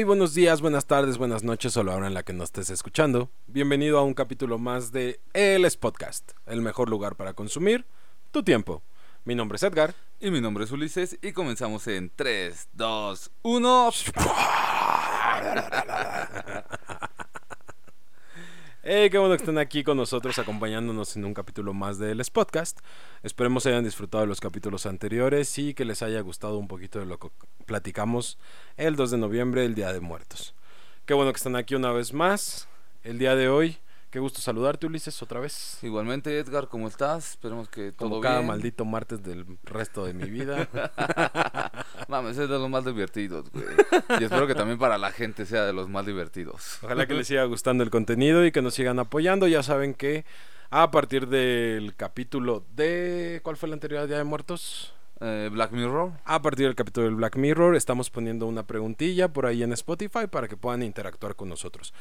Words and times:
Hey, 0.00 0.04
buenos 0.04 0.32
días, 0.32 0.62
buenas 0.62 0.86
tardes, 0.86 1.18
buenas 1.18 1.44
noches 1.44 1.76
o 1.76 1.84
la 1.84 1.94
hora 1.94 2.06
en 2.06 2.14
la 2.14 2.22
que 2.22 2.32
nos 2.32 2.44
estés 2.44 2.70
escuchando. 2.70 3.30
Bienvenido 3.46 3.98
a 3.98 4.02
un 4.02 4.14
capítulo 4.14 4.58
más 4.58 4.92
de 4.92 5.20
El 5.34 5.70
Podcast, 5.78 6.32
el 6.46 6.62
mejor 6.62 6.88
lugar 6.88 7.16
para 7.16 7.34
consumir 7.34 7.84
tu 8.30 8.42
tiempo. 8.42 8.82
Mi 9.26 9.34
nombre 9.34 9.56
es 9.56 9.62
Edgar. 9.62 9.94
Y 10.18 10.30
mi 10.30 10.40
nombre 10.40 10.64
es 10.64 10.72
Ulises 10.72 11.18
y 11.20 11.32
comenzamos 11.32 11.86
en 11.86 12.10
3, 12.16 12.68
2, 12.72 13.30
1. 13.42 13.90
Hey, 18.82 19.10
qué 19.10 19.18
bueno 19.18 19.36
que 19.36 19.42
estén 19.42 19.58
aquí 19.58 19.84
con 19.84 19.98
nosotros 19.98 20.38
acompañándonos 20.38 21.14
en 21.14 21.26
un 21.26 21.34
capítulo 21.34 21.74
más 21.74 21.98
de 21.98 22.12
El 22.12 22.22
Podcast. 22.32 22.80
Esperemos 23.22 23.66
hayan 23.66 23.84
disfrutado 23.84 24.22
de 24.22 24.28
los 24.28 24.40
capítulos 24.40 24.86
anteriores 24.86 25.58
y 25.58 25.74
que 25.74 25.84
les 25.84 26.00
haya 26.00 26.18
gustado 26.22 26.56
un 26.56 26.66
poquito 26.66 26.98
de 26.98 27.04
lo 27.04 27.18
que 27.18 27.28
platicamos 27.66 28.38
el 28.78 28.96
2 28.96 29.10
de 29.10 29.18
noviembre, 29.18 29.66
el 29.66 29.74
Día 29.74 29.92
de 29.92 30.00
Muertos. 30.00 30.54
Qué 31.04 31.12
bueno 31.12 31.30
que 31.30 31.36
están 31.36 31.56
aquí 31.56 31.74
una 31.74 31.92
vez 31.92 32.14
más. 32.14 32.68
El 33.04 33.18
día 33.18 33.36
de 33.36 33.50
hoy 33.50 33.76
Qué 34.10 34.18
gusto 34.18 34.40
saludarte, 34.40 34.88
Ulises, 34.88 35.22
otra 35.22 35.38
vez. 35.38 35.78
Igualmente, 35.82 36.36
Edgar, 36.36 36.66
¿cómo 36.66 36.88
estás? 36.88 37.30
Esperemos 37.30 37.68
que 37.68 37.92
todo 37.92 38.08
Como 38.08 38.20
cada 38.20 38.42
maldito 38.42 38.84
martes 38.84 39.22
del 39.22 39.46
resto 39.62 40.04
de 40.04 40.14
mi 40.14 40.28
vida. 40.28 40.68
Mames, 42.08 42.36
es 42.36 42.48
de 42.48 42.58
los 42.58 42.68
más 42.68 42.84
divertidos, 42.84 43.48
güey. 43.52 43.66
Y 44.18 44.24
espero 44.24 44.48
que 44.48 44.56
también 44.56 44.80
para 44.80 44.98
la 44.98 45.12
gente 45.12 45.46
sea 45.46 45.64
de 45.64 45.72
los 45.72 45.88
más 45.88 46.06
divertidos. 46.06 46.80
Ojalá 46.82 47.06
que 47.06 47.14
les 47.14 47.28
siga 47.28 47.44
gustando 47.44 47.84
el 47.84 47.90
contenido 47.90 48.44
y 48.44 48.50
que 48.50 48.62
nos 48.62 48.74
sigan 48.74 48.98
apoyando. 48.98 49.46
Ya 49.46 49.62
saben 49.62 49.94
que 49.94 50.24
a 50.70 50.90
partir 50.90 51.28
del 51.28 51.94
capítulo 51.94 52.64
de... 52.74 53.38
¿Cuál 53.44 53.56
fue 53.56 53.68
el 53.68 53.74
anterior 53.74 54.08
Día 54.08 54.18
de 54.18 54.24
Muertos? 54.24 54.92
Eh, 55.22 55.50
Black 55.52 55.72
Mirror. 55.72 56.12
A 56.24 56.40
partir 56.40 56.64
del 56.64 56.74
capítulo 56.74 57.04
del 57.04 57.14
Black 57.14 57.36
Mirror 57.36 57.76
estamos 57.76 58.08
poniendo 58.08 58.46
una 58.46 58.66
preguntilla 58.66 59.28
por 59.28 59.44
ahí 59.44 59.62
en 59.62 59.74
Spotify 59.74 60.26
para 60.30 60.48
que 60.48 60.56
puedan 60.56 60.82
interactuar 60.82 61.36
con 61.36 61.50
nosotros. 61.50 61.92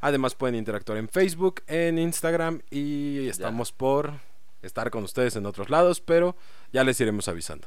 Además 0.00 0.34
pueden 0.34 0.56
interactuar 0.56 0.98
en 0.98 1.08
Facebook, 1.08 1.62
en 1.68 1.98
Instagram 1.98 2.60
y 2.70 3.28
estamos 3.28 3.72
por 3.72 4.12
estar 4.60 4.90
con 4.90 5.04
ustedes 5.04 5.36
en 5.36 5.46
otros 5.46 5.70
lados, 5.70 6.02
pero 6.02 6.36
ya 6.70 6.84
les 6.84 7.00
iremos 7.00 7.28
avisando. 7.28 7.66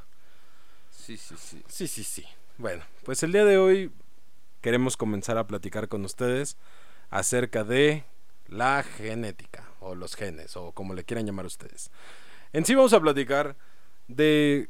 Sí, 0.92 1.18
sí, 1.18 1.36
sí. 1.40 1.64
Sí, 1.68 1.88
sí, 1.88 2.04
sí. 2.04 2.26
Bueno, 2.60 2.84
pues 3.04 3.24
el 3.24 3.32
día 3.32 3.46
de 3.46 3.58
hoy 3.58 3.92
queremos 4.62 4.96
comenzar 4.96 5.40
a 5.40 5.48
platicar 5.48 5.88
con 5.88 6.06
ustedes 6.06 6.56
acerca 7.10 7.64
de 7.64 8.04
la 8.48 8.84
genética 8.84 9.64
o 9.80 9.96
los 9.96 10.16
genes 10.16 10.56
o 10.56 10.72
como 10.72 10.94
le 10.94 11.04
quieran 11.04 11.26
llamar 11.26 11.48
ustedes. 11.48 11.90
En 12.54 12.64
sí 12.64 12.76
vamos 12.76 12.94
a 12.94 13.00
platicar 13.00 13.56
de 14.08 14.70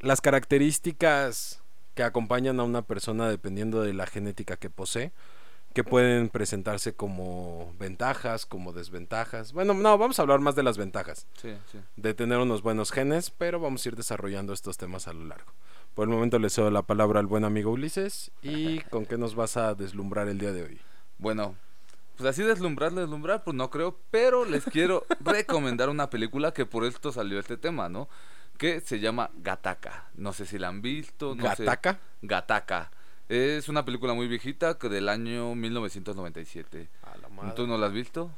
las 0.00 0.20
características 0.20 1.62
que 1.94 2.02
acompañan 2.02 2.60
a 2.60 2.64
una 2.64 2.82
persona 2.82 3.28
dependiendo 3.28 3.82
de 3.82 3.94
la 3.94 4.06
genética 4.06 4.56
que 4.56 4.70
posee, 4.70 5.12
que 5.72 5.84
pueden 5.84 6.30
presentarse 6.30 6.94
como 6.94 7.74
ventajas, 7.78 8.46
como 8.46 8.72
desventajas. 8.72 9.52
Bueno, 9.52 9.74
no, 9.74 9.98
vamos 9.98 10.18
a 10.18 10.22
hablar 10.22 10.40
más 10.40 10.54
de 10.54 10.62
las 10.62 10.78
ventajas. 10.78 11.26
De 11.96 12.14
tener 12.14 12.38
unos 12.38 12.62
buenos 12.62 12.92
genes, 12.92 13.30
pero 13.30 13.60
vamos 13.60 13.84
a 13.84 13.88
ir 13.90 13.96
desarrollando 13.96 14.52
estos 14.52 14.78
temas 14.78 15.06
a 15.06 15.12
lo 15.12 15.24
largo. 15.26 15.52
Por 15.94 16.08
el 16.08 16.14
momento 16.14 16.38
le 16.38 16.50
cedo 16.50 16.70
la 16.70 16.82
palabra 16.82 17.20
al 17.20 17.26
buen 17.26 17.44
amigo 17.44 17.72
Ulises 17.72 18.30
y 18.42 18.80
con 18.90 19.06
qué 19.06 19.18
nos 19.18 19.34
vas 19.34 19.56
a 19.56 19.74
deslumbrar 19.74 20.28
el 20.28 20.38
día 20.38 20.52
de 20.52 20.62
hoy. 20.62 20.80
Bueno, 21.18 21.56
pues 22.16 22.30
así 22.30 22.42
deslumbrar, 22.42 22.92
deslumbrar, 22.92 23.44
pues 23.44 23.54
no 23.54 23.70
creo, 23.70 23.98
pero 24.10 24.44
les 24.44 24.64
quiero 24.64 25.04
recomendar 25.20 25.88
una 25.88 26.08
película 26.08 26.52
que 26.52 26.64
por 26.64 26.84
esto 26.84 27.12
salió 27.12 27.38
este 27.38 27.56
tema, 27.56 27.88
¿no? 27.88 28.08
Que 28.56 28.80
se 28.80 29.00
llama 29.00 29.30
Gataka. 29.36 30.08
No 30.14 30.32
sé 30.32 30.46
si 30.46 30.58
la 30.58 30.68
han 30.68 30.82
visto. 30.82 31.34
No 31.34 31.44
¿Gataka? 31.44 31.98
Gataka. 32.22 32.90
Es 33.28 33.68
una 33.68 33.84
película 33.84 34.14
muy 34.14 34.28
viejita 34.28 34.78
que 34.78 34.88
del 34.88 35.08
año 35.08 35.54
1997. 35.54 36.88
¿Tú 37.54 37.66
no 37.66 37.76
la 37.76 37.86
has 37.86 37.92
visto? 37.92 38.30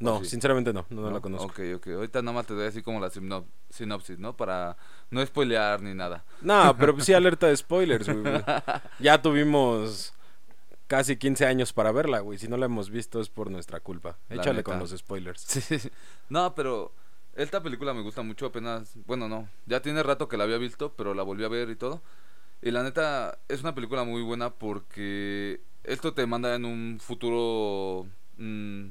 No, 0.00 0.24
sinceramente 0.24 0.72
no, 0.72 0.86
no, 0.88 1.10
la 1.10 1.20
conozco. 1.20 1.46
Ok, 1.46 1.60
ok. 1.76 1.86
Ahorita 1.88 2.22
nada 2.22 2.34
más 2.34 2.46
te 2.46 2.54
doy 2.54 2.66
así 2.66 2.82
como 2.82 3.00
la 3.00 3.10
sinopsis, 3.68 4.18
¿no? 4.18 4.34
Para 4.34 4.78
no 5.10 5.24
spoilear 5.24 5.82
ni 5.82 5.94
nada. 5.94 6.24
No, 6.40 6.74
pero 6.78 6.98
sí 7.00 7.12
alerta 7.12 7.48
de 7.48 7.56
spoilers, 7.56 8.08
güey. 8.08 8.42
Ya 8.98 9.20
tuvimos 9.20 10.14
casi 10.86 11.16
15 11.18 11.44
años 11.44 11.74
para 11.74 11.92
verla, 11.92 12.20
güey. 12.20 12.38
Si 12.38 12.48
no 12.48 12.56
la 12.56 12.64
hemos 12.64 12.88
visto 12.88 13.20
es 13.20 13.28
por 13.28 13.50
nuestra 13.50 13.80
culpa. 13.80 14.16
Échale 14.30 14.62
con 14.62 14.78
los 14.78 14.90
spoilers. 14.90 15.42
Sí. 15.46 15.90
No, 16.30 16.54
pero 16.54 16.92
esta 17.34 17.62
película 17.62 17.94
me 17.94 18.02
gusta 18.02 18.22
mucho, 18.22 18.46
apenas, 18.46 18.96
bueno, 19.06 19.28
no, 19.28 19.48
ya 19.66 19.80
tiene 19.82 20.02
rato 20.02 20.28
que 20.28 20.36
la 20.36 20.44
había 20.44 20.58
visto, 20.58 20.92
pero 20.94 21.14
la 21.14 21.22
volví 21.22 21.44
a 21.44 21.48
ver 21.48 21.70
y 21.70 21.76
todo. 21.76 22.02
Y 22.62 22.70
la 22.70 22.82
neta, 22.82 23.38
es 23.48 23.62
una 23.62 23.74
película 23.74 24.04
muy 24.04 24.22
buena 24.22 24.50
porque 24.50 25.60
esto 25.84 26.12
te 26.12 26.26
manda 26.26 26.54
en 26.54 26.64
un 26.64 26.98
futuro, 27.00 28.06
mm, 28.36 28.88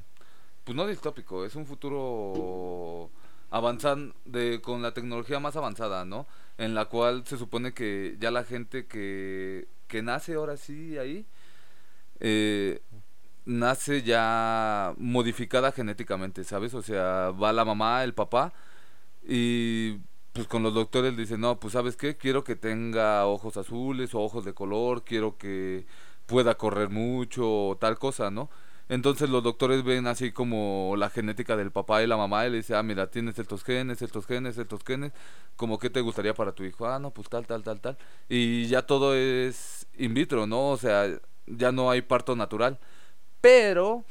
pues 0.64 0.76
no 0.76 0.88
distópico, 0.88 1.46
es 1.46 1.56
un 1.56 1.66
futuro 1.66 3.12
avanzando 3.52 4.16
de, 4.26 4.62
con 4.62 4.82
la 4.82 4.94
tecnología 4.94 5.40
más 5.40 5.56
avanzada, 5.56 6.06
¿no? 6.06 6.28
En 6.58 6.76
la 6.76 6.86
cual 6.86 7.26
se 7.26 7.38
supone 7.38 7.74
que 7.74 8.18
ya 8.20 8.32
la 8.32 8.44
gente 8.44 8.88
que, 8.88 9.68
que 9.88 10.02
nace 10.02 10.36
ahora 10.36 10.58
sí 10.58 10.98
ahí, 10.98 11.26
eh, 12.20 12.82
nace 13.50 14.04
ya 14.04 14.94
modificada 14.98 15.72
genéticamente, 15.72 16.44
¿sabes? 16.44 16.74
O 16.74 16.82
sea, 16.82 17.32
va 17.32 17.52
la 17.54 17.66
mamá, 17.66 18.04
el 18.04 18.14
papá 18.14 18.54
y 19.28 20.00
pues 20.34 20.48
con 20.48 20.64
los 20.64 20.74
doctores 20.74 21.18
dicen, 21.18 21.42
no, 21.42 21.60
pues 21.60 21.74
sabes 21.74 21.98
qué, 21.98 22.18
quiero 22.18 22.44
que 22.44 22.56
tenga 22.56 23.26
ojos 23.28 23.58
azules 23.58 24.14
o 24.16 24.22
ojos 24.22 24.46
de 24.46 24.54
color, 24.54 25.04
quiero 25.04 25.38
que 25.38 25.86
pueda 26.28 26.56
correr 26.58 26.90
mucho 26.90 27.70
o 27.70 27.78
tal 27.78 27.98
cosa, 28.00 28.32
¿no? 28.32 28.50
Entonces 28.90 29.30
los 29.30 29.44
doctores 29.44 29.84
ven 29.84 30.08
así 30.08 30.32
como 30.32 30.96
la 30.98 31.10
genética 31.10 31.56
del 31.58 31.72
papá 31.72 32.04
y 32.04 32.08
la 32.08 32.18
mamá 32.18 32.48
y 32.48 32.52
le 32.52 32.58
dicen, 32.58 32.76
ah, 32.78 32.84
mira, 32.84 33.10
tienes 33.12 33.38
estos 33.40 33.64
genes, 33.64 34.02
estos 34.02 34.26
genes, 34.28 34.58
estos 34.58 34.84
genes, 34.84 35.12
como 35.56 35.78
que 35.80 35.90
te 35.92 36.02
gustaría 36.02 36.34
para 36.34 36.54
tu 36.54 36.64
hijo, 36.64 36.88
ah, 36.88 37.00
no, 37.00 37.12
pues 37.12 37.30
tal, 37.30 37.46
tal, 37.48 37.64
tal, 37.64 37.82
tal. 37.82 37.98
Y 38.30 38.68
ya 38.68 38.84
todo 38.84 39.16
es 39.16 39.88
in 39.98 40.14
vitro, 40.14 40.48
¿no? 40.48 40.70
O 40.72 40.78
sea, 40.78 41.08
ya 41.48 41.72
no 41.72 41.92
hay 41.92 42.02
parto 42.02 42.36
natural. 42.36 42.80
Pero. 43.42 44.04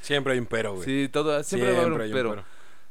siempre 0.00 0.34
hay 0.34 0.38
un 0.38 0.46
pero, 0.46 0.74
güey. 0.74 0.84
Sí, 0.84 1.08
todo, 1.08 1.42
siempre, 1.42 1.72
va 1.72 1.78
a 1.78 1.80
haber 1.82 1.92
un 1.92 2.12
pero. 2.12 2.44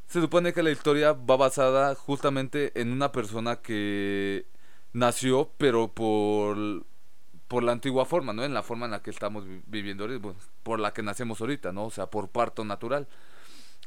Se 0.07 0.21
supone 0.21 0.53
que 0.53 0.63
la 0.63 0.71
historia 0.71 1.13
va 1.13 1.37
basada 1.37 1.95
justamente 1.95 2.79
en 2.79 2.91
una 2.91 3.11
persona 3.11 3.57
que 3.57 4.45
nació, 4.91 5.49
pero 5.57 5.87
por, 5.87 6.85
por 7.47 7.63
la 7.63 7.71
antigua 7.71 8.05
forma, 8.05 8.31
¿no? 8.31 8.43
En 8.43 8.53
la 8.53 8.63
forma 8.63 8.85
en 8.85 8.91
la 8.91 9.01
que 9.01 9.09
estamos 9.09 9.45
viviendo 9.65 10.03
ahorita, 10.03 10.29
por 10.61 10.79
la 10.79 10.93
que 10.93 11.01
nacemos 11.01 11.41
ahorita, 11.41 11.71
¿no? 11.71 11.85
O 11.85 11.91
sea, 11.91 12.07
por 12.07 12.29
parto 12.29 12.63
natural. 12.63 13.07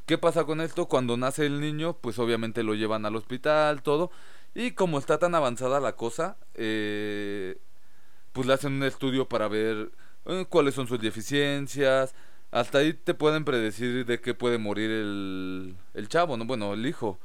¿Qué 0.07 0.19
pasa 0.19 0.45
con 0.45 0.61
esto? 0.61 0.87
Cuando 0.87 1.17
nace 1.17 1.47
el 1.47 1.61
niño, 1.61 1.97
pues 2.01 2.19
obviamente 2.19 2.63
lo 2.63 2.75
llevan 2.75 3.07
al 3.07 3.17
hospital, 3.17 3.83
todo. 3.83 4.11
Y 4.55 4.73
como 4.73 4.99
está 4.99 5.19
tan 5.19 5.35
avanzada 5.35 5.81
la 5.81 5.97
cosa, 5.97 6.37
eh, 6.55 7.59
pues 8.33 8.47
le 8.47 8.55
hacen 8.55 8.75
un 8.75 8.85
estudio 8.85 9.29
para 9.29 9.49
ver 9.49 9.91
cuáles 10.49 10.75
son 10.75 10.87
sus 10.87 11.01
deficiencias. 11.01 12.15
Hasta 12.51 12.79
ahí 12.79 12.95
te 12.95 13.15
pueden 13.15 13.45
predecir 13.45 14.07
de 14.07 14.21
qué 14.21 14.35
puede 14.35 14.59
morir 14.59 14.91
el, 14.91 15.77
el 15.95 16.09
chavo, 16.09 16.37
¿no? 16.37 16.45
Bueno, 16.45 16.75
el 16.75 16.87
hijo. 16.87 17.19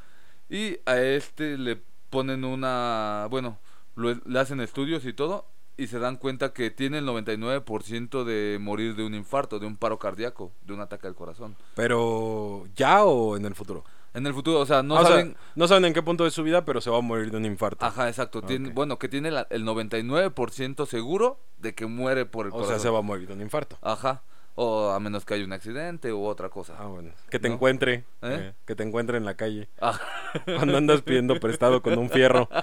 Y 0.50 0.78
a 0.86 1.00
este 1.00 1.58
le 1.58 1.82
ponen 2.10 2.44
una... 2.44 3.28
Bueno, 3.30 3.60
le 3.96 4.40
hacen 4.40 4.60
estudios 4.60 5.06
y 5.06 5.14
todo. 5.14 5.46
Y 5.78 5.88
se 5.88 6.00
dan 6.00 6.18
cuenta 6.18 6.54
que 6.54 6.70
tiene 6.70 7.00
el 7.00 7.08
99% 7.08 8.24
de 8.24 8.60
morir 8.60 8.96
de 8.96 9.04
un 9.04 9.16
infarto, 9.16 9.58
de 9.58 9.66
un 9.66 9.78
paro 9.78 9.98
cardíaco, 9.98 10.52
de 10.64 10.74
un 10.74 10.82
ataque 10.82 11.08
al 11.08 11.16
corazón. 11.16 11.56
Pero 11.76 12.66
ya 12.76 13.04
o 13.04 13.38
en 13.38 13.46
el 13.46 13.56
futuro? 13.56 13.84
En 14.14 14.28
el 14.28 14.34
futuro, 14.34 14.60
o 14.60 14.66
sea, 14.66 14.84
no 14.84 15.02
saben... 15.02 15.38
no 15.56 15.68
saben 15.68 15.86
en 15.86 15.94
qué 15.94 16.04
punto 16.04 16.26
de 16.26 16.32
su 16.32 16.44
vida, 16.44 16.66
pero 16.66 16.82
se 16.82 16.90
va 16.90 16.98
a 16.98 17.02
morir 17.02 17.32
de 17.32 17.38
un 17.38 17.46
infarto. 17.46 17.86
Ajá, 17.86 18.10
exacto. 18.10 18.42
Tiene, 18.42 18.70
bueno, 18.70 19.00
que 19.00 19.08
tiene 19.08 19.30
el 19.30 19.66
99% 19.66 20.86
seguro 20.86 21.40
de 21.60 21.74
que 21.74 21.86
muere 21.86 22.26
por 22.26 22.48
el 22.48 22.52
O 22.54 22.66
sea, 22.66 22.80
se 22.80 22.90
va 22.90 23.00
a 23.00 23.04
morir 23.04 23.28
de 23.28 23.34
un 23.34 23.42
infarto. 23.42 23.78
Ajá. 23.82 24.24
O 24.56 24.90
a 24.90 25.00
menos 25.00 25.24
que 25.24 25.36
haya 25.36 25.46
un 25.46 25.54
accidente 25.54 26.12
u 26.12 26.26
otra 26.26 26.50
cosa. 26.50 26.76
Ah, 26.78 26.88
bueno. 26.88 27.12
Que 27.30 27.40
te 27.40 27.48
encuentre. 27.48 28.04
¿Eh? 28.22 28.22
¿Eh? 28.22 28.54
que 28.66 28.76
te 28.76 28.84
encuentre 28.84 29.18
en 29.18 29.24
la 29.24 29.36
calle. 29.36 29.70
Ah. 29.80 29.98
Cuando 30.46 30.78
andas 30.78 31.02
pidiendo 31.02 31.40
prestado 31.40 31.82
con 31.82 31.98
un 31.98 32.10
fierro. 32.10 32.50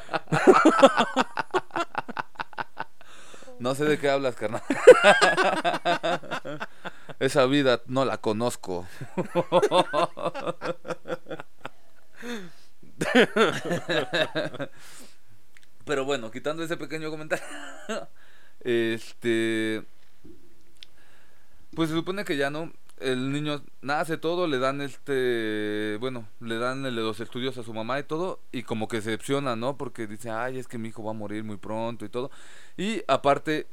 No 3.58 3.74
sé 3.74 3.84
de 3.84 3.98
qué 3.98 4.08
hablas, 4.08 4.36
carnal. 4.36 4.62
Esa 7.20 7.46
vida 7.46 7.82
no 7.86 8.04
la 8.04 8.18
conozco. 8.18 8.86
Pero 15.84 16.04
bueno, 16.04 16.30
quitando 16.30 16.62
ese 16.62 16.76
pequeño 16.76 17.10
comentario. 17.10 17.44
Este. 18.60 19.84
Pues 21.74 21.88
se 21.88 21.96
supone 21.96 22.24
que 22.24 22.36
ya 22.36 22.50
no. 22.50 22.72
El 22.98 23.30
niño 23.32 23.62
nace 23.80 24.16
todo, 24.18 24.46
le 24.48 24.58
dan 24.58 24.80
este. 24.80 25.96
Bueno, 26.00 26.28
le 26.40 26.58
dan 26.58 26.94
los 26.94 27.20
estudios 27.20 27.56
a 27.58 27.62
su 27.62 27.72
mamá 27.72 27.98
y 27.98 28.02
todo. 28.02 28.40
Y 28.52 28.64
como 28.64 28.88
que 28.88 29.00
se 29.00 29.10
decepciona, 29.10 29.56
¿no? 29.56 29.76
Porque 29.76 30.06
dice, 30.06 30.30
ay, 30.30 30.58
es 30.58 30.68
que 30.68 30.78
mi 30.78 30.88
hijo 30.88 31.02
va 31.04 31.12
a 31.12 31.14
morir 31.14 31.44
muy 31.44 31.56
pronto 31.56 32.04
y 32.04 32.08
todo. 32.08 32.30
Y 32.76 33.02
aparte 33.08 33.66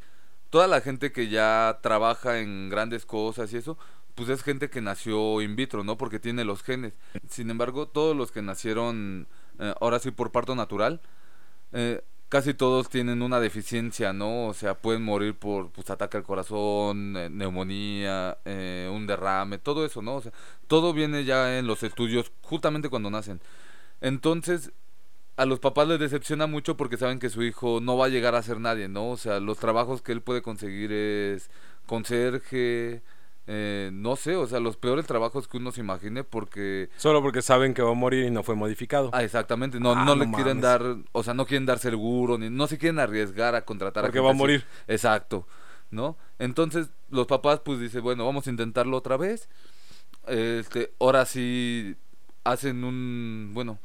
toda 0.55 0.67
la 0.67 0.79
gente 0.79 1.11
que 1.11 1.27
ya 1.27 1.79
trabaja 1.81 2.39
en 2.39 2.69
grandes 2.69 3.05
cosas 3.05 3.51
y 3.51 3.57
eso, 3.57 3.77
pues 4.15 4.29
es 4.29 4.41
gente 4.41 4.69
que 4.69 4.79
nació 4.79 5.41
in 5.41 5.57
vitro, 5.57 5.83
¿no? 5.83 5.97
Porque 5.97 6.17
tiene 6.17 6.45
los 6.45 6.63
genes. 6.63 6.93
Sin 7.27 7.49
embargo, 7.49 7.89
todos 7.89 8.15
los 8.15 8.31
que 8.31 8.41
nacieron, 8.41 9.27
eh, 9.59 9.73
ahora 9.81 9.99
sí 9.99 10.11
por 10.11 10.31
parto 10.31 10.55
natural, 10.55 11.01
eh, 11.73 12.01
casi 12.29 12.53
todos 12.53 12.87
tienen 12.87 13.21
una 13.21 13.41
deficiencia, 13.41 14.13
¿no? 14.13 14.47
O 14.47 14.53
sea, 14.53 14.75
pueden 14.75 15.03
morir 15.03 15.35
por 15.35 15.71
pues, 15.71 15.89
ataque 15.89 16.15
al 16.15 16.23
corazón, 16.23 17.17
eh, 17.17 17.29
neumonía, 17.29 18.37
eh, 18.45 18.89
un 18.89 19.07
derrame, 19.07 19.57
todo 19.57 19.85
eso, 19.85 20.01
¿no? 20.01 20.15
O 20.15 20.21
sea, 20.21 20.31
todo 20.67 20.93
viene 20.93 21.25
ya 21.25 21.59
en 21.59 21.67
los 21.67 21.83
estudios 21.83 22.31
justamente 22.43 22.87
cuando 22.87 23.09
nacen. 23.09 23.41
Entonces, 23.99 24.71
a 25.37 25.45
los 25.45 25.59
papás 25.59 25.87
les 25.87 25.99
decepciona 25.99 26.47
mucho 26.47 26.77
porque 26.77 26.97
saben 26.97 27.19
que 27.19 27.29
su 27.29 27.43
hijo 27.43 27.79
no 27.81 27.97
va 27.97 28.05
a 28.05 28.09
llegar 28.09 28.35
a 28.35 28.41
ser 28.43 28.59
nadie, 28.59 28.87
¿no? 28.87 29.09
O 29.09 29.17
sea, 29.17 29.39
los 29.39 29.57
trabajos 29.57 30.01
que 30.01 30.11
él 30.11 30.21
puede 30.21 30.41
conseguir 30.41 30.91
es 30.91 31.49
conserje, 31.85 33.01
eh, 33.47 33.89
no 33.93 34.15
sé, 34.15 34.35
o 34.35 34.47
sea, 34.47 34.59
los 34.59 34.77
peores 34.77 35.05
trabajos 35.05 35.47
que 35.47 35.57
uno 35.57 35.71
se 35.71 35.81
imagine 35.81 36.23
porque... 36.23 36.89
Solo 36.97 37.21
porque 37.21 37.41
saben 37.41 37.73
que 37.73 37.81
va 37.81 37.91
a 37.91 37.95
morir 37.95 38.25
y 38.25 38.31
no 38.31 38.43
fue 38.43 38.55
modificado. 38.55 39.09
Ah, 39.13 39.23
exactamente, 39.23 39.79
no, 39.79 39.91
Ah, 39.91 40.03
no 40.05 40.15
no 40.15 40.23
le 40.25 40.31
quieren 40.31 40.61
dar, 40.61 40.81
o 41.11 41.23
sea, 41.23 41.33
no 41.33 41.45
quieren 41.45 41.65
dar 41.65 41.79
seguro, 41.79 42.37
ni 42.37 42.49
no 42.49 42.67
se 42.67 42.77
quieren 42.77 42.99
arriesgar 42.99 43.53
a 43.55 43.63
contratar 43.65 44.03
Porque 44.03 44.19
a 44.19 44.21
va 44.23 44.29
a 44.29 44.31
así. 44.31 44.37
morir. 44.39 44.65
Exacto, 44.87 45.47
¿no? 45.91 46.17
Entonces 46.39 46.89
los 47.09 47.27
papás 47.27 47.59
pues 47.59 47.79
dicen, 47.79 48.01
bueno, 48.01 48.25
vamos 48.25 48.47
a 48.47 48.49
intentarlo 48.49 48.97
otra 48.97 49.17
vez. 49.17 49.47
Este, 50.27 50.91
ahora 50.99 51.25
sí 51.25 51.95
hacen 52.43 52.83
un, 52.83 53.51
bueno, 53.53 53.77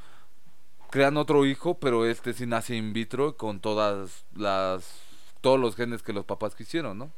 crean 0.90 1.16
otro 1.16 1.46
hijo, 1.46 1.78
pero 1.78 2.04
este 2.04 2.32
sí 2.32 2.46
nace 2.46 2.76
in 2.76 2.92
vitro 2.92 3.36
con 3.36 3.60
todas 3.60 4.24
las, 4.34 5.00
todos 5.40 5.58
los 5.58 5.76
genes 5.76 6.02
que 6.02 6.12
los 6.12 6.24
papás 6.24 6.54
quisieron, 6.54 6.98
¿no? 6.98 7.10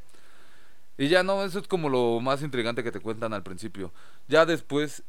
Y 0.99 1.09
ya 1.09 1.23
no, 1.23 1.43
eso 1.43 1.59
es 1.59 1.67
como 1.67 1.89
lo 1.89 2.21
más 2.21 2.43
intrigante 2.43 2.85
que 2.85 2.93
te 2.93 3.01
cuentan 3.01 3.33
al 3.33 3.43
principio. 3.43 3.93
Ya 4.29 4.47
después 4.47 5.03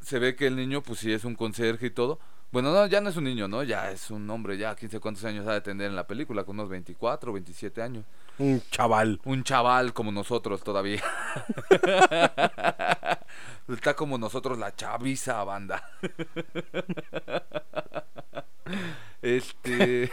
se 0.00 0.18
ve 0.18 0.36
que 0.36 0.46
el 0.46 0.56
niño, 0.56 0.82
pues 0.82 1.00
sí 1.00 1.12
es 1.12 1.24
un 1.24 1.34
conserje 1.34 1.86
y 1.86 1.90
todo. 1.90 2.20
Bueno, 2.52 2.72
no, 2.72 2.86
ya 2.86 3.00
no 3.00 3.10
es 3.10 3.16
un 3.16 3.24
niño, 3.24 3.48
¿no? 3.48 3.64
Ya 3.64 3.90
es 3.90 4.12
un 4.12 4.30
hombre, 4.30 4.56
ya 4.56 4.76
15 4.76 5.00
cuántos 5.00 5.24
años 5.24 5.46
ha 5.48 5.54
de 5.54 5.60
tener 5.60 5.88
en 5.88 5.96
la 5.96 6.06
película, 6.06 6.44
con 6.44 6.54
unos 6.54 6.68
24, 6.68 7.32
27 7.32 7.82
años. 7.82 8.04
Un 8.38 8.62
chaval. 8.70 9.20
Un 9.24 9.42
chaval 9.42 9.92
como 9.92 10.12
nosotros 10.12 10.62
todavía. 10.62 11.02
Está 13.68 13.94
como 13.94 14.18
nosotros 14.18 14.58
la 14.58 14.74
chaviza 14.74 15.42
banda. 15.44 15.82
Este. 19.22 20.10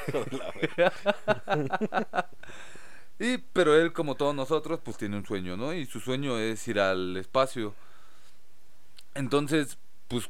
y 3.19 3.37
pero 3.37 3.75
él 3.75 3.91
como 3.91 4.15
todos 4.15 4.33
nosotros 4.33 4.79
pues 4.83 4.97
tiene 4.97 5.17
un 5.17 5.25
sueño, 5.25 5.57
¿no? 5.57 5.73
Y 5.73 5.85
su 5.85 5.99
sueño 5.99 6.37
es 6.37 6.65
ir 6.67 6.79
al 6.79 7.17
espacio. 7.17 7.73
Entonces, 9.13 9.77
pues 10.07 10.29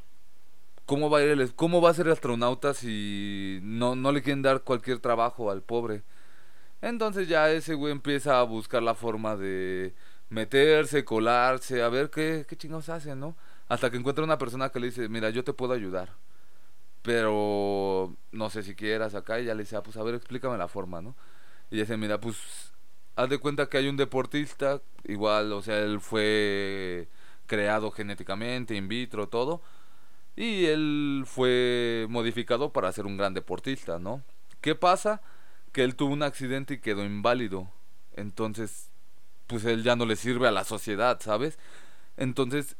¿cómo 0.85 1.09
va 1.09 1.19
a 1.19 1.23
ir 1.23 1.29
el, 1.29 1.55
cómo 1.55 1.81
va 1.81 1.91
a 1.91 1.93
ser 1.93 2.09
astronauta 2.09 2.73
si 2.73 3.59
no 3.63 3.95
no 3.95 4.11
le 4.11 4.23
quieren 4.23 4.41
dar 4.41 4.61
cualquier 4.61 4.99
trabajo 4.99 5.51
al 5.51 5.61
pobre? 5.61 6.03
Entonces 6.81 7.27
ya 7.27 7.51
ese 7.51 7.75
güey 7.75 7.91
empieza 7.91 8.39
a 8.39 8.43
buscar 8.43 8.83
la 8.83 8.95
forma 8.95 9.35
de 9.35 9.93
meterse, 10.31 11.05
colarse, 11.05 11.83
a 11.83 11.89
ver 11.89 12.09
qué, 12.09 12.45
qué 12.47 12.55
chingados 12.57 12.89
hace, 12.89 13.15
¿no? 13.15 13.35
Hasta 13.67 13.91
que 13.91 13.97
encuentra 13.97 14.23
una 14.23 14.37
persona 14.37 14.69
que 14.69 14.79
le 14.79 14.87
dice, 14.87 15.09
mira, 15.09 15.29
yo 15.29 15.43
te 15.43 15.53
puedo 15.53 15.73
ayudar. 15.73 16.09
Pero 17.01 18.15
no 18.31 18.49
sé 18.49 18.63
si 18.63 18.75
quieras 18.75 19.15
acá. 19.15 19.39
Y 19.39 19.45
ya 19.45 19.55
le 19.55 19.63
dice, 19.63 19.75
ah, 19.75 19.83
pues 19.83 19.97
a 19.97 20.03
ver, 20.03 20.15
explícame 20.15 20.57
la 20.57 20.67
forma, 20.67 21.01
¿no? 21.01 21.15
Y 21.69 21.77
dice, 21.77 21.97
mira, 21.97 22.19
pues 22.19 22.73
haz 23.15 23.29
de 23.29 23.39
cuenta 23.39 23.67
que 23.67 23.77
hay 23.77 23.87
un 23.89 23.97
deportista, 23.97 24.81
igual, 25.03 25.51
o 25.53 25.61
sea, 25.61 25.79
él 25.79 25.99
fue 25.99 27.09
creado 27.47 27.91
genéticamente, 27.91 28.75
in 28.75 28.87
vitro, 28.87 29.27
todo. 29.27 29.61
Y 30.35 30.65
él 30.65 31.23
fue 31.25 32.07
modificado 32.09 32.71
para 32.71 32.91
ser 32.93 33.05
un 33.05 33.17
gran 33.17 33.33
deportista, 33.33 33.99
¿no? 33.99 34.23
¿Qué 34.61 34.75
pasa? 34.75 35.21
Que 35.73 35.83
él 35.83 35.95
tuvo 35.95 36.13
un 36.13 36.23
accidente 36.23 36.75
y 36.75 36.79
quedó 36.79 37.03
inválido. 37.03 37.69
Entonces, 38.15 38.90
pues 39.51 39.65
él 39.65 39.83
ya 39.83 39.97
no 39.97 40.05
le 40.05 40.15
sirve 40.15 40.47
a 40.47 40.51
la 40.51 40.63
sociedad, 40.63 41.19
¿sabes? 41.21 41.59
Entonces, 42.15 42.77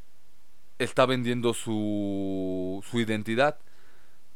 está 0.80 1.06
vendiendo 1.06 1.54
su, 1.54 2.82
su 2.90 3.00
identidad. 3.02 3.60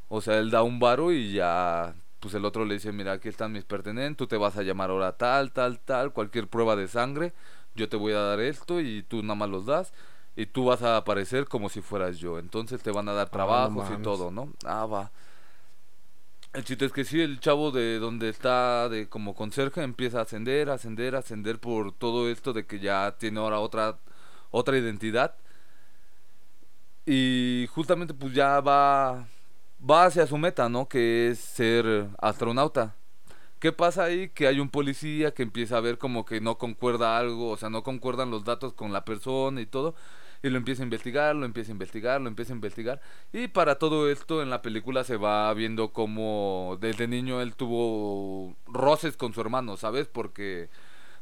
O 0.09 0.19
sea, 0.21 0.37
él 0.39 0.51
da 0.51 0.63
un 0.63 0.79
varo 0.79 1.13
y 1.13 1.31
ya, 1.31 1.95
pues 2.19 2.33
el 2.33 2.43
otro 2.43 2.65
le 2.65 2.75
dice, 2.75 2.91
mira, 2.91 3.13
aquí 3.13 3.29
están 3.29 3.53
mis 3.53 3.63
pertenentes, 3.63 4.17
tú 4.17 4.27
te 4.27 4.37
vas 4.37 4.57
a 4.57 4.63
llamar 4.63 4.89
ahora 4.89 5.13
tal, 5.17 5.53
tal, 5.53 5.79
tal, 5.79 6.11
cualquier 6.11 6.49
prueba 6.49 6.75
de 6.75 6.89
sangre, 6.89 7.33
yo 7.73 7.87
te 7.87 7.95
voy 7.95 8.11
a 8.13 8.19
dar 8.19 8.41
esto 8.41 8.81
y 8.81 9.03
tú 9.03 9.21
nada 9.23 9.35
más 9.35 9.49
los 9.49 9.65
das 9.65 9.93
y 10.35 10.45
tú 10.47 10.65
vas 10.65 10.83
a 10.83 10.97
aparecer 10.97 11.45
como 11.47 11.69
si 11.69 11.81
fueras 11.81 12.17
yo. 12.17 12.37
Entonces 12.37 12.83
te 12.83 12.91
van 12.91 13.07
a 13.07 13.13
dar 13.13 13.27
no 13.27 13.31
trabajos 13.31 13.89
y 13.97 14.01
todo, 14.03 14.29
¿no? 14.31 14.51
Ah, 14.65 14.85
va. 14.85 15.11
El 16.55 16.63
chiste 16.63 16.85
es 16.85 16.93
que 16.93 17.03
sí, 17.03 17.19
el 17.21 17.41
chavo 17.41 17.71
de 17.71 17.99
donde 17.99 18.29
está 18.29 18.87
de 18.87 19.09
como 19.09 19.35
conserje 19.35 19.83
empieza 19.83 20.19
a 20.19 20.21
ascender, 20.21 20.69
ascender, 20.69 21.15
ascender 21.15 21.59
por 21.59 21.91
todo 21.91 22.29
esto 22.29 22.53
de 22.53 22.65
que 22.65 22.79
ya 22.79 23.15
tiene 23.19 23.39
ahora 23.41 23.59
otra 23.59 23.99
otra 24.51 24.77
identidad. 24.77 25.35
Y 27.05 27.67
justamente 27.71 28.13
pues 28.13 28.33
ya 28.33 28.61
va 28.61 29.27
va 29.89 30.05
hacia 30.05 30.27
su 30.27 30.37
meta, 30.37 30.69
¿no? 30.69 30.87
Que 30.87 31.29
es 31.29 31.39
ser 31.39 32.07
astronauta. 32.19 32.95
¿Qué 33.59 33.71
pasa 33.71 34.05
ahí? 34.05 34.29
Que 34.29 34.47
hay 34.47 34.59
un 34.59 34.69
policía 34.69 35.33
que 35.33 35.43
empieza 35.43 35.77
a 35.77 35.81
ver 35.81 35.97
como 35.97 36.25
que 36.25 36.41
no 36.41 36.57
concuerda 36.57 37.17
algo, 37.17 37.51
o 37.51 37.57
sea, 37.57 37.69
no 37.69 37.83
concuerdan 37.83 38.31
los 38.31 38.45
datos 38.45 38.73
con 38.73 38.93
la 38.93 39.05
persona 39.05 39.61
y 39.61 39.65
todo, 39.65 39.95
y 40.45 40.49
lo 40.51 40.57
empieza 40.57 40.83
a 40.83 40.85
investigar, 40.85 41.35
lo 41.35 41.45
empieza 41.45 41.71
a 41.71 41.73
investigar, 41.73 42.21
lo 42.21 42.27
empieza 42.27 42.53
a 42.53 42.55
investigar, 42.55 43.01
y 43.33 43.47
para 43.47 43.79
todo 43.79 44.09
esto 44.11 44.43
en 44.43 44.49
la 44.51 44.61
película 44.61 45.03
se 45.03 45.17
va 45.17 45.51
viendo 45.55 45.89
como 45.91 46.77
desde 46.79 47.07
niño 47.07 47.41
él 47.41 47.55
tuvo 47.55 48.55
roces 48.67 49.17
con 49.17 49.33
su 49.33 49.41
hermano, 49.41 49.75
¿sabes? 49.75 50.07
Porque 50.07 50.69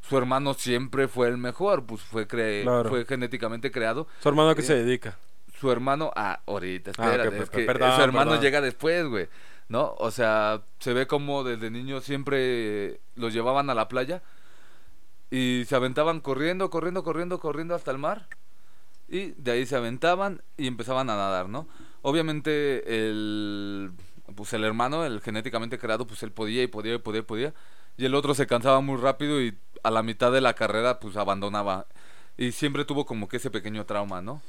su 0.01 0.17
hermano 0.17 0.53
siempre 0.55 1.07
fue 1.07 1.29
el 1.29 1.37
mejor, 1.37 1.85
pues 1.85 2.01
fue, 2.01 2.27
cre- 2.27 2.63
Claro. 2.63 2.89
fue 2.89 3.05
genéticamente 3.05 3.71
creado, 3.71 4.07
¿Su 4.21 4.27
hermano 4.27 4.49
a 4.49 4.55
qué 4.55 4.61
Eh, 4.61 4.65
se 4.65 4.75
dedica? 4.83 5.17
su 5.57 5.71
hermano, 5.71 6.11
ah, 6.17 6.41
ahorita, 6.45 6.91
Ah, 6.91 6.93
ok, 6.97 7.05
espérate, 7.05 7.31
per- 7.31 7.41
es 7.43 7.49
que 7.49 7.65
perdón, 7.65 7.95
su 7.95 8.01
hermano 8.01 8.31
perdón. 8.31 8.43
llega 8.43 8.59
después, 8.59 9.05
güey, 9.07 9.29
¿no? 9.69 9.95
O 9.99 10.11
sea, 10.11 10.63
se 10.79 10.91
ve 10.91 11.07
como 11.07 11.45
desde 11.45 11.71
niño 11.71 12.01
siempre 12.01 12.99
los 13.15 13.31
llevaban 13.33 13.69
a 13.69 13.73
la 13.75 13.87
playa 13.87 14.21
y 15.31 15.63
se 15.67 15.75
aventaban 15.75 16.19
corriendo, 16.19 16.69
corriendo, 16.69 17.03
corriendo, 17.03 17.39
corriendo 17.39 17.73
hasta 17.75 17.91
el 17.91 17.97
mar 17.97 18.27
y 19.13 19.35
de 19.37 19.51
ahí 19.51 19.65
se 19.67 19.75
aventaban 19.75 20.41
y 20.57 20.65
empezaban 20.65 21.07
a 21.11 21.15
nadar, 21.15 21.47
¿no? 21.47 21.67
Obviamente 22.01 23.07
el, 23.07 23.91
pues 24.35 24.53
el 24.53 24.63
hermano, 24.63 25.05
el 25.05 25.21
genéticamente 25.21 25.77
creado, 25.77 26.07
pues 26.07 26.23
él 26.23 26.31
podía 26.31 26.63
y 26.63 26.67
podía 26.67 26.95
y 26.95 26.97
podía 26.97 27.19
y 27.19 27.23
podía 27.23 27.53
y 27.95 28.05
el 28.05 28.15
otro 28.15 28.33
se 28.33 28.47
cansaba 28.47 28.81
muy 28.81 28.97
rápido 28.97 29.39
y 29.39 29.55
a 29.83 29.91
la 29.91 30.01
mitad 30.01 30.31
de 30.31 30.41
la 30.41 30.55
carrera 30.55 30.99
pues 30.99 31.15
abandonaba 31.15 31.85
y 32.37 32.53
siempre 32.53 32.85
tuvo 32.85 33.05
como 33.05 33.27
que 33.27 33.37
ese 33.37 33.51
pequeño 33.51 33.85
trauma, 33.85 34.21
¿no? 34.23 34.41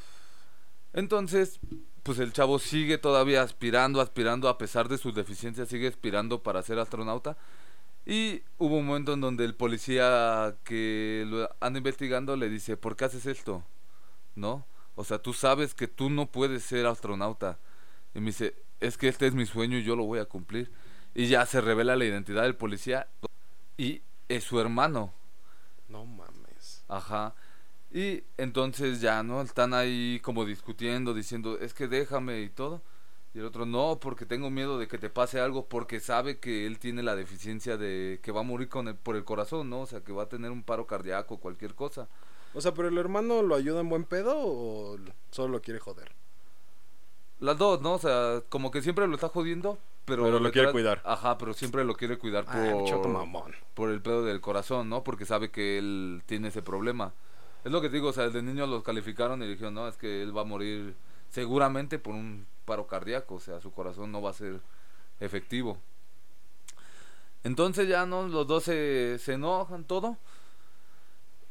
Entonces, 0.94 1.60
pues 2.02 2.18
el 2.18 2.32
chavo 2.32 2.58
sigue 2.58 2.96
todavía 2.96 3.42
aspirando, 3.42 4.00
aspirando, 4.00 4.48
a 4.48 4.56
pesar 4.56 4.88
de 4.88 4.96
sus 4.96 5.14
deficiencias, 5.14 5.68
sigue 5.68 5.88
aspirando 5.88 6.42
para 6.42 6.62
ser 6.62 6.78
astronauta. 6.78 7.36
Y 8.06 8.42
hubo 8.58 8.78
un 8.78 8.86
momento 8.86 9.12
en 9.12 9.20
donde 9.20 9.44
el 9.44 9.54
policía 9.54 10.56
que 10.64 11.24
lo 11.26 11.50
anda 11.60 11.78
investigando 11.78 12.36
le 12.36 12.48
dice, 12.48 12.76
¿por 12.76 12.96
qué 12.96 13.06
haces 13.06 13.26
esto? 13.26 13.64
¿No? 14.34 14.66
O 14.94 15.04
sea, 15.04 15.18
tú 15.18 15.32
sabes 15.32 15.74
que 15.74 15.88
tú 15.88 16.10
no 16.10 16.26
puedes 16.26 16.62
ser 16.64 16.86
astronauta. 16.86 17.58
Y 18.14 18.20
me 18.20 18.26
dice, 18.26 18.54
es 18.80 18.96
que 18.96 19.08
este 19.08 19.26
es 19.26 19.34
mi 19.34 19.46
sueño 19.46 19.78
y 19.78 19.84
yo 19.84 19.96
lo 19.96 20.04
voy 20.04 20.18
a 20.18 20.24
cumplir. 20.24 20.70
Y 21.14 21.26
ya 21.26 21.46
se 21.46 21.60
revela 21.60 21.96
la 21.96 22.04
identidad 22.04 22.42
del 22.42 22.56
policía 22.56 23.08
y 23.76 24.02
es 24.28 24.44
su 24.44 24.60
hermano. 24.60 25.12
No 25.88 26.04
mames. 26.06 26.84
Ajá. 26.88 27.34
Y 27.92 28.24
entonces 28.36 29.00
ya, 29.00 29.22
¿no? 29.22 29.40
Están 29.40 29.74
ahí 29.74 30.20
como 30.22 30.44
discutiendo, 30.44 31.14
diciendo, 31.14 31.58
es 31.58 31.74
que 31.74 31.86
déjame 31.86 32.40
y 32.40 32.48
todo. 32.48 32.82
Y 33.34 33.38
el 33.38 33.46
otro, 33.46 33.66
no, 33.66 33.98
porque 34.00 34.26
tengo 34.26 34.50
miedo 34.50 34.78
de 34.78 34.86
que 34.86 34.98
te 34.98 35.10
pase 35.10 35.40
algo, 35.40 35.68
porque 35.68 35.98
sabe 36.00 36.38
que 36.38 36.66
él 36.66 36.78
tiene 36.78 37.02
la 37.02 37.16
deficiencia 37.16 37.76
de 37.76 38.20
que 38.22 38.30
va 38.32 38.40
a 38.40 38.44
morir 38.44 38.68
con 38.68 38.86
el, 38.88 38.96
por 38.96 39.16
el 39.16 39.24
corazón, 39.24 39.70
¿no? 39.70 39.80
O 39.82 39.86
sea, 39.86 40.02
que 40.02 40.12
va 40.12 40.24
a 40.24 40.28
tener 40.28 40.52
un 40.52 40.62
paro 40.62 40.86
cardíaco, 40.86 41.38
cualquier 41.38 41.74
cosa. 41.74 42.08
O 42.54 42.60
sea, 42.60 42.72
pero 42.72 42.88
el 42.88 42.98
hermano 42.98 43.42
lo 43.42 43.54
ayuda 43.54 43.80
en 43.80 43.88
buen 43.88 44.04
pedo 44.04 44.34
o 44.36 44.96
solo 45.30 45.48
lo 45.48 45.62
quiere 45.62 45.80
joder. 45.80 46.12
Las 47.40 47.58
dos, 47.58 47.80
¿no? 47.80 47.94
O 47.94 47.98
sea, 47.98 48.42
como 48.48 48.70
que 48.70 48.80
siempre 48.80 49.06
lo 49.06 49.14
está 49.14 49.28
jodiendo, 49.28 49.78
pero... 50.04 50.22
Pero 50.24 50.38
lo 50.38 50.52
quiere 50.52 50.70
cuidar. 50.70 51.02
Ajá, 51.04 51.36
pero 51.36 51.52
siempre 51.52 51.84
lo 51.84 51.94
quiere 51.94 52.16
cuidar 52.16 52.44
Ay, 52.48 52.72
por... 52.72 52.84
choto 52.84 53.08
mamón. 53.08 53.52
por 53.74 53.90
el 53.90 54.00
pedo 54.00 54.24
del 54.24 54.40
corazón, 54.40 54.88
¿no? 54.88 55.02
Porque 55.02 55.26
sabe 55.26 55.50
que 55.50 55.78
él 55.78 56.22
tiene 56.26 56.48
ese 56.48 56.62
problema. 56.62 57.12
Es 57.64 57.72
lo 57.72 57.80
que 57.80 57.88
te 57.88 57.96
digo, 57.96 58.08
o 58.08 58.12
sea, 58.12 58.24
desde 58.24 58.42
niño 58.42 58.66
los 58.66 58.82
calificaron 58.82 59.42
y 59.42 59.48
dijeron, 59.48 59.74
no, 59.74 59.88
es 59.88 59.96
que 59.96 60.22
él 60.22 60.36
va 60.36 60.42
a 60.42 60.44
morir 60.44 60.94
seguramente 61.30 61.98
por 61.98 62.14
un 62.14 62.46
paro 62.64 62.86
cardíaco, 62.86 63.34
o 63.34 63.40
sea, 63.40 63.60
su 63.60 63.72
corazón 63.72 64.12
no 64.12 64.22
va 64.22 64.30
a 64.30 64.34
ser 64.34 64.60
efectivo. 65.18 65.78
Entonces 67.42 67.88
ya, 67.88 68.06
¿no? 68.06 68.28
Los 68.28 68.46
dos 68.46 68.64
se, 68.64 69.18
se 69.18 69.34
enojan, 69.34 69.84
todo. 69.84 70.16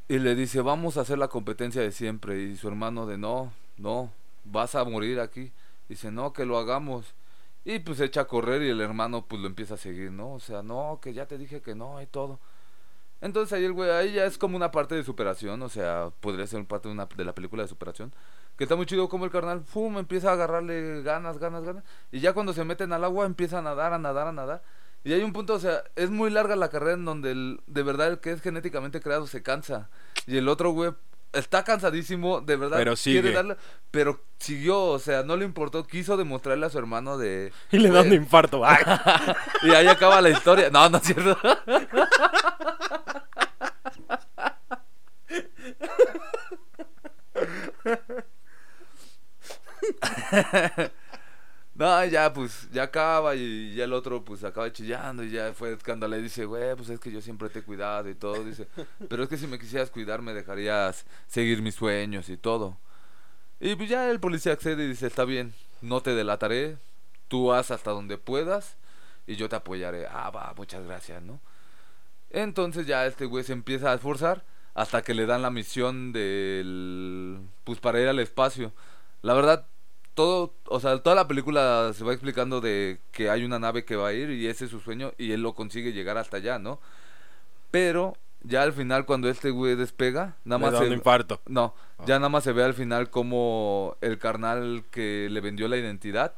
Y 0.08 0.20
le 0.20 0.36
dice, 0.36 0.62
vamos 0.62 0.98
a 0.98 1.02
hacer 1.02 1.18
la 1.18 1.30
competencia 1.30 1.82
de 1.82 1.92
siempre. 1.92 2.42
Y 2.42 2.58
su 2.58 2.68
hermano 2.68 3.06
de, 3.06 3.18
no, 3.18 3.52
no, 3.78 4.12
vas 4.44 4.76
a 4.76 4.84
morir 4.84 5.20
aquí. 5.20 5.52
Dice, 5.90 6.12
no, 6.12 6.34
que 6.34 6.46
lo 6.46 6.58
hagamos. 6.58 7.16
Y 7.66 7.80
pues 7.80 8.00
echa 8.02 8.22
a 8.22 8.28
correr 8.28 8.62
y 8.62 8.70
el 8.70 8.82
hermano 8.82 9.26
pues 9.26 9.42
lo 9.42 9.48
empieza 9.48 9.76
a 9.76 9.78
seguir, 9.78 10.12
¿no? 10.12 10.34
O 10.34 10.40
sea, 10.40 10.64
no, 10.64 11.00
que 11.02 11.14
ya 11.14 11.28
te 11.28 11.38
dije 11.38 11.62
que 11.62 11.76
no 11.76 12.02
y 12.02 12.06
todo. 12.08 12.40
Entonces 13.22 13.54
ahí 13.54 13.64
el 13.64 13.72
güey, 13.72 13.90
ahí 13.90 14.14
ya 14.14 14.26
es 14.26 14.38
como 14.38 14.58
una 14.58 14.70
parte 14.72 14.96
de 14.96 15.04
superación, 15.04 15.62
o 15.62 15.70
sea, 15.70 16.12
podría 16.20 16.46
ser 16.46 16.66
parte 16.66 16.90
de, 16.90 16.94
una, 16.94 17.06
de 17.06 17.24
la 17.24 17.34
película 17.34 17.64
de 17.64 17.70
superación. 17.70 18.14
Que 18.58 18.66
está 18.66 18.76
muy 18.76 18.86
chido 18.86 19.08
como 19.08 19.24
el 19.26 19.32
carnal, 19.32 19.62
¡pum! 19.62 19.98
empieza 19.98 20.30
a 20.30 20.34
agarrarle 20.34 21.02
ganas, 21.04 21.38
ganas, 21.38 21.64
ganas. 21.64 21.84
Y 22.12 22.20
ya 22.20 22.34
cuando 22.34 22.52
se 22.54 22.66
meten 22.66 22.92
al 22.92 23.04
agua 23.06 23.26
empieza 23.26 23.60
a 23.60 23.62
nadar, 23.62 23.94
a 23.94 23.98
nadar, 23.98 24.28
a 24.28 24.34
nadar. 24.34 24.62
Y 25.04 25.14
hay 25.14 25.22
un 25.22 25.34
punto, 25.34 25.54
o 25.54 25.60
sea, 25.60 25.84
es 25.96 26.10
muy 26.10 26.30
larga 26.30 26.56
la 26.56 26.70
carrera 26.70 26.94
en 26.94 27.06
donde 27.06 27.32
el, 27.32 27.62
de 27.68 27.84
verdad 27.84 28.08
el 28.08 28.20
que 28.20 28.32
es 28.32 28.42
genéticamente 28.42 29.02
creado 29.02 29.28
se 29.28 29.44
cansa. 29.44 29.90
Y 30.28 30.38
el 30.38 30.48
otro 30.48 30.72
güey 30.72 30.92
está 31.34 31.64
cansadísimo, 31.64 32.40
de 32.40 32.56
verdad. 32.56 32.78
Pero 32.78 32.96
sigue. 32.96 33.22
quiere 33.22 33.36
darle, 33.36 33.58
pero 33.92 34.22
siguió, 34.40 34.82
o 34.82 35.00
sea, 35.00 35.24
no 35.24 35.36
le 35.36 35.44
importó, 35.44 35.86
quiso 35.86 36.16
demostrarle 36.16 36.68
a 36.68 36.70
su 36.70 36.78
hermano 36.78 37.18
de... 37.18 37.52
Y 37.72 37.80
le 37.80 37.90
da 37.90 38.02
un 38.02 38.14
infarto. 38.14 38.64
Y 39.64 39.72
ahí 39.72 39.88
acaba 39.88 40.22
la 40.22 40.30
historia. 40.30 40.70
No, 40.70 40.88
no 40.90 40.98
es 40.98 41.04
cierto. 41.04 41.38
Ya 52.06 52.34
pues, 52.34 52.70
ya 52.72 52.84
acaba 52.84 53.36
y 53.36 53.74
ya 53.76 53.86
el 53.86 53.94
otro 53.94 54.24
pues 54.24 54.44
acaba 54.44 54.72
chillando 54.72 55.24
y 55.24 55.32
ya 55.32 55.54
fue 55.54 55.74
escándalo 55.74 56.18
y 56.18 56.22
dice, 56.22 56.46
güey, 56.46 56.76
pues 56.76 56.90
es 56.90 57.00
que 57.00 57.12
yo 57.12 57.22
siempre 57.22 57.50
te 57.50 57.60
he 57.60 57.64
cuidado 57.64 58.10
y 58.10 58.16
todo, 58.16 58.44
dice, 58.44 58.68
pero 59.10 59.24
es 59.24 59.30
que 59.30 59.38
si 59.38 59.48
me 59.48 59.60
quisieras 59.60 59.90
cuidar 59.90 60.22
me 60.22 60.34
dejarías 60.34 61.06
seguir 61.28 61.62
mis 61.62 61.76
sueños 61.76 62.30
y 62.30 62.38
todo. 62.38 62.78
Y 63.60 63.76
pues 63.76 63.90
ya 63.90 64.10
el 64.10 64.20
policía 64.20 64.54
accede 64.54 64.84
y 64.86 64.88
dice, 64.90 65.08
está 65.08 65.26
bien, 65.26 65.54
no 65.82 66.02
te 66.02 66.16
delataré, 66.16 66.78
tú 67.28 67.54
haz 67.54 67.72
hasta 67.72 67.92
donde 67.92 68.18
puedas 68.18 68.78
y 69.28 69.36
yo 69.36 69.50
te 69.50 69.56
apoyaré. 69.56 70.08
Ah, 70.08 70.30
va, 70.32 70.54
muchas 70.58 70.86
gracias, 70.86 71.22
¿no? 71.22 71.40
Entonces 72.30 72.88
ya 72.88 73.06
este 73.06 73.26
güey 73.26 73.44
se 73.44 73.54
empieza 73.54 73.92
a 73.92 73.96
esforzar 73.96 74.44
hasta 74.74 75.04
que 75.04 75.14
le 75.14 75.26
dan 75.26 75.42
la 75.44 75.52
misión 75.52 76.12
del... 76.14 77.40
pues 77.64 77.80
para 77.80 78.02
ir 78.02 78.08
al 78.08 78.20
espacio. 78.20 78.74
La 79.22 79.34
verdad, 79.34 79.68
todo, 80.14 80.54
o 80.68 80.80
sea, 80.80 81.00
toda 81.00 81.16
la 81.16 81.28
película 81.28 81.92
se 81.94 82.04
va 82.04 82.14
explicando 82.14 82.62
de 82.62 83.00
que 83.12 83.30
hay 83.30 83.44
una 83.44 83.60
nave 83.60 83.84
que 83.86 83.96
va 83.96 84.10
a 84.10 84.14
ir 84.14 84.30
y 84.30 84.48
ese 84.48 84.66
es 84.66 84.72
su 84.72 84.80
sueño 84.80 85.12
y 85.18 85.32
él 85.32 85.42
lo 85.42 85.54
consigue 85.56 85.94
llegar 85.94 86.18
hasta 86.18 86.38
allá, 86.38 86.60
¿no? 86.60 86.80
Pero 87.72 88.16
ya 88.44 88.62
al 88.64 88.74
final 88.74 89.06
cuando 89.06 89.30
este 89.30 89.50
güey 89.50 89.76
despega, 89.76 90.36
nada 90.44 90.60
le 90.60 90.66
más 90.66 90.74
da 90.74 90.80
se- 90.80 90.88
un 90.88 90.94
infarto. 90.94 91.42
no, 91.48 91.74
Ah. 91.98 92.04
ya 92.06 92.20
nada 92.20 92.30
más 92.30 92.44
se 92.44 92.52
ve 92.54 92.64
al 92.64 92.74
final 92.74 93.10
como 93.10 93.96
el 94.02 94.20
carnal 94.20 94.84
que 94.92 95.28
le 95.32 95.42
vendió 95.42 95.68
la 95.68 95.78
identidad, 95.78 96.34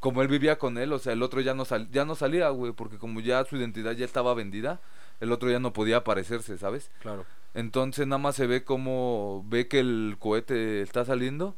como 0.00 0.22
él 0.22 0.28
vivía 0.28 0.58
con 0.58 0.78
él, 0.78 0.92
o 0.92 0.98
sea, 0.98 1.12
el 1.12 1.22
otro 1.22 1.40
ya 1.40 1.54
no 1.54 1.64
sal- 1.64 1.88
ya 1.90 2.04
no 2.04 2.14
salía, 2.14 2.48
güey, 2.50 2.72
porque 2.72 2.98
como 2.98 3.20
ya 3.20 3.44
su 3.44 3.56
identidad 3.56 3.92
ya 3.92 4.04
estaba 4.04 4.34
vendida, 4.34 4.80
el 5.20 5.32
otro 5.32 5.50
ya 5.50 5.58
no 5.58 5.72
podía 5.72 5.96
aparecerse, 5.98 6.56
¿sabes? 6.58 6.90
Claro. 7.00 7.24
Entonces 7.54 8.06
nada 8.06 8.18
más 8.18 8.36
se 8.36 8.46
ve 8.46 8.62
como 8.62 9.44
ve 9.48 9.66
que 9.66 9.80
el 9.80 10.16
cohete 10.20 10.82
está 10.82 11.04
saliendo 11.04 11.56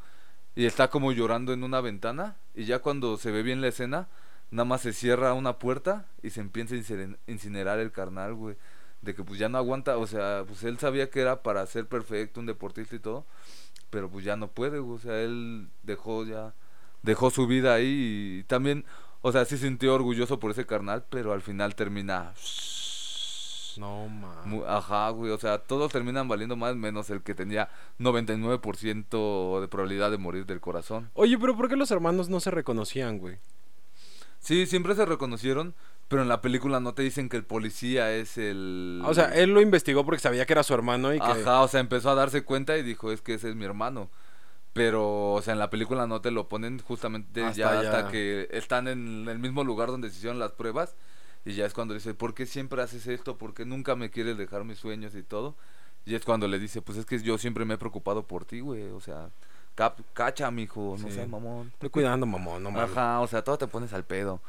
y 0.60 0.66
está 0.66 0.90
como 0.90 1.10
llorando 1.10 1.54
en 1.54 1.64
una 1.64 1.80
ventana 1.80 2.36
y 2.54 2.66
ya 2.66 2.80
cuando 2.80 3.16
se 3.16 3.30
ve 3.30 3.42
bien 3.42 3.62
la 3.62 3.68
escena, 3.68 4.08
nada 4.50 4.66
más 4.66 4.82
se 4.82 4.92
cierra 4.92 5.32
una 5.32 5.58
puerta 5.58 6.04
y 6.22 6.28
se 6.28 6.42
empieza 6.42 6.74
a 6.74 7.30
incinerar 7.30 7.78
el 7.78 7.92
carnal, 7.92 8.34
güey. 8.34 8.56
De 9.00 9.14
que 9.14 9.24
pues 9.24 9.38
ya 9.38 9.48
no 9.48 9.56
aguanta, 9.56 9.96
o 9.96 10.06
sea, 10.06 10.44
pues 10.46 10.62
él 10.64 10.78
sabía 10.78 11.08
que 11.08 11.22
era 11.22 11.42
para 11.42 11.64
ser 11.64 11.86
perfecto, 11.86 12.40
un 12.40 12.46
deportista 12.46 12.94
y 12.94 12.98
todo, 12.98 13.24
pero 13.88 14.10
pues 14.10 14.22
ya 14.22 14.36
no 14.36 14.48
puede, 14.48 14.80
güey, 14.80 14.96
o 14.96 15.00
sea, 15.00 15.22
él 15.22 15.70
dejó 15.82 16.26
ya, 16.26 16.52
dejó 17.00 17.30
su 17.30 17.46
vida 17.46 17.72
ahí 17.72 18.40
y 18.40 18.44
también, 18.44 18.84
o 19.22 19.32
sea, 19.32 19.46
sí 19.46 19.56
sintió 19.56 19.94
orgulloso 19.94 20.40
por 20.40 20.50
ese 20.50 20.66
carnal, 20.66 21.06
pero 21.08 21.32
al 21.32 21.40
final 21.40 21.74
termina... 21.74 22.34
No, 23.80 24.08
ma. 24.08 24.42
Mu- 24.44 24.64
Ajá, 24.64 25.08
güey, 25.10 25.32
o 25.32 25.38
sea, 25.38 25.58
todos 25.58 25.90
terminan 25.90 26.28
valiendo 26.28 26.54
más 26.54 26.76
menos 26.76 27.08
el 27.10 27.22
que 27.22 27.34
tenía 27.34 27.68
99% 27.98 29.60
de 29.60 29.68
probabilidad 29.68 30.10
de 30.10 30.18
morir 30.18 30.46
del 30.46 30.60
corazón. 30.60 31.10
Oye, 31.14 31.38
pero 31.38 31.56
¿por 31.56 31.68
qué 31.68 31.76
los 31.76 31.90
hermanos 31.90 32.28
no 32.28 32.40
se 32.40 32.50
reconocían, 32.50 33.18
güey? 33.18 33.38
Sí, 34.38 34.66
siempre 34.66 34.94
se 34.94 35.04
reconocieron, 35.04 35.74
pero 36.08 36.22
en 36.22 36.28
la 36.28 36.40
película 36.40 36.80
no 36.80 36.94
te 36.94 37.02
dicen 37.02 37.28
que 37.28 37.36
el 37.36 37.44
policía 37.44 38.12
es 38.12 38.38
el... 38.38 39.02
O 39.04 39.12
sea, 39.14 39.26
él 39.34 39.50
lo 39.50 39.60
investigó 39.60 40.04
porque 40.04 40.20
sabía 40.20 40.46
que 40.46 40.52
era 40.54 40.62
su 40.62 40.72
hermano 40.74 41.12
y 41.14 41.18
que... 41.20 41.26
Ajá, 41.26 41.60
o 41.60 41.68
sea, 41.68 41.80
empezó 41.80 42.10
a 42.10 42.14
darse 42.14 42.42
cuenta 42.44 42.76
y 42.78 42.82
dijo, 42.82 43.12
es 43.12 43.20
que 43.20 43.34
ese 43.34 43.50
es 43.50 43.56
mi 43.56 43.64
hermano. 43.64 44.10
Pero, 44.72 45.32
o 45.32 45.42
sea, 45.42 45.52
en 45.52 45.58
la 45.58 45.68
película 45.68 46.06
no 46.06 46.20
te 46.20 46.30
lo 46.30 46.48
ponen 46.48 46.78
justamente 46.78 47.44
Hasta 47.44 47.58
ya, 47.58 47.82
ya. 47.82 47.90
hasta 47.90 48.10
que 48.10 48.48
están 48.52 48.88
en 48.88 49.28
el 49.28 49.38
mismo 49.38 49.64
lugar 49.64 49.88
donde 49.88 50.10
se 50.10 50.16
hicieron 50.16 50.38
las 50.38 50.52
pruebas. 50.52 50.94
Y 51.44 51.54
ya 51.54 51.64
es 51.66 51.72
cuando 51.72 51.94
dice, 51.94 52.12
¿por 52.14 52.34
qué 52.34 52.44
siempre 52.46 52.82
haces 52.82 53.06
esto? 53.06 53.36
¿Por 53.38 53.54
qué 53.54 53.64
nunca 53.64 53.96
me 53.96 54.10
quieres 54.10 54.36
dejar 54.36 54.64
mis 54.64 54.78
sueños 54.78 55.14
y 55.14 55.22
todo? 55.22 55.54
Y 56.04 56.14
es 56.14 56.24
cuando 56.24 56.48
le 56.48 56.58
dice, 56.58 56.82
pues 56.82 56.98
es 56.98 57.06
que 57.06 57.18
yo 57.20 57.38
siempre 57.38 57.64
me 57.64 57.74
he 57.74 57.78
preocupado 57.78 58.22
por 58.26 58.44
ti, 58.44 58.60
güey. 58.60 58.84
O 58.90 59.00
sea, 59.00 59.30
cap- 59.74 60.00
cacha, 60.12 60.50
mijo, 60.50 60.96
no 60.98 61.08
Sí. 61.08 61.14
sé, 61.14 61.26
mamón. 61.26 61.68
Estoy 61.72 61.90
cuidando, 61.90 62.26
mamón, 62.26 62.62
no 62.62 62.70
mames. 62.70 62.90
Ajá, 62.90 63.20
o 63.20 63.26
sea, 63.26 63.42
todo 63.42 63.56
te 63.58 63.66
pones 63.66 63.92
al 63.92 64.04
pedo. 64.04 64.40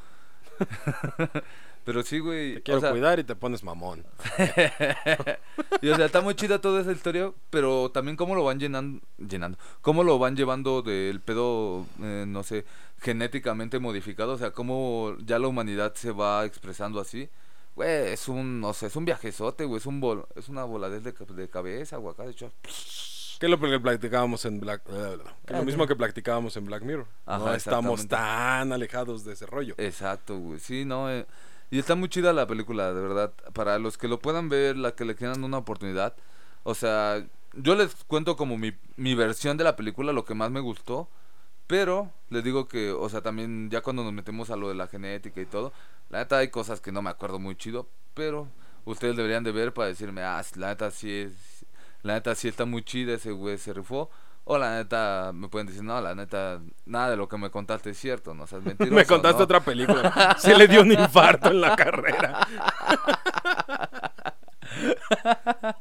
Pero 1.84 2.04
sí, 2.04 2.20
güey. 2.20 2.56
Te 2.56 2.62
quiero 2.64 2.78
o 2.78 2.82
sea, 2.82 2.92
cuidar 2.92 3.20
y 3.20 3.24
te 3.24 3.36
pones 3.36 3.64
mamón. 3.64 4.06
y 5.82 5.90
o 5.90 5.96
sea, 5.96 6.06
está 6.06 6.22
muy 6.22 6.36
chida 6.36 6.60
toda 6.62 6.82
esa 6.82 6.92
historia, 6.92 7.32
pero 7.50 7.90
también 7.92 8.18
cómo 8.18 8.36
lo 8.36 8.44
van 8.44 8.60
llenando, 8.60 9.02
llenando, 9.18 9.58
cómo 9.82 10.04
lo 10.04 10.20
van 10.20 10.36
llevando 10.36 10.82
del 10.82 11.22
pedo, 11.22 11.86
eh, 12.02 12.26
no 12.28 12.44
sé, 12.44 12.66
genéticamente 13.00 13.80
modificado, 13.80 14.34
o 14.34 14.38
sea, 14.38 14.52
cómo 14.52 15.16
ya 15.26 15.40
la 15.40 15.48
humanidad 15.48 15.94
se 15.96 16.12
va 16.12 16.46
expresando 16.46 17.00
así. 17.00 17.30
Güey, 17.76 18.12
es 18.14 18.28
un, 18.28 18.60
no 18.60 18.74
sé, 18.74 18.88
es 18.88 18.96
un 18.96 19.06
viajezote, 19.06 19.64
güey, 19.66 19.78
es 19.80 19.86
un 19.86 20.02
vol- 20.02 20.28
es 20.36 20.50
una 20.50 20.66
voladez 20.66 21.04
de, 21.04 21.14
de 21.14 21.50
cabeza, 21.50 21.98
güey, 21.98 22.14
acá 22.14 22.24
de 22.24 22.32
hecho. 22.32 22.52
¿Qué 23.40 23.48
es 23.48 23.50
lo 23.50 23.60
que 23.60 23.80
platicábamos 23.80 24.46
en 24.46 24.60
Black... 24.60 24.84
eh, 24.90 25.18
que 25.48 25.54
lo 25.56 25.64
mismo 25.64 25.88
que 25.88 25.96
platicábamos 25.96 26.56
en 26.58 26.66
Black 26.66 26.84
Mirror. 26.84 27.08
Ajá, 27.26 27.40
no 27.46 27.54
estamos 27.56 28.08
tan 28.08 28.72
alejados 28.72 29.24
de 29.26 29.34
ese 29.34 29.48
rollo. 29.48 29.74
Exacto, 29.80 30.38
güey. 30.38 30.60
Sí, 30.60 30.86
no. 30.86 31.10
eh, 31.10 31.26
y 31.72 31.80
está 31.80 31.96
muy 31.96 32.10
chida 32.10 32.34
la 32.34 32.46
película, 32.48 32.94
de 32.94 33.02
verdad. 33.02 33.34
Para 33.54 33.80
los 33.80 33.98
que 33.98 34.10
lo 34.10 34.20
puedan 34.20 34.50
ver, 34.50 34.78
la 34.78 34.94
que 34.94 35.06
le 35.06 35.16
quieran 35.16 35.44
una 35.44 35.58
oportunidad. 35.58 36.14
O 36.64 36.76
sea, 36.76 37.26
yo 37.54 37.76
les 37.76 37.96
cuento 38.06 38.36
como 38.36 38.58
mi, 38.58 38.74
mi 38.98 39.16
versión 39.16 39.56
de 39.58 39.64
la 39.64 39.78
película, 39.78 40.12
lo 40.12 40.26
que 40.26 40.36
más 40.36 40.52
me 40.52 40.60
gustó. 40.60 41.10
Pero 41.68 42.12
les 42.30 42.44
digo 42.44 42.68
que, 42.68 42.92
o 42.92 43.08
sea, 43.08 43.22
también 43.22 43.70
ya 43.70 43.82
cuando 43.82 44.04
nos 44.04 44.12
metemos 44.12 44.50
a 44.50 44.58
lo 44.58 44.68
de 44.68 44.76
la 44.76 44.88
genética 44.88 45.40
y 45.40 45.46
todo, 45.46 45.72
la 46.10 46.20
neta 46.20 46.40
hay 46.40 46.50
cosas 46.50 46.82
que 46.82 46.92
no 46.92 47.02
me 47.02 47.10
acuerdo 47.10 47.40
muy 47.40 47.56
chido. 47.56 47.88
Pero 48.14 48.50
ustedes 48.84 49.16
deberían 49.16 49.46
de 49.46 49.54
ver 49.54 49.74
para 49.74 49.88
decirme, 49.88 50.24
ah, 50.24 50.44
la 50.56 50.70
neta 50.70 50.92
sí 50.92 51.10
es. 51.10 51.66
La 52.04 52.16
neta 52.16 52.36
sí 52.36 52.50
está 52.50 52.66
muy 52.66 52.84
chida, 52.84 53.14
ese 53.14 53.32
güey 53.32 53.58
se 53.58 53.72
rifó. 53.74 54.10
O 54.54 54.58
la 54.58 54.76
neta, 54.76 55.32
me 55.34 55.48
pueden 55.48 55.68
decir, 55.68 55.82
no, 55.82 56.02
la 56.02 56.14
neta, 56.14 56.60
nada 56.86 57.12
de 57.12 57.16
lo 57.16 57.30
que 57.30 57.38
me 57.38 57.50
contaste 57.50 57.92
es 57.92 57.98
cierto, 57.98 58.34
no 58.34 58.46
seas 58.48 58.62
mentiroso. 58.66 58.94
Me 58.94 59.06
contaste 59.06 59.38
¿no?". 59.38 59.44
otra 59.46 59.62
película. 59.62 60.36
Se 60.40 60.58
le 60.58 60.68
dio 60.68 60.82
un 60.82 60.92
infarto 60.92 61.52
en 61.52 61.62
la 61.62 61.74
carrera. 61.74 62.46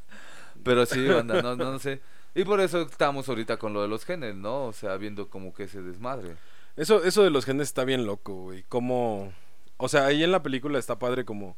Pero 0.63 0.87
sí, 0.87 1.05
banda, 1.05 1.43
no, 1.43 1.57
no, 1.57 1.81
sé. 1.81 2.01
Y 2.33 2.45
por 2.45 2.61
eso 2.61 2.83
estamos 2.83 3.29
ahorita 3.29 3.57
con 3.57 3.73
lo 3.73 3.83
de 3.83 3.89
los 3.89 4.05
genes, 4.05 4.37
¿no? 4.37 4.67
O 4.67 4.73
sea, 4.73 4.97
viendo 4.99 5.29
como 5.29 5.53
que 5.53 5.67
se 5.67 5.83
desmadre. 5.83 6.37
Eso, 6.77 7.03
eso 7.03 7.25
de 7.25 7.31
los 7.31 7.45
genes 7.45 7.67
está 7.67 7.83
bien 7.83 8.07
loco, 8.07 8.35
güey. 8.35 8.63
Como... 8.69 9.33
O 9.79 9.89
sea, 9.89 10.07
ahí 10.07 10.23
en 10.23 10.31
la 10.31 10.45
película 10.45 10.79
está 10.79 10.97
padre 10.97 11.25
como 11.25 11.57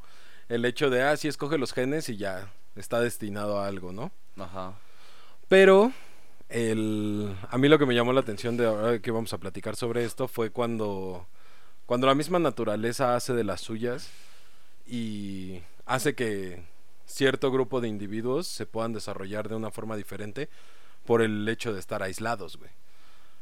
el 0.49 0.65
hecho 0.65 0.89
de, 0.89 1.03
ah, 1.03 1.15
sí, 1.19 1.29
escoge 1.29 1.59
los 1.59 1.75
genes 1.75 2.09
y 2.09 2.17
ya 2.17 2.51
está 2.75 3.01
destinado 3.01 3.61
a 3.61 3.67
algo, 3.67 3.93
¿no? 3.93 4.13
Ajá. 4.39 4.79
Pero 5.49 5.93
el, 6.53 7.35
a 7.51 7.59
mí 7.59 7.69
lo 7.69 7.79
que 7.79 7.87
me 7.87 7.95
llamó 7.95 8.13
la 8.13 8.21
atención 8.21 8.57
de 8.57 8.67
ahora 8.67 8.99
que 9.01 9.11
vamos 9.11 9.33
a 9.33 9.39
platicar 9.39 9.75
sobre 9.77 10.05
esto 10.05 10.29
fue 10.29 10.51
cuando, 10.51 11.27
cuando 11.87 12.07
la 12.07 12.15
misma 12.15 12.39
naturaleza 12.39 13.17
hace 13.17 13.33
de 13.33 13.45
las 13.45 13.61
suyas 13.61 14.11
y 14.87 15.61
hace 15.87 16.15
que 16.15 16.63
cierto 17.07 17.51
grupo 17.51 17.81
de 17.81 17.89
individuos 17.89 18.47
se 18.47 18.67
puedan 18.67 18.93
desarrollar 18.93 19.49
de 19.49 19.55
una 19.57 19.71
forma 19.71 19.97
diferente 19.97 20.49
por 21.07 21.23
el 21.23 21.49
hecho 21.49 21.73
de 21.73 21.81
estar 21.81 22.03
aislados, 22.03 22.57
güey. 22.57 22.71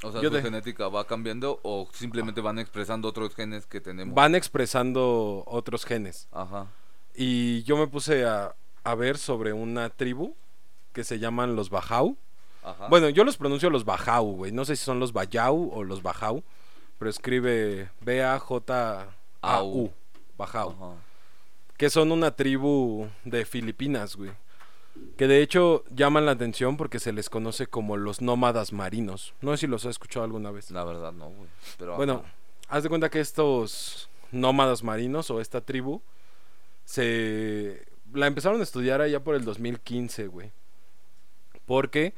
O 0.02 0.11
sea, 0.12 0.23
Yo 0.23 0.31
te- 0.31 0.40
genética 0.40 0.88
va 0.88 1.07
cambiando 1.07 1.61
o 1.62 1.87
simplemente 1.93 2.40
van 2.40 2.59
expresando 2.59 3.09
otros 3.09 3.35
genes 3.35 3.67
que 3.67 3.81
tenemos. 3.83 4.14
Van 4.14 4.35
expresando 4.35 5.45
otros 5.47 5.85
genes. 5.85 6.26
Ajá. 6.33 6.69
Y 7.14 7.64
yo 7.64 7.76
me 7.76 7.87
puse 7.87 8.25
a, 8.25 8.55
a 8.83 8.95
ver 8.95 9.19
sobre 9.19 9.52
una 9.52 9.90
tribu 9.90 10.35
que 10.95 11.05
se 11.05 11.19
llaman 11.19 11.55
los 11.55 11.69
Bajau. 11.69 12.17
Ajá. 12.62 12.88
Bueno, 12.88 13.09
yo 13.09 13.25
los 13.25 13.37
pronuncio 13.37 13.71
los 13.71 13.85
Bajau, 13.85 14.35
güey. 14.37 14.52
No 14.52 14.64
sé 14.64 14.76
si 14.76 14.85
son 14.85 15.00
los 15.00 15.12
Bayau 15.12 15.71
o 15.73 15.83
los 15.85 16.02
Bajau. 16.02 16.43
Pero 16.99 17.11
escribe 17.11 17.90
B-A-J-A-U. 18.02 19.90
Bajau. 20.37 20.71
Ajá. 20.71 20.95
Que 21.76 21.88
son 21.90 22.12
una 22.12 22.31
tribu 22.37 23.09
de 23.25 23.45
Filipinas, 23.47 24.17
güey. 24.17 24.31
que 25.17 25.26
de 25.26 25.40
hecho 25.40 25.85
llaman 25.90 26.26
la 26.26 26.33
atención 26.33 26.76
porque 26.76 26.99
se 26.99 27.12
les 27.12 27.31
conoce 27.31 27.67
como 27.67 27.97
los 27.97 28.21
nómadas 28.21 28.73
marinos. 28.75 29.33
No 29.40 29.52
sé 29.52 29.59
si 29.62 29.67
los 29.67 29.87
has 29.87 29.90
escuchado 29.93 30.25
alguna 30.25 30.50
vez. 30.50 30.71
La 30.71 30.85
verdad, 30.85 31.12
no, 31.12 31.31
güey. 31.31 31.49
Pero, 31.79 31.97
Bueno, 31.97 32.23
ajá. 32.25 32.35
haz 32.69 32.83
de 32.83 32.88
cuenta 32.90 33.09
que 33.09 33.21
estos 33.21 34.11
nómadas 34.31 34.83
marinos 34.83 35.31
o 35.31 35.40
esta 35.40 35.62
tribu 35.62 36.02
se 36.85 37.87
la 38.12 38.26
empezaron 38.26 38.61
a 38.61 38.64
estudiar 38.64 39.00
allá 39.00 39.23
por 39.25 39.35
el 39.37 39.45
2015, 39.45 40.26
güey. 40.26 40.50
Porque 41.64 42.12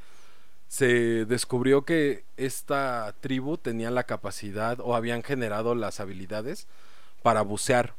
se 0.73 1.27
descubrió 1.27 1.85
que 1.85 2.25
esta 2.39 3.15
tribu 3.21 3.59
tenía 3.59 3.91
la 3.91 4.05
capacidad 4.05 4.81
o 4.81 4.97
habían 4.97 5.23
generado 5.23 5.75
las 5.75 6.01
habilidades 6.01 6.67
para 7.23 7.43
bucear, 7.43 7.93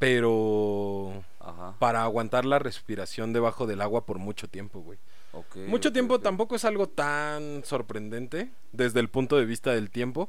pero 0.00 1.22
Ajá. 1.38 1.76
para 1.78 2.02
aguantar 2.02 2.44
la 2.44 2.58
respiración 2.58 3.32
debajo 3.32 3.68
del 3.68 3.82
agua 3.82 4.04
por 4.04 4.18
mucho 4.18 4.48
tiempo, 4.48 4.80
güey. 4.80 4.98
ok, 5.30 5.58
Mucho 5.68 5.92
tiempo 5.92 6.18
tampoco 6.18 6.56
es 6.56 6.64
algo 6.64 6.88
tan 6.88 7.62
sorprendente 7.64 8.50
desde 8.72 8.98
el 8.98 9.08
punto 9.08 9.36
de 9.36 9.44
vista 9.44 9.70
del 9.70 9.88
tiempo, 9.88 10.28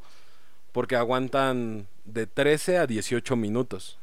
porque 0.72 0.96
aguantan 0.96 1.88
de 2.06 2.28
13 2.28 2.78
a 2.78 2.86
18 2.86 3.36
minutos. 3.36 3.98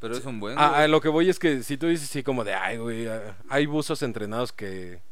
Pero 0.00 0.16
es 0.16 0.24
un 0.24 0.40
buen. 0.40 0.58
A, 0.58 0.68
güey. 0.70 0.80
a 0.84 0.88
lo 0.88 1.02
que 1.02 1.10
voy 1.10 1.28
es 1.28 1.38
que 1.38 1.62
si 1.62 1.76
tú 1.76 1.88
dices 1.88 2.08
así 2.08 2.22
como 2.22 2.44
de, 2.44 2.54
ay, 2.54 2.78
güey, 2.78 3.06
hay 3.50 3.66
buzos 3.66 4.02
entrenados 4.02 4.52
que 4.52 5.02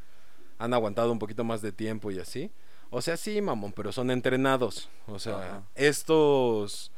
han 0.61 0.75
aguantado 0.75 1.11
un 1.11 1.19
poquito 1.19 1.43
más 1.43 1.62
de 1.62 1.73
tiempo 1.73 2.11
y 2.11 2.19
así. 2.21 2.52
O 2.90 3.00
sea, 3.00 3.17
sí, 3.17 3.40
mamón, 3.40 3.73
pero 3.73 3.93
son 3.93 4.11
entrenados. 4.11 4.88
O 5.07 5.19
sea, 5.19 5.37
Ajá. 5.38 5.62
estos 5.75 6.93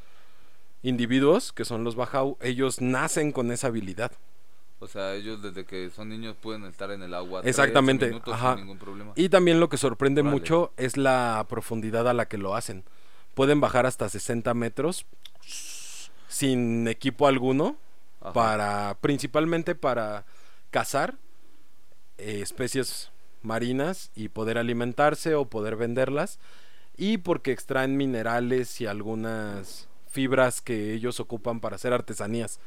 individuos, 0.83 1.53
que 1.53 1.65
son 1.65 1.85
los 1.85 1.95
Bajau, 1.95 2.37
ellos 2.41 2.81
nacen 2.81 3.31
con 3.31 3.53
esa 3.53 3.69
habilidad. 3.69 4.11
O 4.81 4.89
sea, 4.89 5.15
ellos 5.15 5.41
desde 5.43 5.65
que 5.65 5.91
son 5.91 6.09
niños 6.09 6.35
pueden 6.43 6.65
estar 6.65 6.91
en 6.91 7.03
el 7.05 7.15
agua. 7.15 7.43
Exactamente, 7.45 8.09
minutos 8.09 8.35
ajá. 8.35 8.57
Sin 8.57 8.65
ningún 8.65 8.79
problema. 8.79 9.13
Y 9.15 9.29
también 9.29 9.61
lo 9.61 9.69
que 9.69 9.77
sorprende 9.77 10.25
mucho 10.25 10.73
es 10.77 10.97
la 10.97 11.47
profundidad 11.49 12.09
a 12.09 12.15
la 12.15 12.27
que 12.27 12.37
lo 12.37 12.57
hacen. 12.57 12.83
Pueden 13.35 13.61
bajar 13.61 13.87
hasta 13.87 14.09
60 14.09 14.53
metros 14.55 15.07
sin 16.27 16.89
equipo 16.89 17.29
alguno 17.29 17.77
Ajá. 18.21 18.33
para 18.33 18.97
principalmente 19.01 19.77
para 19.77 20.25
cazar 20.71 21.17
eh, 22.19 22.41
especies 22.43 23.13
marinas 23.45 24.11
y 24.15 24.29
poder 24.29 24.59
alimentarse 24.59 25.35
o 25.35 25.47
poder 25.47 25.77
venderlas 25.77 26.39
y 26.97 27.19
porque 27.19 27.53
extraen 27.53 27.97
minerales 27.97 28.81
y 28.81 28.87
algunas 28.87 29.89
fibras 30.09 30.61
que 30.61 30.93
ellos 30.93 31.21
ocupan 31.21 31.61
para 31.61 31.77
hacer 31.77 31.93
artesanías 31.93 32.61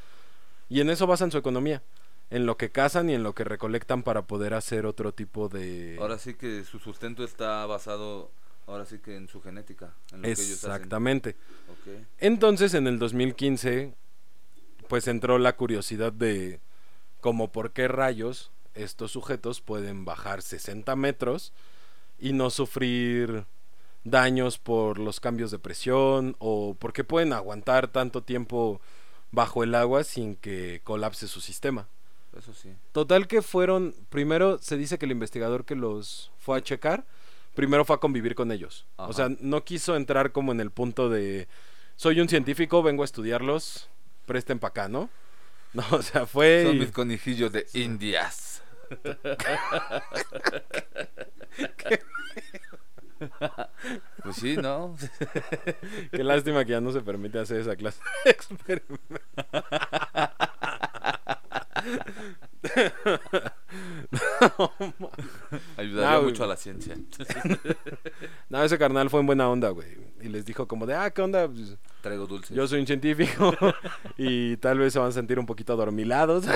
y 0.69 0.81
en 0.81 0.89
eso 0.89 1.07
basan 1.07 1.31
su 1.31 1.37
economía 1.37 1.83
en 2.29 2.45
lo 2.45 2.57
que 2.57 2.71
cazan 2.71 3.09
y 3.09 3.13
en 3.13 3.23
lo 3.23 3.35
que 3.35 3.43
recolectan 3.43 4.03
para 4.03 4.23
poder 4.23 4.53
hacer 4.53 4.85
otro 4.85 5.13
tipo 5.13 5.47
de 5.47 5.97
Ahora 5.99 6.17
sí 6.17 6.33
que 6.33 6.63
su 6.63 6.79
sustento 6.79 7.23
está 7.23 7.65
basado, 7.65 8.31
ahora 8.67 8.85
sí 8.85 8.99
que 8.99 9.15
en 9.15 9.27
su 9.27 9.41
genética. 9.41 9.93
En 10.11 10.17
lo 10.17 10.23
que 10.23 10.31
ellos 10.31 10.41
hacen. 10.41 10.71
exactamente 10.71 11.35
Ok. 11.69 12.03
Entonces, 12.19 12.73
en 12.73 12.87
el 12.87 12.97
2015, 12.97 13.93
pues 14.87 15.07
entró 15.07 15.37
la 15.37 15.55
curiosidad 15.55 16.11
de 16.11 16.59
como 17.21 17.51
por 17.51 17.71
qué 17.71 17.87
rayos 17.87 18.51
estos 18.75 19.11
sujetos 19.11 19.61
pueden 19.61 20.05
bajar 20.05 20.41
60 20.41 20.95
metros 20.95 21.53
y 22.19 22.33
no 22.33 22.49
sufrir 22.49 23.45
daños 24.03 24.57
por 24.59 24.99
los 24.99 25.19
cambios 25.19 25.51
de 25.51 25.59
presión 25.59 26.35
o 26.39 26.75
por 26.79 26.93
qué 26.93 27.03
pueden 27.03 27.33
aguantar 27.33 27.87
tanto 27.87 28.21
tiempo 28.21 28.79
bajo 29.31 29.63
el 29.63 29.73
agua 29.75 30.03
sin 30.03 30.35
que 30.35 30.81
colapse 30.83 31.27
su 31.27 31.41
sistema. 31.41 31.87
Eso 32.37 32.53
sí. 32.53 32.69
Total 32.91 33.27
que 33.27 33.41
fueron, 33.41 33.95
primero 34.09 34.59
se 34.59 34.77
dice 34.77 34.97
que 34.97 35.05
el 35.05 35.11
investigador 35.11 35.65
que 35.65 35.75
los 35.75 36.31
fue 36.37 36.57
a 36.57 36.61
checar, 36.61 37.05
primero 37.55 37.85
fue 37.85 37.95
a 37.95 37.99
convivir 37.99 38.35
con 38.35 38.51
ellos. 38.51 38.85
Ajá. 38.97 39.09
O 39.09 39.13
sea, 39.13 39.29
no 39.39 39.63
quiso 39.63 39.95
entrar 39.95 40.31
como 40.31 40.51
en 40.51 40.59
el 40.59 40.69
punto 40.69 41.09
de, 41.09 41.47
soy 41.95 42.19
un 42.19 42.29
científico, 42.29 42.83
vengo 42.83 43.03
a 43.03 43.05
estudiarlos, 43.05 43.89
presten 44.25 44.59
para 44.59 44.69
acá, 44.69 44.87
¿no? 44.87 45.09
No, 45.73 45.83
o 45.91 46.01
sea, 46.01 46.25
fue... 46.25 46.63
Son 46.65 46.77
y- 46.77 46.79
mis 46.79 46.91
conejillos 46.91 47.51
de 47.51 47.67
indias. 47.73 48.54
Pues 54.23 54.35
sí, 54.35 54.57
¿no? 54.57 54.95
Qué 56.11 56.23
lástima 56.23 56.65
que 56.65 56.71
ya 56.71 56.81
no 56.81 56.91
se 56.91 57.01
permite 57.01 57.39
hacer 57.39 57.59
esa 57.61 57.75
clase 57.75 58.01
de. 58.65 58.81
Ayudaría 65.77 66.11
No, 66.17 66.23
mucho 66.23 66.43
a 66.43 66.47
la 66.47 66.57
ciencia. 66.57 66.95
No, 68.49 68.63
ese 68.63 68.77
carnal 68.77 69.09
fue 69.09 69.19
en 69.19 69.25
buena 69.27 69.49
onda, 69.49 69.69
güey. 69.69 69.97
Y 70.21 70.29
les 70.29 70.45
dijo 70.45 70.67
como 70.67 70.85
de, 70.85 70.95
ah, 70.95 71.09
¿qué 71.11 71.21
onda? 71.21 71.47
Pues, 71.47 71.77
Traigo 72.01 72.25
dulces. 72.25 72.55
yo 72.55 72.67
soy 72.67 72.79
un 72.79 72.87
científico 72.87 73.53
y 74.17 74.57
tal 74.57 74.79
vez 74.79 74.93
se 74.93 74.99
van 74.99 75.09
a 75.09 75.11
sentir 75.11 75.37
un 75.39 75.45
poquito 75.45 75.73
adormilados. 75.73 76.45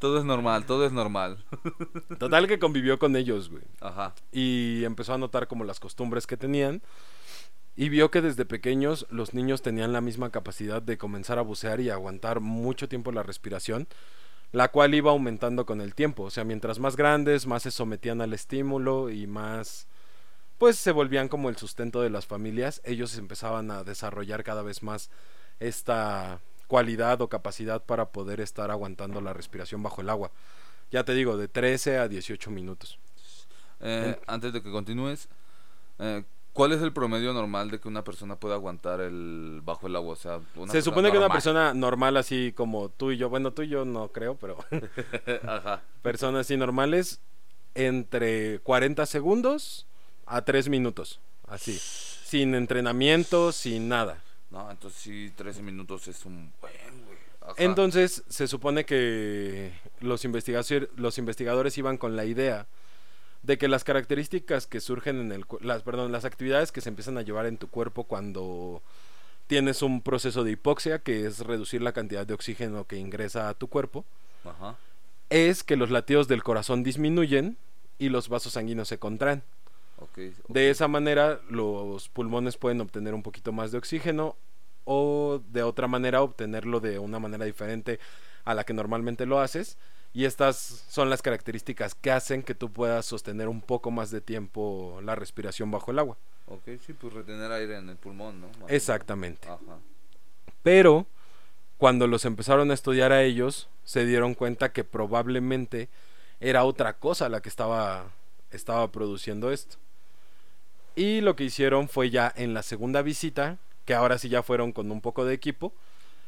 Todo 0.00 0.18
es 0.18 0.24
normal, 0.24 0.64
todo 0.64 0.86
es 0.86 0.92
normal. 0.92 1.44
Total 2.18 2.48
que 2.48 2.58
convivió 2.58 2.98
con 2.98 3.14
ellos, 3.16 3.50
güey. 3.50 3.62
Ajá. 3.80 4.14
y 4.32 4.82
empezó 4.84 5.12
a 5.14 5.18
notar 5.18 5.46
como 5.46 5.62
las 5.64 5.78
costumbres 5.78 6.26
que 6.26 6.36
tenían 6.36 6.82
y 7.76 7.90
vio 7.90 8.10
que 8.10 8.22
desde 8.22 8.44
pequeños 8.44 9.06
los 9.10 9.34
niños 9.34 9.62
tenían 9.62 9.92
la 9.92 10.00
misma 10.00 10.30
capacidad 10.30 10.82
de 10.82 10.98
comenzar 10.98 11.38
a 11.38 11.42
bucear 11.42 11.80
y 11.80 11.90
aguantar 11.90 12.40
mucho 12.40 12.88
tiempo 12.88 13.12
la 13.12 13.22
respiración, 13.22 13.88
la 14.52 14.70
cual 14.70 14.94
iba 14.94 15.10
aumentando 15.10 15.66
con 15.66 15.80
el 15.80 15.94
tiempo, 15.94 16.24
o 16.24 16.30
sea, 16.30 16.44
mientras 16.44 16.78
más 16.78 16.96
grandes, 16.96 17.46
más 17.46 17.62
se 17.62 17.70
sometían 17.70 18.22
al 18.22 18.32
estímulo 18.32 19.10
y 19.10 19.26
más 19.26 19.86
pues 20.58 20.76
se 20.76 20.92
volvían 20.92 21.28
como 21.28 21.48
el 21.48 21.56
sustento 21.56 22.02
de 22.02 22.10
las 22.10 22.26
familias, 22.26 22.82
ellos 22.84 23.16
empezaban 23.16 23.70
a 23.70 23.84
desarrollar 23.84 24.44
cada 24.44 24.62
vez 24.62 24.82
más 24.82 25.10
esta 25.58 26.40
cualidad 26.70 27.20
o 27.20 27.28
capacidad 27.28 27.82
para 27.82 28.10
poder 28.10 28.40
estar 28.40 28.70
aguantando 28.70 29.20
la 29.20 29.32
respiración 29.32 29.82
bajo 29.82 30.02
el 30.02 30.08
agua. 30.08 30.30
Ya 30.92 31.02
te 31.02 31.14
digo, 31.14 31.36
de 31.36 31.48
13 31.48 31.98
a 31.98 32.06
18 32.06 32.48
minutos. 32.52 32.96
Eh, 33.80 34.16
antes 34.28 34.52
de 34.52 34.62
que 34.62 34.70
continúes, 34.70 35.28
eh, 35.98 36.22
¿cuál 36.52 36.70
es 36.70 36.80
el 36.80 36.92
promedio 36.92 37.32
normal 37.32 37.72
de 37.72 37.80
que 37.80 37.88
una 37.88 38.04
persona 38.04 38.36
pueda 38.36 38.54
aguantar 38.54 39.00
el 39.00 39.62
bajo 39.64 39.88
el 39.88 39.96
agua? 39.96 40.12
O 40.12 40.16
sea, 40.16 40.38
una 40.54 40.70
Se 40.70 40.80
supone 40.80 41.10
que 41.10 41.18
una 41.18 41.28
persona 41.28 41.74
normal 41.74 42.16
así 42.16 42.52
como 42.56 42.88
tú 42.88 43.10
y 43.10 43.16
yo, 43.16 43.28
bueno, 43.28 43.50
tú 43.52 43.62
y 43.62 43.68
yo 43.68 43.84
no 43.84 44.06
creo, 44.12 44.36
pero 44.36 44.56
Ajá. 45.42 45.82
personas 46.02 46.42
así 46.42 46.56
normales 46.56 47.18
entre 47.74 48.60
40 48.60 49.06
segundos 49.06 49.88
a 50.24 50.42
3 50.42 50.68
minutos, 50.68 51.18
así, 51.48 51.76
sin 51.80 52.54
entrenamiento, 52.54 53.50
sin 53.50 53.88
nada. 53.88 54.22
No, 54.50 54.70
entonces 54.70 55.00
sí, 55.00 55.32
13 55.36 55.62
minutos 55.62 56.08
es 56.08 56.24
un 56.24 56.52
buen, 56.60 57.04
güey. 57.06 57.18
Entonces, 57.56 58.22
se 58.28 58.46
supone 58.46 58.84
que 58.84 59.72
los, 60.00 60.24
los 60.96 61.18
investigadores 61.18 61.78
iban 61.78 61.96
con 61.96 62.16
la 62.16 62.24
idea 62.24 62.66
de 63.42 63.58
que 63.58 63.68
las 63.68 63.84
características 63.84 64.66
que 64.66 64.80
surgen 64.80 65.18
en 65.20 65.32
el 65.32 65.44
las 65.60 65.82
perdón, 65.82 66.12
las 66.12 66.24
actividades 66.24 66.72
que 66.72 66.80
se 66.80 66.90
empiezan 66.90 67.16
a 67.16 67.22
llevar 67.22 67.46
en 67.46 67.56
tu 67.56 67.68
cuerpo 67.68 68.04
cuando 68.04 68.82
tienes 69.46 69.82
un 69.82 70.02
proceso 70.02 70.44
de 70.44 70.52
hipoxia, 70.52 71.00
que 71.00 71.26
es 71.26 71.40
reducir 71.40 71.82
la 71.82 71.92
cantidad 71.92 72.26
de 72.26 72.34
oxígeno 72.34 72.86
que 72.86 72.96
ingresa 72.96 73.48
a 73.48 73.54
tu 73.54 73.68
cuerpo, 73.68 74.04
Ajá. 74.44 74.76
es 75.30 75.64
que 75.64 75.76
los 75.76 75.90
latidos 75.90 76.28
del 76.28 76.42
corazón 76.42 76.82
disminuyen 76.84 77.56
y 77.98 78.10
los 78.10 78.28
vasos 78.28 78.52
sanguíneos 78.52 78.88
se 78.88 78.98
contraen. 78.98 79.42
De 80.48 80.70
esa 80.70 80.88
manera 80.88 81.40
los 81.48 82.08
pulmones 82.08 82.56
pueden 82.56 82.80
obtener 82.80 83.14
un 83.14 83.22
poquito 83.22 83.52
más 83.52 83.72
de 83.72 83.78
oxígeno 83.78 84.36
o 84.84 85.40
de 85.50 85.62
otra 85.62 85.86
manera 85.88 86.22
obtenerlo 86.22 86.80
de 86.80 86.98
una 86.98 87.18
manera 87.18 87.44
diferente 87.44 88.00
a 88.44 88.54
la 88.54 88.64
que 88.64 88.72
normalmente 88.72 89.26
lo 89.26 89.40
haces. 89.40 89.78
Y 90.12 90.24
estas 90.24 90.56
son 90.56 91.08
las 91.08 91.22
características 91.22 91.94
que 91.94 92.10
hacen 92.10 92.42
que 92.42 92.54
tú 92.56 92.72
puedas 92.72 93.06
sostener 93.06 93.48
un 93.48 93.60
poco 93.60 93.92
más 93.92 94.10
de 94.10 94.20
tiempo 94.20 95.00
la 95.04 95.14
respiración 95.14 95.70
bajo 95.70 95.92
el 95.92 96.00
agua. 96.00 96.16
Ok, 96.46 96.62
sí, 96.84 96.92
pues 96.94 97.12
retener 97.12 97.52
aire 97.52 97.76
en 97.76 97.88
el 97.88 97.96
pulmón, 97.96 98.40
¿no? 98.40 98.48
Más. 98.60 98.70
Exactamente. 98.70 99.48
Ajá. 99.48 99.78
Pero 100.64 101.06
cuando 101.78 102.08
los 102.08 102.24
empezaron 102.24 102.70
a 102.70 102.74
estudiar 102.74 103.12
a 103.12 103.22
ellos, 103.22 103.68
se 103.84 104.04
dieron 104.04 104.34
cuenta 104.34 104.72
que 104.72 104.82
probablemente 104.82 105.88
era 106.40 106.64
otra 106.64 106.94
cosa 106.94 107.28
la 107.28 107.40
que 107.40 107.48
estaba, 107.48 108.10
estaba 108.50 108.90
produciendo 108.90 109.52
esto. 109.52 109.76
Y 111.00 111.22
lo 111.22 111.34
que 111.34 111.44
hicieron 111.44 111.88
fue 111.88 112.10
ya 112.10 112.30
en 112.36 112.52
la 112.52 112.62
segunda 112.62 113.00
visita, 113.00 113.56
que 113.86 113.94
ahora 113.94 114.18
sí 114.18 114.28
ya 114.28 114.42
fueron 114.42 114.70
con 114.70 114.92
un 114.92 115.00
poco 115.00 115.24
de 115.24 115.32
equipo, 115.32 115.72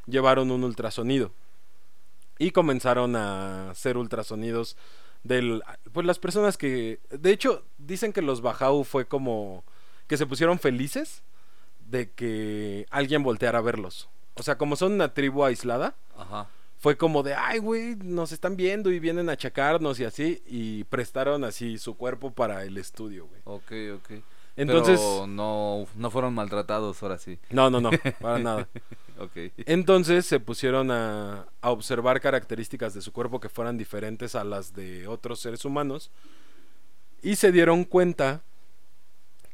llevaron 0.07 0.51
un 0.51 0.65
ultrasonido. 0.65 1.31
Y 2.39 2.53
comenzaron 2.53 3.15
a 3.15 3.73
hacer 3.73 3.99
ultrasonidos 3.99 4.79
del 5.25 5.63
pues 5.93 6.07
las 6.07 6.19
personas 6.19 6.57
que 6.57 7.01
de 7.11 7.33
hecho 7.33 7.67
dicen 7.77 8.15
que 8.15 8.23
los 8.23 8.41
Bajau 8.41 8.83
fue 8.85 9.05
como 9.05 9.63
que 10.07 10.17
se 10.17 10.25
pusieron 10.25 10.59
felices 10.59 11.23
de 11.91 12.11
que 12.11 12.87
alguien 12.91 13.23
volteara 13.23 13.59
a 13.59 13.63
verlos. 13.63 14.09
O 14.37 14.43
sea, 14.43 14.57
como 14.57 14.77
son 14.77 14.93
una 14.93 15.13
tribu 15.13 15.45
aislada, 15.45 15.97
Ajá. 16.17 16.49
fue 16.79 16.97
como 16.97 17.23
de, 17.23 17.35
ay, 17.35 17.59
güey, 17.59 17.97
nos 17.97 18.33
están 18.33 18.57
viendo 18.57 18.91
y 18.91 19.01
vienen 19.01 19.29
a 19.29 19.37
checarnos 19.37 20.01
y 20.01 20.07
así, 20.07 20.43
y 20.47 20.85
prestaron 20.85 21.45
así 21.45 21.77
su 21.77 21.95
cuerpo 21.95 22.31
para 22.33 22.65
el 22.65 22.79
estudio, 22.79 23.27
güey. 23.27 23.43
Ok, 23.45 23.73
ok. 23.97 24.23
Entonces, 24.57 25.01
Pero 25.01 25.27
no, 25.27 25.87
no 25.95 26.11
fueron 26.11 26.35
maltratados 26.35 27.03
ahora 27.03 27.19
sí. 27.19 27.39
no, 27.51 27.71
no, 27.71 27.81
no, 27.81 27.91
para 28.21 28.39
nada. 28.41 28.69
Ok. 29.19 29.53
Entonces 29.67 30.27
se 30.27 30.41
pusieron 30.41 30.91
a, 30.91 31.47
a 31.61 31.71
observar 31.71 32.21
características 32.21 32.93
de 32.95 33.01
su 33.01 33.13
cuerpo 33.13 33.41
que 33.41 33.49
fueran 33.49 33.79
diferentes 33.79 34.35
a 34.35 34.45
las 34.45 34.75
de 34.75 35.07
otros 35.07 35.41
seres 35.41 35.65
humanos 35.65 36.11
y 37.23 37.37
se 37.37 37.53
dieron 37.53 37.85
cuenta 37.85 38.43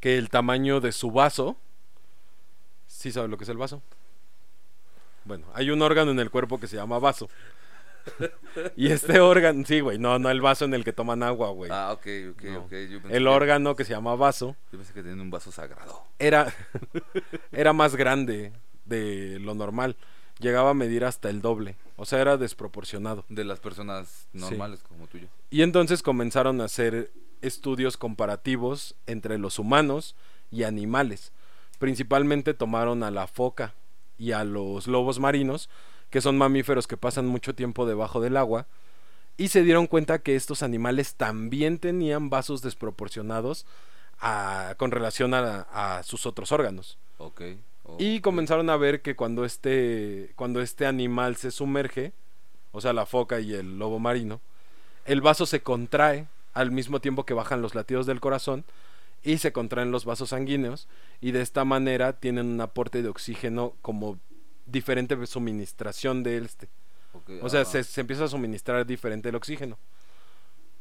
que 0.00 0.16
el 0.18 0.30
tamaño 0.30 0.80
de 0.80 0.92
su 0.92 1.10
vaso, 1.10 1.56
¿sí 2.86 3.12
sabe 3.12 3.28
lo 3.28 3.36
que 3.36 3.44
es 3.44 3.50
el 3.50 3.56
vaso? 3.58 3.82
Bueno, 5.24 5.46
hay 5.54 5.70
un 5.70 5.82
órgano 5.82 6.10
en 6.10 6.18
el 6.20 6.30
cuerpo 6.30 6.58
que 6.58 6.66
se 6.66 6.76
llama 6.76 6.98
vaso. 6.98 7.28
Y 8.76 8.90
este 8.90 9.20
órgano, 9.20 9.64
sí, 9.66 9.80
güey, 9.80 9.98
no, 9.98 10.18
no 10.18 10.30
el 10.30 10.40
vaso 10.40 10.64
en 10.64 10.74
el 10.74 10.82
que 10.84 10.92
toman 10.92 11.22
agua, 11.22 11.50
güey. 11.50 11.70
Ah, 11.72 11.92
ok, 11.92 12.06
ok, 12.32 12.42
No. 12.44 12.58
ok. 12.60 12.70
Yo 12.90 13.00
pensé 13.02 13.16
El 13.16 13.22
que- 13.24 13.28
órgano 13.28 13.76
que 13.76 13.84
se 13.84 13.92
llama 13.92 14.14
vaso 14.16 14.56
Yo 14.72 14.78
pensé 14.78 14.92
que 14.92 15.02
tenían 15.02 15.20
un 15.20 15.30
vaso 15.30 15.52
sagrado. 15.52 16.02
era, 16.18 16.52
era 17.52 17.72
más 17.72 17.94
grande 17.96 18.52
de 18.84 19.38
lo 19.40 19.54
normal. 19.54 19.96
Llegaba 20.40 20.70
a 20.70 20.74
medir 20.74 21.04
hasta 21.04 21.30
el 21.30 21.40
doble. 21.42 21.76
O 21.96 22.04
sea, 22.04 22.20
era 22.20 22.36
desproporcionado. 22.36 23.24
De 23.28 23.44
las 23.44 23.58
personas 23.60 24.28
normales 24.32 24.82
como 24.82 25.06
tú 25.08 25.18
y 25.18 25.22
yo. 25.22 25.26
Y 25.50 25.62
entonces 25.62 26.02
comenzaron 26.02 26.60
a 26.60 26.64
hacer 26.64 27.10
estudios 27.42 27.96
comparativos 27.96 28.94
entre 29.06 29.38
los 29.38 29.58
humanos 29.58 30.14
y 30.50 30.62
animales. 30.62 31.32
Principalmente 31.78 32.54
tomaron 32.54 33.02
a 33.02 33.10
la 33.10 33.26
foca 33.26 33.74
y 34.16 34.32
a 34.32 34.44
los 34.44 34.86
lobos 34.86 35.18
marinos, 35.20 35.68
que 36.10 36.20
son 36.20 36.38
mamíferos 36.38 36.86
que 36.86 36.96
pasan 36.96 37.26
mucho 37.26 37.54
tiempo 37.54 37.86
debajo 37.86 38.20
del 38.20 38.36
agua, 38.36 38.66
y 39.36 39.48
se 39.48 39.62
dieron 39.62 39.86
cuenta 39.86 40.18
que 40.18 40.34
estos 40.36 40.62
animales 40.62 41.14
también 41.14 41.78
tenían 41.78 42.28
vasos 42.30 42.60
desproporcionados 42.62 43.66
a- 44.20 44.74
con 44.78 44.90
relación 44.90 45.32
a- 45.34 45.66
a 45.72 46.02
sus 46.02 46.26
otros 46.26 46.50
órganos. 46.50 46.98
Y 47.98 48.20
comenzaron 48.20 48.68
a 48.68 48.76
ver 48.76 49.00
que 49.00 49.14
cuando 49.16 49.44
este, 49.44 50.32
cuando 50.36 50.60
este 50.60 50.86
animal 50.86 51.36
se 51.36 51.50
sumerge, 51.50 52.12
o 52.72 52.80
sea, 52.80 52.92
la 52.92 53.06
foca 53.06 53.40
y 53.40 53.54
el 53.54 53.78
lobo 53.78 53.98
marino, 53.98 54.40
el 55.06 55.20
vaso 55.20 55.46
se 55.46 55.60
contrae 55.60 56.26
al 56.52 56.70
mismo 56.70 57.00
tiempo 57.00 57.24
que 57.24 57.32
bajan 57.34 57.62
los 57.62 57.74
latidos 57.74 58.06
del 58.06 58.20
corazón 58.20 58.64
y 59.22 59.38
se 59.38 59.52
contraen 59.52 59.90
los 59.90 60.04
vasos 60.04 60.30
sanguíneos 60.30 60.86
y 61.20 61.30
de 61.30 61.40
esta 61.40 61.64
manera 61.64 62.12
tienen 62.12 62.46
un 62.46 62.60
aporte 62.60 63.02
de 63.02 63.08
oxígeno 63.08 63.72
como 63.82 64.18
diferente 64.70 65.26
suministración 65.26 66.22
de 66.22 66.38
este. 66.38 66.68
O 67.42 67.48
sea, 67.48 67.64
se, 67.64 67.84
se 67.84 68.00
empieza 68.00 68.24
a 68.24 68.28
suministrar 68.28 68.86
diferente 68.86 69.28
el 69.28 69.34
oxígeno. 69.34 69.78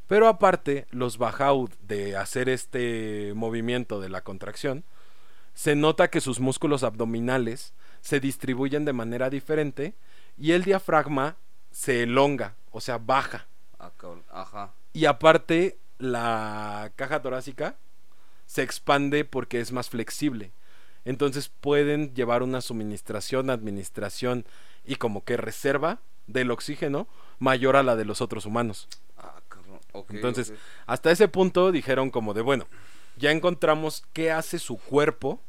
Pero 0.06 0.28
aparte, 0.28 0.86
los 0.90 1.18
Bajaud 1.18 1.70
de 1.82 2.16
hacer 2.16 2.48
este 2.48 3.32
movimiento 3.34 4.00
de 4.00 4.08
la 4.08 4.22
contracción, 4.22 4.84
se 5.54 5.74
nota 5.74 6.08
que 6.08 6.20
sus 6.20 6.40
músculos 6.40 6.82
abdominales 6.82 7.74
se 8.00 8.20
distribuyen 8.20 8.84
de 8.84 8.92
manera 8.92 9.28
diferente 9.28 9.94
y 10.38 10.52
el 10.52 10.64
diafragma 10.64 11.36
se 11.70 12.04
elonga, 12.04 12.54
o 12.70 12.80
sea, 12.80 12.98
baja. 12.98 13.46
Ah. 13.78 13.92
Ajá. 14.30 14.72
Y 14.92 15.04
aparte, 15.04 15.78
la 15.98 16.92
caja 16.96 17.20
torácica 17.20 17.76
se 18.46 18.62
expande 18.62 19.24
porque 19.24 19.60
es 19.60 19.72
más 19.72 19.90
flexible. 19.90 20.52
Entonces 21.08 21.48
pueden 21.48 22.14
llevar 22.14 22.42
una 22.42 22.60
suministración, 22.60 23.48
administración 23.48 24.44
y 24.84 24.96
como 24.96 25.24
que 25.24 25.38
reserva 25.38 26.00
del 26.26 26.50
oxígeno 26.50 27.08
mayor 27.38 27.76
a 27.76 27.82
la 27.82 27.96
de 27.96 28.04
los 28.04 28.20
otros 28.20 28.44
humanos. 28.44 28.88
Ah, 29.16 29.40
cabrón. 29.48 29.80
Ok. 29.92 30.10
Entonces, 30.10 30.52
hasta 30.84 31.10
ese 31.10 31.26
punto 31.26 31.72
dijeron 31.72 32.10
como 32.10 32.34
de, 32.34 32.42
bueno, 32.42 32.66
ya 33.16 33.30
encontramos 33.30 34.04
qué 34.12 34.30
hace 34.30 34.58
su 34.58 34.76
cuerpo 34.76 35.40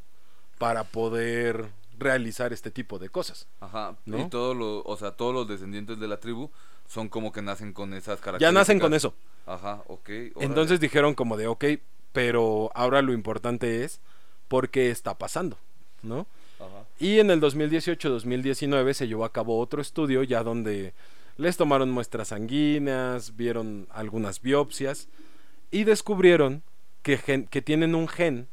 para 0.59 0.85
poder 0.85 1.65
realizar 1.97 2.53
este 2.53 2.71
tipo 2.71 2.97
de 2.97 3.09
cosas. 3.09 3.45
Ajá. 3.59 3.97
¿no? 4.05 4.17
Y 4.17 4.29
todos 4.29 4.55
los, 4.55 4.83
o 4.85 4.95
sea, 4.95 5.11
todos 5.11 5.33
los 5.33 5.45
descendientes 5.45 5.99
de 5.99 6.07
la 6.07 6.21
tribu 6.21 6.49
son 6.87 7.09
como 7.09 7.33
que 7.33 7.41
nacen 7.41 7.73
con 7.73 7.93
esas 7.93 8.21
características. 8.21 8.53
Ya 8.53 8.57
nacen 8.57 8.79
con 8.79 8.93
eso. 8.93 9.13
Ajá, 9.45 9.83
ok. 9.87 10.07
órale. 10.07 10.33
Entonces 10.37 10.79
dijeron 10.79 11.15
como 11.15 11.35
de, 11.35 11.47
ok, 11.47 11.65
pero 12.13 12.71
ahora 12.75 13.01
lo 13.01 13.11
importante 13.11 13.83
es 13.83 13.99
por 14.49 14.67
qué 14.69 14.91
está 14.91 15.17
pasando, 15.17 15.57
¿no? 16.03 16.27
Ajá. 16.59 16.83
Y 16.99 17.19
en 17.19 17.31
el 17.31 17.39
2018-2019 17.39 18.93
se 18.93 19.07
llevó 19.07 19.23
a 19.23 19.31
cabo 19.31 19.57
otro 19.59 19.81
estudio 19.81 20.23
ya 20.23 20.43
donde 20.43 20.93
les 21.37 21.55
tomaron 21.55 21.89
muestras 21.91 22.27
sanguíneas, 22.29 23.37
vieron 23.37 23.87
algunas 23.91 24.41
biopsias 24.41 25.07
y 25.71 25.85
descubrieron 25.85 26.63
que, 27.01 27.17
gen- 27.17 27.47
que 27.47 27.61
tienen 27.61 27.95
un 27.95 28.09
gen 28.09 28.49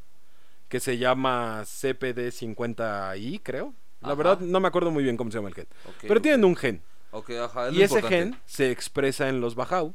que 0.68 0.78
se 0.78 0.98
llama 0.98 1.62
CPD50I, 1.64 3.40
creo. 3.42 3.74
La 4.00 4.08
Ajá. 4.08 4.14
verdad 4.14 4.40
no 4.40 4.60
me 4.60 4.68
acuerdo 4.68 4.90
muy 4.90 5.02
bien 5.02 5.16
cómo 5.16 5.30
se 5.30 5.38
llama 5.38 5.48
el 5.48 5.54
gen. 5.54 5.66
Pero 6.02 6.20
tienen 6.22 6.44
un 6.44 6.56
gen. 6.56 6.82
Ajá. 7.12 7.68
es 7.68 7.74
Y 7.74 7.82
ese 7.82 7.94
importante. 7.96 8.08
gen 8.08 8.36
se 8.44 8.70
expresa 8.70 9.28
en 9.28 9.40
los 9.40 9.54
Bajau. 9.54 9.94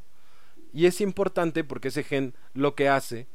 Y 0.74 0.86
es 0.86 1.00
importante 1.00 1.64
porque 1.64 1.88
ese 1.88 2.02
gen 2.02 2.34
lo 2.54 2.74
que 2.74 2.88
hace 2.88 3.26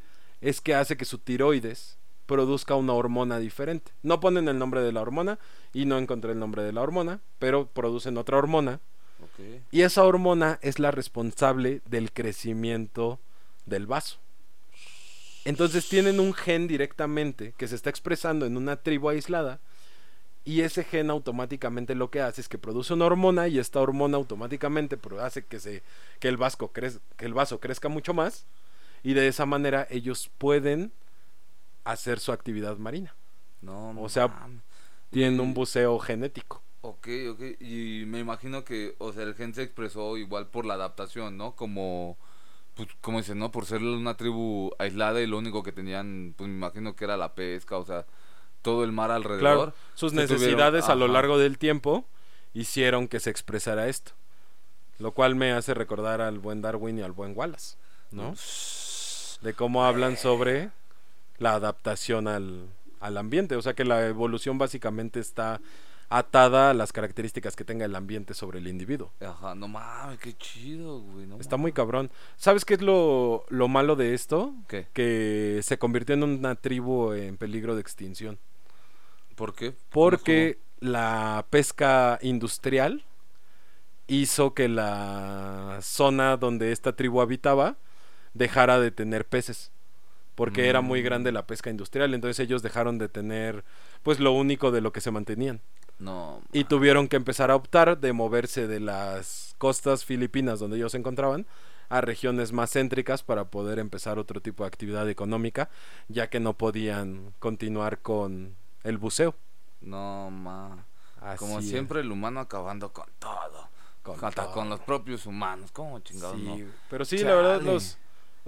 es 0.41 0.59
que 0.61 0.75
hace 0.75 0.97
que 0.97 1.05
su 1.05 1.19
tiroides 1.19 1.97
produzca 2.27 2.75
una 2.75 2.93
hormona 2.93 3.39
diferente. 3.39 3.91
No 4.03 4.19
ponen 4.19 4.47
el 4.47 4.59
nombre 4.59 4.81
de 4.81 4.91
la 4.91 5.01
hormona 5.01 5.39
y 5.73 5.85
no 5.85 5.97
encontré 5.97 6.33
el 6.33 6.39
nombre 6.39 6.61
de 6.61 6.73
la 6.73 6.81
hormona, 6.81 7.19
pero 7.39 7.65
producen 7.65 8.17
otra 8.17 8.37
hormona. 8.37 8.79
Y 9.71 9.81
esa 9.81 10.03
hormona 10.03 10.59
es 10.61 10.77
la 10.77 10.91
responsable 10.91 11.81
del 11.89 12.11
crecimiento 12.11 13.19
del 13.65 13.87
vaso. 13.87 14.17
Entonces 15.45 15.87
tienen 15.87 16.19
un 16.19 16.33
gen 16.33 16.67
directamente 16.67 17.53
que 17.57 17.67
se 17.67 17.75
está 17.75 17.89
expresando 17.89 18.45
en 18.45 18.57
una 18.57 18.75
tribu 18.75 19.09
aislada 19.09 19.59
y 20.43 20.61
ese 20.61 20.83
gen 20.83 21.09
automáticamente 21.09 21.95
lo 21.95 22.09
que 22.09 22.21
hace 22.21 22.41
es 22.41 22.49
que 22.49 22.57
produce 22.57 22.93
una 22.93 23.05
hormona 23.05 23.47
y 23.47 23.57
esta 23.59 23.79
hormona 23.79 24.17
automáticamente 24.17 24.97
hace 25.21 25.45
que 25.45 25.59
se 25.59 25.83
que 26.19 26.27
el 26.27 26.37
vasco 26.37 26.71
crez- 26.73 26.99
que 27.15 27.25
el 27.25 27.33
vaso 27.33 27.59
crezca 27.59 27.87
mucho 27.89 28.13
más 28.13 28.45
y 29.03 29.13
de 29.13 29.27
esa 29.27 29.45
manera 29.45 29.87
ellos 29.89 30.29
pueden 30.37 30.91
hacer 31.91 32.19
su 32.19 32.31
actividad 32.31 32.77
marina. 32.77 33.13
No, 33.61 33.99
O 34.01 34.09
sea, 34.09 34.27
mames. 34.27 34.61
Tienen 35.09 35.39
un 35.39 35.53
buceo 35.53 35.97
genético. 35.99 36.61
Ok, 36.81 37.07
ok. 37.31 37.41
Y 37.61 38.03
me 38.05 38.19
imagino 38.19 38.63
que, 38.63 38.95
o 38.99 39.13
sea, 39.13 39.23
el 39.23 39.35
gen 39.35 39.53
se 39.53 39.63
expresó 39.63 40.17
igual 40.17 40.47
por 40.47 40.65
la 40.65 40.75
adaptación, 40.75 41.37
¿no? 41.37 41.55
Como, 41.55 42.17
pues, 42.75 42.89
como 43.01 43.17
dicen, 43.19 43.39
¿no? 43.39 43.51
Por 43.51 43.65
ser 43.65 43.81
una 43.81 44.15
tribu 44.15 44.71
aislada 44.79 45.21
y 45.21 45.27
lo 45.27 45.37
único 45.37 45.63
que 45.63 45.71
tenían, 45.71 46.33
pues 46.37 46.49
me 46.49 46.55
imagino 46.55 46.95
que 46.95 47.05
era 47.05 47.17
la 47.17 47.33
pesca, 47.35 47.77
o 47.77 47.85
sea, 47.85 48.05
todo 48.61 48.83
el 48.83 48.91
mar 48.91 49.11
alrededor. 49.11 49.39
Claro, 49.39 49.73
sus 49.95 50.11
tuvieron- 50.13 50.29
necesidades 50.29 50.89
a 50.89 50.95
lo 50.95 51.07
largo 51.07 51.37
del 51.37 51.57
tiempo 51.57 52.05
hicieron 52.53 53.07
que 53.07 53.19
se 53.19 53.29
expresara 53.29 53.87
esto. 53.87 54.11
Lo 54.99 55.11
cual 55.11 55.35
me 55.35 55.51
hace 55.53 55.73
recordar 55.73 56.21
al 56.21 56.39
buen 56.39 56.61
Darwin 56.61 56.99
y 56.99 57.01
al 57.01 57.11
buen 57.11 57.33
Wallace, 57.35 57.77
¿no? 58.11 58.33
De 59.41 59.53
cómo 59.53 59.85
hablan 59.85 60.17
sobre 60.17 60.71
la 61.39 61.53
adaptación 61.53 62.27
al, 62.27 62.67
al 62.99 63.17
ambiente. 63.17 63.55
O 63.55 63.61
sea 63.61 63.73
que 63.73 63.85
la 63.85 64.07
evolución 64.07 64.57
básicamente 64.57 65.19
está 65.19 65.61
atada 66.09 66.69
a 66.69 66.73
las 66.73 66.93
características 66.93 67.55
que 67.55 67.65
tenga 67.65 67.85
el 67.85 67.95
ambiente 67.95 68.33
sobre 68.33 68.59
el 68.59 68.67
individuo. 68.67 69.11
Ajá, 69.19 69.55
no 69.55 69.67
mames, 69.67 70.19
qué 70.19 70.35
chido, 70.37 71.01
güey. 71.01 71.27
No 71.27 71.37
Está 71.39 71.57
muy 71.57 71.73
cabrón. 71.73 72.11
¿Sabes 72.37 72.63
qué 72.63 72.75
es 72.75 72.81
lo, 72.81 73.45
lo 73.49 73.67
malo 73.67 73.95
de 73.95 74.13
esto? 74.13 74.53
¿Qué? 74.67 74.87
Que 74.93 75.59
se 75.63 75.77
convirtió 75.77 76.15
en 76.15 76.23
una 76.23 76.55
tribu 76.55 77.11
en 77.11 77.37
peligro 77.37 77.75
de 77.75 77.81
extinción. 77.81 78.39
¿Por 79.35 79.53
qué? 79.53 79.75
Porque 79.89 80.59
la 80.79 81.45
pesca 81.49 82.19
industrial 82.21 83.03
hizo 84.07 84.53
que 84.53 84.69
la 84.69 85.79
zona 85.81 86.37
donde 86.37 86.71
esta 86.71 86.95
tribu 86.95 87.21
habitaba 87.21 87.75
dejara 88.33 88.79
de 88.79 88.91
tener 88.91 89.27
peces. 89.27 89.71
Porque 90.37 90.69
era 90.69 90.79
muy 90.81 91.01
Mm. 91.01 91.03
grande 91.03 91.31
la 91.33 91.45
pesca 91.47 91.69
industrial. 91.69 92.13
Entonces 92.13 92.39
ellos 92.39 92.61
dejaron 92.61 92.97
de 92.99 93.09
tener 93.09 93.65
pues 94.03 94.19
lo 94.21 94.31
único 94.31 94.71
de 94.71 94.79
lo 94.81 94.93
que 94.93 95.01
se 95.01 95.11
mantenían. 95.11 95.59
No. 95.99 96.41
Y 96.53 96.63
tuvieron 96.65 97.07
que 97.07 97.15
empezar 97.17 97.49
a 97.51 97.55
optar 97.55 97.97
de 97.99 98.13
moverse 98.13 98.67
de 98.67 98.79
las 98.79 99.55
costas 99.57 100.05
filipinas 100.05 100.59
donde 100.59 100.77
ellos 100.77 100.91
se 100.91 100.99
encontraban 100.99 101.47
a 101.89 102.01
regiones 102.01 102.51
más 102.51 102.71
céntricas 102.71 103.23
para 103.23 103.45
poder 103.45 103.79
empezar 103.79 104.19
otro 104.19 104.39
tipo 104.39 104.63
de 104.63 104.67
actividad 104.67 105.09
económica, 105.09 105.69
ya 106.07 106.29
que 106.29 106.39
no 106.39 106.53
podían 106.53 107.33
continuar 107.39 107.99
con 107.99 108.55
el 108.83 108.97
buceo. 108.99 109.33
No, 109.81 110.29
ma. 110.29 110.85
Como 111.37 111.59
es. 111.59 111.67
siempre, 111.67 112.01
el 112.01 112.11
humano 112.11 112.41
acabando 112.41 112.93
con 112.93 113.07
todo. 113.19 113.69
Con 114.03 114.23
Hasta 114.23 114.43
todo. 114.43 114.53
con 114.53 114.69
los 114.69 114.79
propios 114.81 115.25
humanos. 115.25 115.71
¿Cómo 115.71 115.99
chingados 115.99 116.35
Sí, 116.37 116.43
no? 116.43 116.57
Pero 116.91 117.05
sí, 117.05 117.17
la 117.19 117.33
verdad, 117.33 117.61
los. 117.61 117.97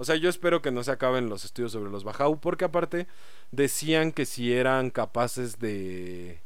O 0.00 0.04
sea, 0.04 0.16
yo 0.16 0.30
espero 0.30 0.62
que 0.62 0.70
no 0.70 0.82
se 0.82 0.92
acaben 0.92 1.28
los 1.28 1.44
estudios 1.44 1.72
sobre 1.72 1.90
los 1.90 2.04
Bajau, 2.04 2.40
porque 2.40 2.64
aparte 2.64 3.06
decían 3.50 4.12
que 4.12 4.24
si 4.24 4.50
eran 4.50 4.88
capaces 4.88 5.58
de. 5.58 6.40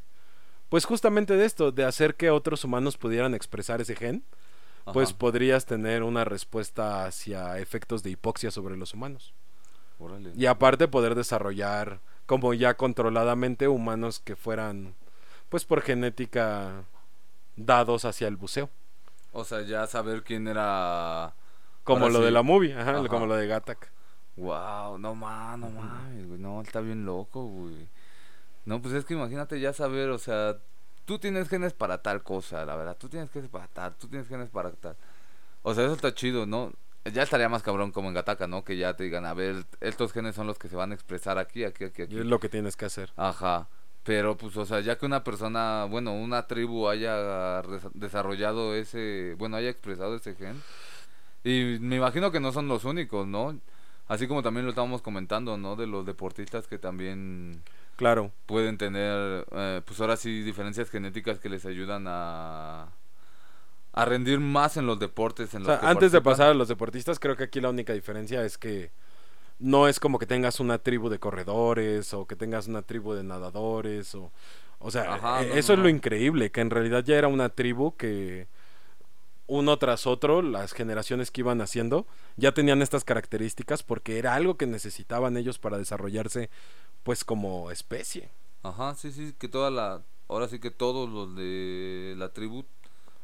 pues 0.71 0.87
justamente 0.87 1.37
de 1.37 1.45
esto, 1.45 1.71
de 1.71 1.85
hacer 1.85 2.17
que 2.17 2.31
otros 2.31 2.65
humanos 2.65 2.99
pudieran 2.99 3.33
expresar 3.33 3.81
ese 3.81 3.95
gen, 3.95 4.25
pues 4.93 5.13
podrías 5.13 5.67
tener 5.67 6.03
una 6.03 6.25
respuesta 6.25 7.07
hacia 7.07 7.61
efectos 7.61 8.03
de 8.03 8.11
hipoxia 8.11 8.51
sobre 8.51 8.77
los 8.77 8.93
humanos. 8.93 9.33
Órale. 10.01 10.33
Y 10.37 10.47
aparte 10.47 10.89
poder 10.89 11.15
desarrollar 11.15 12.01
como 12.27 12.55
ya 12.55 12.75
controladamente 12.75 13.69
humanos 13.69 14.19
que 14.19 14.35
fueran, 14.35 14.97
pues 15.49 15.65
por 15.65 15.81
genética, 15.81 16.87
dados 17.55 18.05
hacia 18.05 18.27
el 18.27 18.35
buceo. 18.35 18.69
O 19.33 19.45
sea, 19.45 19.63
ya 19.63 19.87
saber 19.87 20.25
quién 20.25 20.49
era. 20.49 21.35
Como 21.85 22.07
Ahora 22.07 22.19
lo 22.19 22.25
de 22.25 22.31
la 22.31 22.43
movie, 22.43 22.73
ajá, 22.75 22.99
Ajá. 22.99 23.09
como 23.09 23.27
lo 23.27 23.37
de 23.37 23.47
Gattac. 23.47 23.93
Wow, 24.37 24.99
no 24.99 25.15
mames, 25.15 25.71
no 25.73 25.81
mames, 25.81 26.27
güey. 26.27 26.41
No, 26.41 26.61
está 26.63 26.81
bien 26.81 27.05
loco, 27.07 27.45
güey. 27.45 27.89
No, 28.65 28.81
pues 28.83 28.95
es 28.95 29.05
que 29.05 29.15
imagínate 29.15 29.61
ya 29.61 29.73
saber, 29.73 30.09
o 30.11 30.19
sea, 30.19 30.57
tú 31.05 31.19
tienes 31.19 31.49
genes 31.49 31.73
para 31.75 31.99
tal 32.03 32.23
cosa, 32.23 32.65
la 32.65 32.75
verdad. 32.77 32.97
Tú 32.99 33.09
tienes 33.09 33.31
genes 33.31 33.49
para 33.51 33.69
tal, 33.69 33.95
tú 33.97 34.09
tienes 34.09 34.27
genes 34.27 34.49
para 34.49 34.71
tal. 34.73 34.97
O 35.63 35.75
sea, 35.75 35.85
eso 35.85 35.93
está 35.95 36.15
chido, 36.15 36.47
¿no? 36.47 36.73
Ya 37.13 37.23
estaría 37.23 37.49
más 37.51 37.63
cabrón 37.63 37.93
como 37.93 38.09
en 38.09 38.15
Gataka, 38.15 38.47
¿no? 38.47 38.65
Que 38.65 38.79
ya 38.79 38.95
te 38.97 39.05
digan, 39.05 39.27
a 39.27 39.35
ver, 39.35 39.67
estos 39.81 40.13
genes 40.13 40.35
son 40.35 40.47
los 40.47 40.59
que 40.59 40.69
se 40.69 40.77
van 40.77 40.91
a 40.93 40.95
expresar 40.95 41.37
aquí, 41.39 41.65
aquí, 41.65 41.85
aquí, 41.85 42.03
Y 42.03 42.05
aquí. 42.07 42.19
es 42.19 42.25
lo 42.27 42.41
que 42.41 42.49
tienes 42.49 42.77
que 42.77 42.87
hacer. 42.87 43.13
Ajá. 43.17 43.69
Pero 44.05 44.37
pues, 44.39 44.57
o 44.57 44.65
sea, 44.65 44.81
ya 44.81 44.97
que 44.99 45.05
una 45.07 45.23
persona, 45.23 45.87
bueno, 45.89 46.15
una 46.15 46.47
tribu 46.47 46.89
haya 46.89 47.63
desarrollado 47.93 48.75
ese, 48.75 49.35
bueno, 49.39 49.57
haya 49.57 49.69
expresado 49.71 50.15
ese 50.17 50.35
gen. 50.35 50.63
Y 51.45 51.79
me 51.81 51.97
imagino 51.97 52.31
que 52.33 52.41
no 52.41 52.53
son 52.53 52.69
los 52.69 52.85
únicos, 52.85 53.27
¿no? 53.27 53.59
Así 54.09 54.27
como 54.27 54.43
también 54.43 54.65
lo 54.67 54.71
estábamos 54.71 55.03
comentando, 55.03 55.57
¿no? 55.59 55.77
De 55.77 55.87
los 55.87 56.07
deportistas 56.07 56.67
que 56.67 56.79
también 56.79 57.63
Claro. 57.97 58.33
pueden 58.47 58.79
tener, 58.79 59.47
eh, 59.53 59.83
pues 59.85 60.01
ahora 60.01 60.17
sí, 60.17 60.43
diferencias 60.43 60.91
genéticas 60.91 61.39
que 61.41 61.49
les 61.49 61.67
ayudan 61.67 62.07
a, 62.09 62.89
a 63.93 64.05
rendir 64.05 64.41
más 64.41 64.77
en 64.77 64.87
los 64.87 64.99
deportes. 64.99 65.55
En 65.55 65.63
O 65.63 65.65
los 65.65 65.79
sea, 65.79 65.81
que 65.81 65.87
antes 65.87 66.13
de 66.13 66.21
pasar 66.21 66.49
a 66.51 66.55
los 66.55 66.69
deportistas, 66.69 67.19
creo 67.19 67.37
que 67.37 67.45
aquí 67.45 67.61
la 67.61 67.71
única 67.71 67.93
diferencia 67.93 68.45
es 68.45 68.59
que 68.59 68.91
no 69.59 69.89
es 69.89 70.01
como 70.01 70.19
que 70.19 70.27
tengas 70.27 70.61
una 70.61 70.79
tribu 70.79 71.09
de 71.11 71.19
corredores 71.21 72.15
o 72.15 72.27
que 72.27 72.37
tengas 72.37 72.69
una 72.69 72.83
tribu 72.83 73.15
de 73.15 73.25
nadadores 73.25 74.15
o 74.15 74.33
o 74.81 74.91
sea, 74.91 75.15
Ajá, 75.15 75.43
eh, 75.43 75.49
no, 75.49 75.55
eso 75.57 75.73
no, 75.73 75.75
es 75.75 75.79
lo 75.79 75.89
increíble, 75.89 76.51
que 76.51 76.61
en 76.61 76.71
realidad 76.71 77.05
ya 77.05 77.17
era 77.17 77.29
una 77.29 77.49
tribu 77.51 77.97
que 77.97 78.49
uno 79.47 79.77
tras 79.79 80.07
otro, 80.07 80.43
las 80.43 80.73
generaciones 80.73 81.31
que 81.31 81.43
iban 81.43 81.61
haciendo, 81.61 82.07
ya 82.37 82.53
tenían 82.53 82.83
estas 82.83 83.05
características 83.05 83.83
porque 83.83 84.19
era 84.19 84.35
algo 84.35 84.57
que 84.57 84.67
necesitaban 84.67 85.37
ellos 85.37 85.59
para 85.59 85.79
desarrollarse 85.79 86.51
pues 87.03 87.25
como 87.25 87.71
especie. 87.71 88.31
Ajá, 88.63 88.95
sí, 88.95 89.13
sí, 89.13 89.35
que 89.39 89.49
toda 89.49 89.71
la, 89.71 90.03
ahora 90.29 90.49
sí 90.49 90.59
que 90.59 90.71
todos 90.71 91.09
los 91.11 91.37
de 91.37 92.15
la 92.17 92.31
tribu 92.31 92.65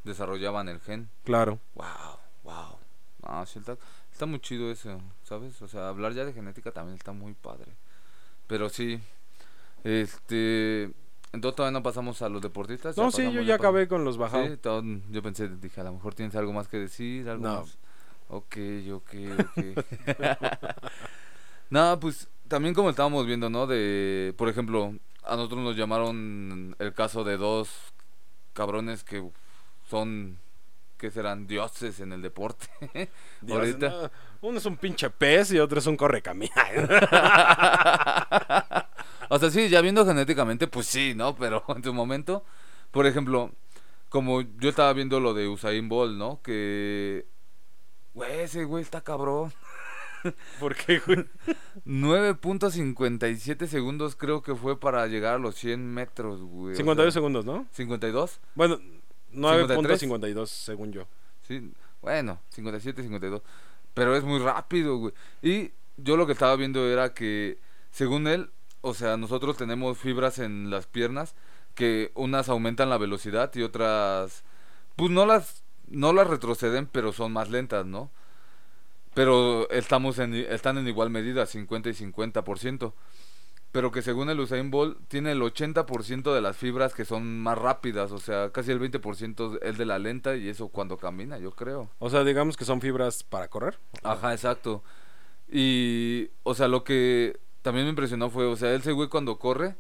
desarrollaban 0.05 0.69
el 0.69 0.81
gen. 0.81 1.09
Claro. 1.25 1.59
Wow, 1.75 2.19
wow. 2.45 2.79
No, 3.23 3.47
sí, 3.47 3.59
está, 3.59 3.77
está 4.13 4.27
muy 4.27 4.41
chido 4.41 4.71
eso, 4.71 5.01
¿sabes? 5.25 5.61
O 5.63 5.69
sea, 5.69 5.89
hablar 5.89 6.13
ya 6.13 6.25
de 6.25 6.33
genética 6.33 6.73
también 6.73 6.97
está 6.97 7.13
muy 7.13 7.35
padre. 7.35 7.73
Pero 8.47 8.69
sí, 8.69 9.01
este... 9.85 10.91
Entonces 11.33 11.57
todavía 11.57 11.79
no 11.79 11.83
pasamos 11.83 12.21
a 12.23 12.29
los 12.29 12.43
deportistas. 12.43 12.97
No, 12.97 13.11
sí, 13.13 13.31
yo 13.33 13.41
ya 13.43 13.55
acabé 13.55 13.87
con 13.87 14.05
los 14.05 14.19
bajados. 14.19 14.49
Sí, 14.51 14.57
todo- 14.57 14.83
yo 15.11 15.23
pensé, 15.23 15.49
dije, 15.49 15.81
a 15.81 15.85
lo 15.85 15.93
mejor 15.93 16.15
tienes 16.15 16.35
algo 16.35 16.53
más 16.53 16.67
que 16.69 16.79
decir, 16.79 17.29
algo 17.29 17.47
No. 17.47 17.61
más. 17.61 17.79
Ok, 18.29 18.57
ok, 18.93 19.15
ok. 19.39 19.85
no, 21.71 21.99
pues 22.01 22.29
también 22.49 22.75
como 22.75 22.91
estábamos 22.91 23.27
viendo, 23.27 23.49
¿no? 23.51 23.67
De, 23.67 24.35
por 24.37 24.49
ejemplo, 24.49 24.95
a 25.25 25.37
nosotros 25.37 25.61
nos 25.61 25.77
llamaron 25.77 26.75
el 26.79 26.93
caso 26.95 27.23
de 27.25 27.37
dos 27.37 27.71
cabrones 28.53 29.05
que 29.05 29.25
son, 29.89 30.39
que 30.99 31.11
serán 31.13 31.47
dioses 31.47 32.01
en 32.01 32.13
el 32.13 32.23
deporte. 32.23 32.67
Dios, 33.41 33.59
Ahorita. 33.59 33.89
no, 33.89 34.11
uno 34.49 34.59
es 34.59 34.67
un 34.67 34.77
pinche 34.77 35.11
pez 35.11 35.53
y 35.53 35.59
otro 35.61 35.79
es 35.79 35.87
un 35.87 35.97
correcamino. 35.97 36.53
O 39.33 39.39
sea, 39.39 39.49
sí, 39.49 39.69
ya 39.69 39.81
viendo 39.81 40.05
genéticamente, 40.05 40.67
pues 40.67 40.87
sí, 40.87 41.15
¿no? 41.15 41.37
Pero 41.37 41.65
en 41.75 41.85
su 41.85 41.95
momento, 41.95 42.45
por 42.91 43.07
ejemplo, 43.07 43.53
como 44.09 44.41
yo 44.43 44.69
estaba 44.69 44.93
viendo 44.93 45.21
lo 45.21 45.35
de 45.35 45.47
Usain 45.47 45.89
Bolt, 45.89 46.19
¿no? 46.19 46.41
Que, 46.43 47.27
güey, 48.13 48.41
ese 48.41 48.65
güey 48.65 48.83
está 48.83 49.03
cabrón. 49.03 49.53
¿Por 50.59 50.75
qué, 50.75 50.99
güey? 50.99 51.25
9.57 51.87 53.69
segundos 53.69 54.17
creo 54.17 54.43
que 54.43 54.57
fue 54.57 54.79
para 54.79 55.07
llegar 55.07 55.35
a 55.35 55.39
los 55.39 55.55
100 55.55 55.95
metros, 55.95 56.41
güey. 56.43 56.75
o 56.75 56.77
52 56.77 57.15
sea, 57.15 57.21
segundos, 57.21 57.45
¿no? 57.45 57.67
52, 57.71 58.41
Bueno, 58.57 58.79
53. 59.33 60.03
9.52 60.11 60.47
según 60.47 60.93
yo. 60.93 61.07
sí, 61.47 61.73
bueno, 62.03 62.41
57, 62.49 63.03
52. 63.03 63.43
Pero 63.95 64.17
es 64.17 64.25
muy 64.25 64.41
rápido, 64.41 64.97
güey. 64.97 65.15
Y 65.41 65.71
yo 65.97 66.17
lo 66.17 66.27
que 66.27 66.33
estaba 66.33 66.57
viendo 66.57 66.85
era 66.89 67.15
que, 67.15 67.59
según 67.93 68.27
él, 68.27 68.51
o 68.81 68.95
sea, 68.95 69.17
nosotros 69.17 69.57
tenemos 69.57 69.99
fibras 69.99 70.39
en 70.39 70.71
las 70.71 70.87
piernas 70.87 71.35
que 71.75 72.11
unas 72.15 72.49
aumentan 72.49 72.91
la 72.91 72.99
velocidad 72.99 73.55
y 73.55 73.63
otras, 73.63 74.45
pues 74.97 75.11
no 75.11 75.27
las, 75.27 75.63
no 75.89 76.13
las 76.13 76.27
retroceden, 76.27 76.87
pero 76.87 77.13
son 77.13 77.33
más 77.33 77.51
lentas, 77.51 77.87
¿no? 77.87 78.11
Pero 79.15 79.69
estamos 79.71 80.19
en, 80.19 80.35
están 80.35 80.79
en 80.79 80.89
igual 80.89 81.11
medida, 81.11 81.47
50 81.47 81.91
y 81.91 81.93
50%. 81.93 82.93
Pero 83.73 83.93
que 83.93 84.03
según 84.03 84.29
el 84.31 84.41
Usain 84.41 84.71
Bolt 84.71 84.99
tiene 85.07 85.31
el 85.31 85.41
80% 85.41 86.35
de 86.35 86.41
las 86.41 86.57
fibras 86.57 86.93
que 86.93 87.05
son 87.05 87.39
más 87.39 87.57
rápidas, 87.57 88.11
o 88.11 88.19
sea, 88.19 88.51
casi 88.51 88.73
el 88.73 88.81
20% 88.81 89.61
es 89.63 89.79
de 89.79 89.87
la 89.87 90.01
lenta 90.01 90.37
y 90.37 90.49
eso 90.49 90.69
cuando 90.69 90.97
camina, 90.97 91.39
yo 91.39 91.53
creo. 91.53 91.89
O 92.01 92.11
sea, 92.11 92.25
digamos 92.25 92.57
que 92.57 92.65
son 92.65 92.81
fibras 92.81 93.23
para 93.23 93.47
correr. 93.47 93.79
Ajá, 94.03 94.33
exacto. 94.33 94.83
Y, 95.49 96.31
o 96.43 96.55
sea, 96.55 96.67
lo 96.67 96.83
que 96.83 97.39
también 97.63 97.87
me 97.87 97.91
impresionó 97.91 98.31
fue, 98.31 98.47
o 98.47 98.57
sea, 98.57 98.73
ese 98.75 98.93
güey 98.93 99.09
cuando 99.09 99.39
corre, 99.39 99.77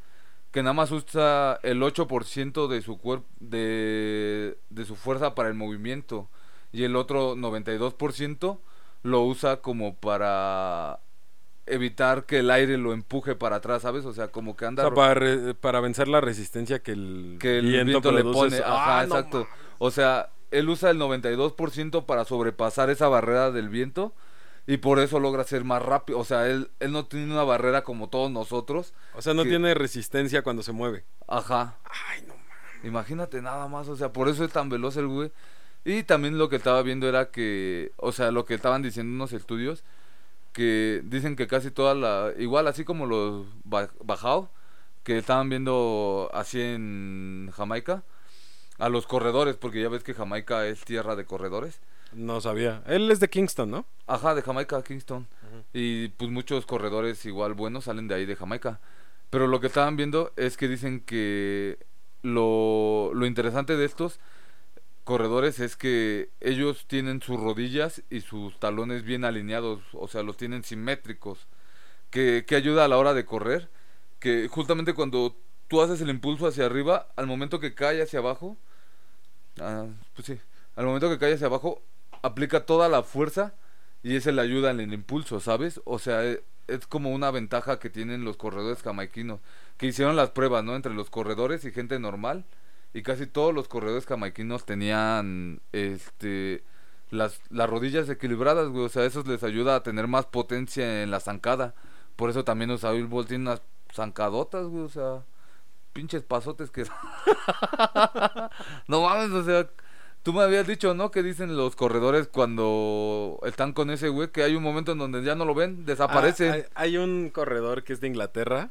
que 0.53 0.63
nada 0.63 0.75
más 0.75 0.91
usa 0.93 1.61
el 1.63 1.83
8% 1.83 2.69
de 2.69 2.83
su 2.83 2.99
cuerpo, 2.99 3.27
de, 3.41 4.59
de 4.71 4.85
su 4.85 4.97
fuerza 4.97 5.35
para 5.35 5.49
el 5.49 5.55
movimiento, 5.55 6.29
y 6.73 6.85
el 6.85 6.97
otro 6.97 7.37
92% 7.37 8.61
lo 9.03 9.23
usa 9.23 9.59
como 9.63 9.97
para 9.97 11.01
evitar 11.67 12.27
que 12.27 12.39
el 12.41 12.51
aire 12.51 12.79
lo 12.79 12.93
empuje 12.93 13.37
para 13.37 13.57
atrás, 13.57 13.83
¿sabes? 13.83 14.05
O 14.05 14.13
sea, 14.13 14.29
como 14.29 14.57
que 14.57 14.67
O 14.67 14.69
anda... 14.69 14.83
sea, 14.83 14.91
ro- 14.91 14.97
para, 14.97 15.15
re- 15.15 15.55
para 15.55 15.81
vencer 15.81 16.09
la 16.09 16.21
resistencia 16.21 16.83
que 16.83 16.93
el, 16.93 17.37
que 17.39 17.59
el 17.59 17.85
viento, 17.85 18.13
le 18.13 18.25
pone. 18.25 18.59
Ajá, 18.59 19.01
¡Ah, 19.01 19.07
no 19.07 19.15
exacto. 19.17 19.47
O 19.79 19.91
sea, 19.91 20.31
él 20.51 20.69
usa 20.69 20.91
el 20.91 20.99
92% 20.99 22.07
para 22.07 22.25
sobrepasar 22.25 22.91
esa 22.91 23.09
barrera 23.09 23.51
del 23.51 23.69
viento 23.69 24.13
y 24.67 24.77
por 24.79 24.99
eso 25.01 25.19
logra 25.21 25.45
ser 25.45 25.65
más 25.65 25.83
rápido. 25.83 26.19
O 26.19 26.25
sea, 26.25 26.47
él, 26.49 26.71
él 26.81 26.93
no 26.93 27.07
tiene 27.07 27.33
una 27.33 27.45
barrera 27.45 27.83
como 27.83 28.09
todos 28.09 28.31
nosotros. 28.31 28.95
O 29.15 29.23
sea, 29.23 29.35
no 29.35 29.43
que- 29.45 29.51
tiene 29.51 29.75
resistencia 29.75 30.43
cuando 30.43 30.63
se 30.63 30.73
mueve. 30.73 31.05
Ajá. 31.27 31.77
Ay, 31.85 32.23
no 32.27 32.35
Imagínate 32.83 33.43
nada 33.43 33.69
más, 33.69 33.89
o 33.89 33.97
sea, 33.97 34.11
por 34.13 34.29
eso 34.29 34.43
es 34.45 34.53
tan 34.53 34.69
veloz 34.71 34.97
el 34.97 35.07
güey. 35.07 35.31
Y 35.85 36.03
también 36.03 36.39
lo 36.39 36.49
que 36.49 36.57
estaba 36.57 36.83
viendo 36.83 37.09
era 37.09 37.31
que, 37.31 37.93
o 37.97 38.13
sea, 38.13 38.31
lo 38.31 38.45
que 38.47 38.55
estaban 38.55 38.81
diciendo 38.83 39.13
unos 39.15 39.33
estudios, 39.33 39.83
que 40.53 41.01
dicen 41.05 41.37
que 41.37 41.47
casi 41.47 41.71
toda 41.71 41.95
la, 41.95 42.33
igual 42.39 42.67
así 42.69 42.85
como 42.85 43.07
los 43.07 43.47
ba- 43.65 43.91
Bajao, 44.03 44.51
que 45.05 45.19
estaban 45.19 45.49
viendo 45.49 46.31
así 46.35 46.61
en 46.61 47.51
Jamaica, 47.55 48.03
a 48.79 48.89
los 48.89 49.07
corredores, 49.07 49.57
porque 49.57 49.81
ya 49.83 49.89
ves 49.89 50.03
que 50.03 50.15
Jamaica 50.15 50.67
es 50.67 50.81
tierra 50.85 51.17
de 51.17 51.25
corredores. 51.27 51.81
No 52.13 52.41
sabía. 52.41 52.83
Él 52.87 53.11
es 53.11 53.21
de 53.21 53.29
Kingston, 53.29 53.71
¿no? 53.71 53.87
Ajá, 54.07 54.35
de 54.35 54.43
Jamaica 54.43 54.83
Kingston. 54.83 55.27
Y 55.73 56.09
pues 56.09 56.31
muchos 56.31 56.67
corredores 56.67 57.25
igual 57.27 57.55
buenos 57.55 57.85
salen 57.85 58.09
de 58.09 58.15
ahí 58.15 58.27
de 58.27 58.37
Jamaica. 58.37 58.81
Pero 59.31 59.47
lo 59.47 59.61
que 59.61 59.69
estaban 59.69 59.97
viendo 59.97 60.33
es 60.37 60.57
que 60.57 60.69
dicen 60.69 61.01
que 61.01 61.79
lo, 62.23 63.13
lo 63.15 63.27
interesante 63.27 63.77
de 63.77 63.85
estos 63.85 64.19
corredores 65.05 65.61
es 65.61 65.77
que 65.77 66.31
ellos 66.41 66.87
tienen 66.87 67.23
sus 67.23 67.41
rodillas 67.41 68.03
y 68.11 68.21
sus 68.21 68.59
talones 68.61 69.03
bien 69.03 69.25
alineados, 69.25 69.81
o 69.93 70.09
sea, 70.09 70.23
los 70.23 70.37
tienen 70.37 70.63
simétricos, 70.63 71.49
que, 72.11 72.45
que 72.47 72.57
ayuda 72.57 72.85
a 72.85 72.89
la 72.89 72.99
hora 72.99 73.15
de 73.15 73.25
correr, 73.25 73.71
que 74.19 74.49
justamente 74.49 74.95
cuando 74.95 75.37
tú 75.69 75.81
haces 75.81 76.01
el 76.01 76.11
impulso 76.11 76.47
hacia 76.47 76.67
arriba, 76.67 77.09
al 77.17 77.27
momento 77.27 77.61
que 77.61 77.75
cae 77.75 78.03
hacia 78.03 78.19
abajo, 78.19 78.57
ah, 79.61 79.87
pues 80.15 80.27
sí, 80.27 80.39
al 80.77 80.87
momento 80.87 81.09
que 81.09 81.19
cae 81.19 81.35
hacia 81.35 81.47
abajo, 81.47 81.83
aplica 82.23 82.67
toda 82.67 82.89
la 82.89 83.03
fuerza 83.03 83.55
y 84.03 84.17
ese 84.17 84.33
le 84.33 84.43
ayuda 84.43 84.71
en 84.71 84.81
el 84.81 84.93
impulso, 84.93 85.41
¿sabes? 85.41 85.81
O 85.85 85.99
sea, 85.99 86.25
e- 86.25 86.43
es 86.69 86.87
como 86.87 87.11
una 87.13 87.31
ventaja 87.31 87.79
que 87.79 87.91
tienen 87.91 88.25
los 88.25 88.37
corredores 88.37 88.83
jamaiquinos, 88.83 89.41
que 89.77 89.87
hicieron 89.87 90.17
las 90.17 90.31
pruebas, 90.31 90.65
¿no? 90.65 90.77
Entre 90.77 90.95
los 90.95 91.11
corredores 91.11 91.65
y 91.65 91.73
gente 91.73 91.99
normal, 91.99 92.45
y 92.95 93.03
casi 93.03 93.27
todos 93.27 93.55
los 93.55 93.69
corredores 93.69 94.07
jamaiquinos 94.07 94.65
tenían, 94.67 95.61
este, 95.73 96.65
las, 97.11 97.41
las 97.51 97.69
rodillas 97.69 98.09
equilibradas, 98.09 98.69
güey, 98.69 98.85
o 98.85 98.89
sea, 98.89 99.05
eso 99.05 99.23
les 99.27 99.43
ayuda 99.43 99.77
a 99.77 99.83
tener 99.83 100.07
más 100.09 100.27
potencia 100.27 101.03
en 101.03 101.11
la 101.11 101.21
zancada, 101.21 101.75
por 102.17 102.31
eso 102.31 102.45
también 102.45 102.71
Usain 102.71 103.09
Bolt 103.09 103.29
tiene 103.29 103.45
unas 103.45 103.63
zancadotas, 103.93 104.67
güey, 104.67 104.85
o 104.85 104.89
sea, 104.89 105.25
pinches 105.93 106.23
pasotes 106.23 106.71
que... 106.71 106.85
no 108.89 109.03
mames, 109.03 109.31
o 109.33 109.45
sea, 109.45 109.69
tú 110.23 110.33
me 110.33 110.43
habías 110.43 110.67
dicho, 110.67 110.95
¿no? 110.95 111.11
Que 111.11 111.23
dicen 111.23 111.57
los 111.57 111.77
corredores 111.77 112.29
cuando 112.29 113.39
están 113.45 113.73
con 113.73 113.91
ese 113.91 114.09
güey 114.09 114.29
que 114.29 114.43
hay 114.43 114.55
un 114.55 114.63
momento 114.63 114.93
en 114.93 114.99
donde 114.99 115.23
ya 115.23 115.35
no 115.35 115.45
lo 115.45 115.55
ven, 115.55 115.85
desaparece. 115.85 116.51
Ah, 116.51 116.53
hay, 116.53 116.65
hay 116.75 116.97
un 116.97 117.31
corredor 117.31 117.85
que 117.85 117.93
es 117.93 118.01
de 118.01 118.09
Inglaterra 118.09 118.71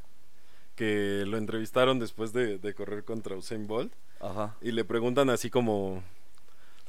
que 0.76 1.26
lo 1.28 1.38
entrevistaron 1.38 2.00
después 2.00 2.32
de, 2.32 2.58
de 2.58 2.74
correr 2.74 3.04
contra 3.04 3.36
Usain 3.36 3.68
Bolt 3.68 3.92
Ajá. 4.22 4.56
y 4.62 4.72
le 4.72 4.86
preguntan 4.86 5.30
así 5.30 5.50
como 5.50 6.02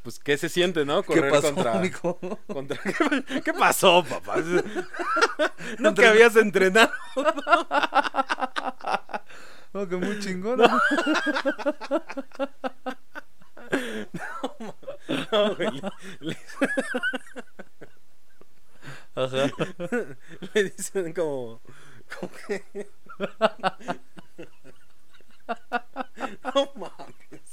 pues 0.03 0.19
qué 0.19 0.37
se 0.39 0.49
siente, 0.49 0.85
¿no? 0.85 1.03
¿Qué 1.03 1.15
Correr 1.15 1.31
pasó, 1.31 1.55
contra, 2.47 2.81
¿Qué, 3.45 3.53
pasó, 3.53 4.05
papá? 4.05 4.37
no 5.79 5.95
que 5.95 6.07
habías 6.07 6.37
entrenado. 6.37 6.91
No, 9.73 9.89
que 9.89 9.97
muy 9.97 10.19
chingón. 10.21 10.59
No, 10.59 10.81
güey, 15.57 15.71
le, 15.71 15.91
le- 16.21 16.37
Ajá. 19.15 19.51
le 20.55 20.65
dicen 20.71 21.13
como 21.13 21.61
como 22.19 22.33
que 22.47 22.89
No 26.55 26.73
mames. 26.77 27.51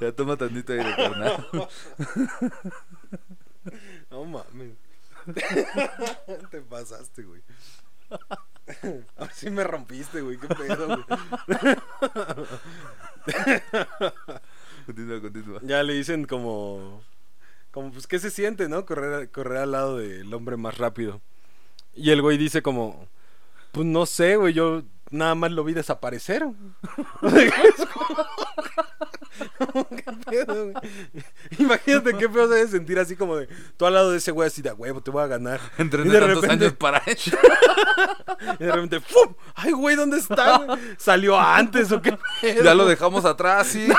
Ya 0.00 0.12
toma 0.12 0.36
tantito 0.36 0.72
aire, 0.72 0.94
carnal. 0.96 1.46
No 4.10 4.24
mames. 4.24 4.76
Te 6.50 6.60
pasaste, 6.62 7.22
güey. 7.22 7.42
Ahora 9.16 9.32
sí 9.32 9.50
me 9.50 9.64
rompiste, 9.64 10.20
güey. 10.20 10.38
Qué 10.38 10.48
pedo, 10.48 10.86
güey. 10.86 11.02
Continúa, 14.86 15.20
continúa. 15.20 15.60
Ya 15.62 15.82
le 15.82 15.94
dicen 15.94 16.24
como. 16.24 17.02
Como, 17.70 17.92
pues, 17.92 18.06
¿qué 18.06 18.18
se 18.18 18.30
siente, 18.30 18.68
no? 18.68 18.84
Correr, 18.84 19.30
correr 19.30 19.58
al 19.58 19.72
lado 19.72 19.98
del 19.98 20.32
hombre 20.34 20.56
más 20.56 20.78
rápido. 20.78 21.20
Y 21.94 22.10
el 22.10 22.22
güey 22.22 22.36
dice 22.36 22.62
como. 22.62 23.08
Pues 23.72 23.86
no 23.86 24.06
sé, 24.06 24.36
güey. 24.36 24.52
Yo 24.52 24.82
nada 25.10 25.34
más 25.34 25.52
lo 25.52 25.64
vi 25.64 25.72
desaparecer. 25.72 26.46
Es 29.40 29.50
como- 29.66 29.88
¿Qué 29.88 30.04
pedo, 30.30 30.70
güey? 30.72 30.74
Imagínate 31.58 32.16
qué 32.16 32.28
feo 32.28 32.48
se 32.48 32.54
debe 32.54 32.68
sentir 32.70 32.98
así 32.98 33.16
como 33.16 33.36
de. 33.36 33.48
Tú 33.76 33.86
al 33.86 33.94
lado 33.94 34.10
de 34.10 34.18
ese 34.18 34.30
güey 34.30 34.46
así 34.48 34.60
de 34.62 34.70
"A 34.70 34.74
huevo, 34.74 35.00
te 35.02 35.10
voy 35.10 35.22
a 35.22 35.26
ganar. 35.26 35.60
Entrené 35.78 36.08
Y 36.08 36.12
de 36.12 36.20
tantos 36.20 36.42
repente- 36.42 36.64
años 36.66 36.76
para 36.76 36.98
eso. 37.06 37.36
Y 38.60 38.64
de 38.64 38.72
repente, 38.72 39.00
¡fum! 39.00 39.34
¡Ay, 39.54 39.72
güey, 39.72 39.96
¿dónde 39.96 40.18
está? 40.18 40.58
güey? 40.58 40.78
¿Salió 40.98 41.38
antes 41.38 41.90
o 41.92 42.02
qué 42.02 42.16
pedo? 42.40 42.62
Ya 42.62 42.74
lo 42.74 42.84
dejamos 42.86 43.24
atrás, 43.24 43.66
sí. 43.68 43.88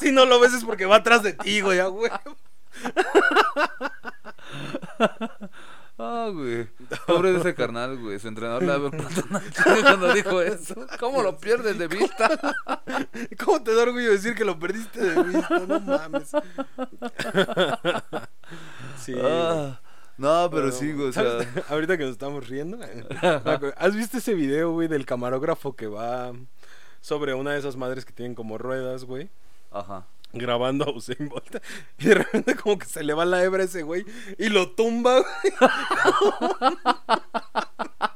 Si 0.00 0.10
no 0.12 0.24
lo 0.24 0.40
ves 0.40 0.54
es 0.54 0.64
porque 0.64 0.86
va 0.86 0.96
atrás 0.96 1.22
de 1.22 1.34
ti, 1.34 1.60
güey, 1.60 1.78
a 1.78 1.88
huevo. 1.90 2.36
Ah, 5.98 6.30
güey. 6.32 6.66
Pobre 7.06 7.32
de 7.32 7.38
ese 7.40 7.54
carnal, 7.54 7.96
güey. 7.98 8.18
Su 8.18 8.28
entrenador 8.28 8.90
preguntado 8.90 9.22
cuando 9.82 10.12
dijo 10.14 10.40
eso. 10.40 10.74
¿Cómo 10.98 11.22
lo 11.22 11.36
pierdes 11.38 11.78
de 11.78 11.86
vista? 11.86 12.30
¿Cómo 13.44 13.62
te 13.62 13.74
da 13.74 13.82
orgullo 13.82 14.10
decir 14.10 14.34
que 14.34 14.44
lo 14.44 14.58
perdiste 14.58 15.00
de 15.00 15.22
vista? 15.22 15.58
No 15.60 15.80
mames. 15.80 16.32
Sí. 18.98 19.14
Ah, 19.22 19.80
no, 20.18 20.48
pero 20.50 20.62
Bueno, 20.64 20.72
sí, 20.72 20.92
güey. 20.92 21.08
O 21.08 21.12
sea. 21.12 21.38
Ahorita 21.68 21.96
que 21.98 22.04
nos 22.04 22.12
estamos 22.12 22.48
riendo. 22.48 22.78
acuerdo- 23.44 23.74
¿Has 23.76 23.94
visto 23.94 24.18
ese 24.18 24.34
video, 24.34 24.72
güey, 24.72 24.88
del 24.88 25.06
camarógrafo 25.06 25.74
que 25.76 25.86
va 25.86 26.32
sobre 27.00 27.34
una 27.34 27.52
de 27.52 27.58
esas 27.58 27.76
madres 27.76 28.04
que 28.04 28.12
tienen 28.12 28.34
como 28.34 28.58
ruedas, 28.58 29.04
güey? 29.04 29.30
ajá. 29.70 30.06
Grabando 30.32 30.84
a 30.84 30.90
Usain 30.90 31.28
Bolt. 31.28 31.56
Y 31.98 32.06
de 32.06 32.14
repente 32.14 32.56
como 32.56 32.78
que 32.78 32.86
se 32.86 33.02
le 33.02 33.14
va 33.14 33.24
la 33.24 33.42
hebra 33.42 33.64
ese 33.64 33.82
güey 33.82 34.04
y 34.38 34.48
lo 34.48 34.70
tumba, 34.70 35.20
güey. 35.20 35.54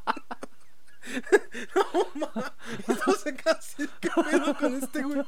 No 1.75 2.07
mames. 2.15 2.51
Entonces 2.89 3.35
casi, 3.43 3.87
¿qué 4.01 4.09
pedo 4.31 4.55
con 4.57 4.75
este 4.75 5.03
güey? 5.03 5.23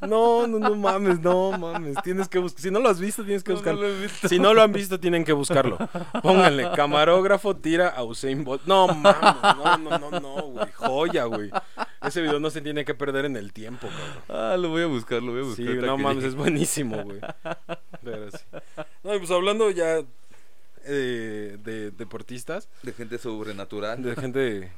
No, 0.00 0.46
no, 0.46 0.58
no 0.58 0.74
mames, 0.74 1.20
no 1.20 1.52
mames. 1.58 1.96
Tienes 2.02 2.28
que 2.28 2.38
buscar. 2.38 2.60
Si 2.62 2.70
no 2.70 2.80
lo 2.80 2.88
has 2.88 3.00
visto, 3.00 3.24
tienes 3.24 3.42
que 3.42 3.50
No, 3.52 3.56
buscarlo. 3.56 3.86
Si 4.28 4.38
no 4.38 4.54
lo 4.54 4.62
han 4.62 4.72
visto, 4.72 5.00
tienen 5.00 5.24
que 5.24 5.32
buscarlo. 5.32 5.78
Pónganle, 6.22 6.70
camarógrafo 6.76 7.56
tira 7.56 7.88
a 7.88 8.02
Usain 8.04 8.44
Bolt. 8.44 8.62
No 8.66 8.86
mames, 8.88 9.42
no, 9.42 9.78
no, 9.78 9.98
no, 9.98 10.20
no, 10.20 10.42
güey. 10.42 10.66
Joya, 10.76 11.24
güey. 11.24 11.50
Ese 12.02 12.20
video 12.20 12.40
no 12.40 12.50
se 12.50 12.60
tiene 12.60 12.84
que 12.84 12.94
perder 12.94 13.24
en 13.26 13.36
el 13.36 13.52
tiempo, 13.52 13.88
cabrón. 13.88 14.52
Ah, 14.52 14.56
lo 14.56 14.68
voy 14.70 14.82
a 14.82 14.86
buscar, 14.86 15.22
lo 15.22 15.32
voy 15.32 15.40
a 15.40 15.44
Sí, 15.44 15.48
buscar. 15.48 15.66
ahorita 15.68 15.86
no 15.86 15.98
mames, 15.98 16.24
es 16.24 16.34
buenísimo, 16.34 17.02
güey. 17.04 17.20
Pero 18.02 18.30
sí. 18.30 18.38
No, 19.04 19.14
y 19.14 19.18
pues 19.18 19.30
hablando 19.30 19.70
ya 19.70 20.02
eh, 20.84 21.58
de 21.62 21.90
deportistas, 21.92 22.68
De 22.82 22.92
gente 22.92 23.18
sobrenatural. 23.18 24.02
de 24.02 24.16
gente 24.16 24.72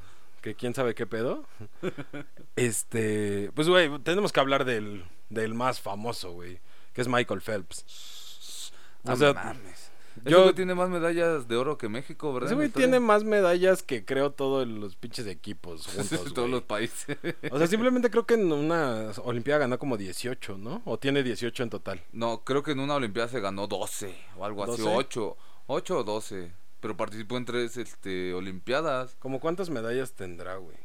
que 0.45 0.53
quién 0.55 0.75
sabe 0.75 0.93
qué 0.95 1.05
pedo. 1.07 1.43
Este, 2.55 3.51
pues 3.53 3.67
güey, 3.67 3.99
tenemos 3.99 4.31
que 4.31 4.39
hablar 4.39 4.63
del, 4.63 5.03
del 5.29 5.53
más 5.53 5.81
famoso, 5.81 6.31
güey, 6.31 6.59
que 6.93 7.01
es 7.01 7.07
Michael 7.09 7.41
Phelps. 7.41 8.71
O 9.03 9.09
No 9.09 9.15
sea, 9.17 9.33
mames. 9.33 9.91
Ese 10.21 10.29
yo- 10.29 10.43
güey 10.43 10.55
tiene 10.55 10.73
más 10.75 10.87
medallas 10.89 11.49
de 11.49 11.57
oro 11.57 11.77
que 11.77 11.89
México, 11.89 12.31
¿verdad? 12.33 12.47
Ese 12.47 12.55
güey 12.55 12.69
tiene 12.69 13.01
más 13.01 13.25
medallas 13.25 13.83
que 13.83 14.05
creo 14.05 14.31
todos 14.31 14.65
los 14.65 14.95
pinches 14.95 15.27
equipos 15.27 15.85
juntos, 15.93 16.33
Todos 16.33 16.49
los 16.49 16.61
países. 16.61 17.17
O 17.51 17.57
sea, 17.57 17.67
simplemente 17.67 18.09
creo 18.09 18.25
que 18.25 18.35
en 18.35 18.49
una 18.51 19.11
Olimpiada 19.23 19.59
ganó 19.61 19.77
como 19.77 19.97
18, 19.97 20.57
¿no? 20.57 20.81
O 20.85 20.97
tiene 20.97 21.21
18 21.23 21.63
en 21.63 21.69
total. 21.69 22.01
No, 22.13 22.43
creo 22.45 22.63
que 22.63 22.71
en 22.71 22.79
una 22.79 22.95
Olimpiada 22.95 23.27
se 23.27 23.41
ganó 23.41 23.67
12 23.67 24.15
o 24.37 24.45
algo 24.45 24.63
así, 24.63 24.81
¿12? 24.81 24.93
8, 24.95 25.37
8 25.67 25.97
o 25.97 26.03
12. 26.05 26.51
Pero 26.85 26.97
participó 26.97 27.37
en 27.37 27.45
tres 27.45 27.77
este, 27.77 28.35
Olimpiadas. 28.35 29.15
¿Como 29.17 29.39
cuántas 29.39 29.71
medallas 29.71 30.13
tendrá, 30.13 30.57
güey? 30.57 30.77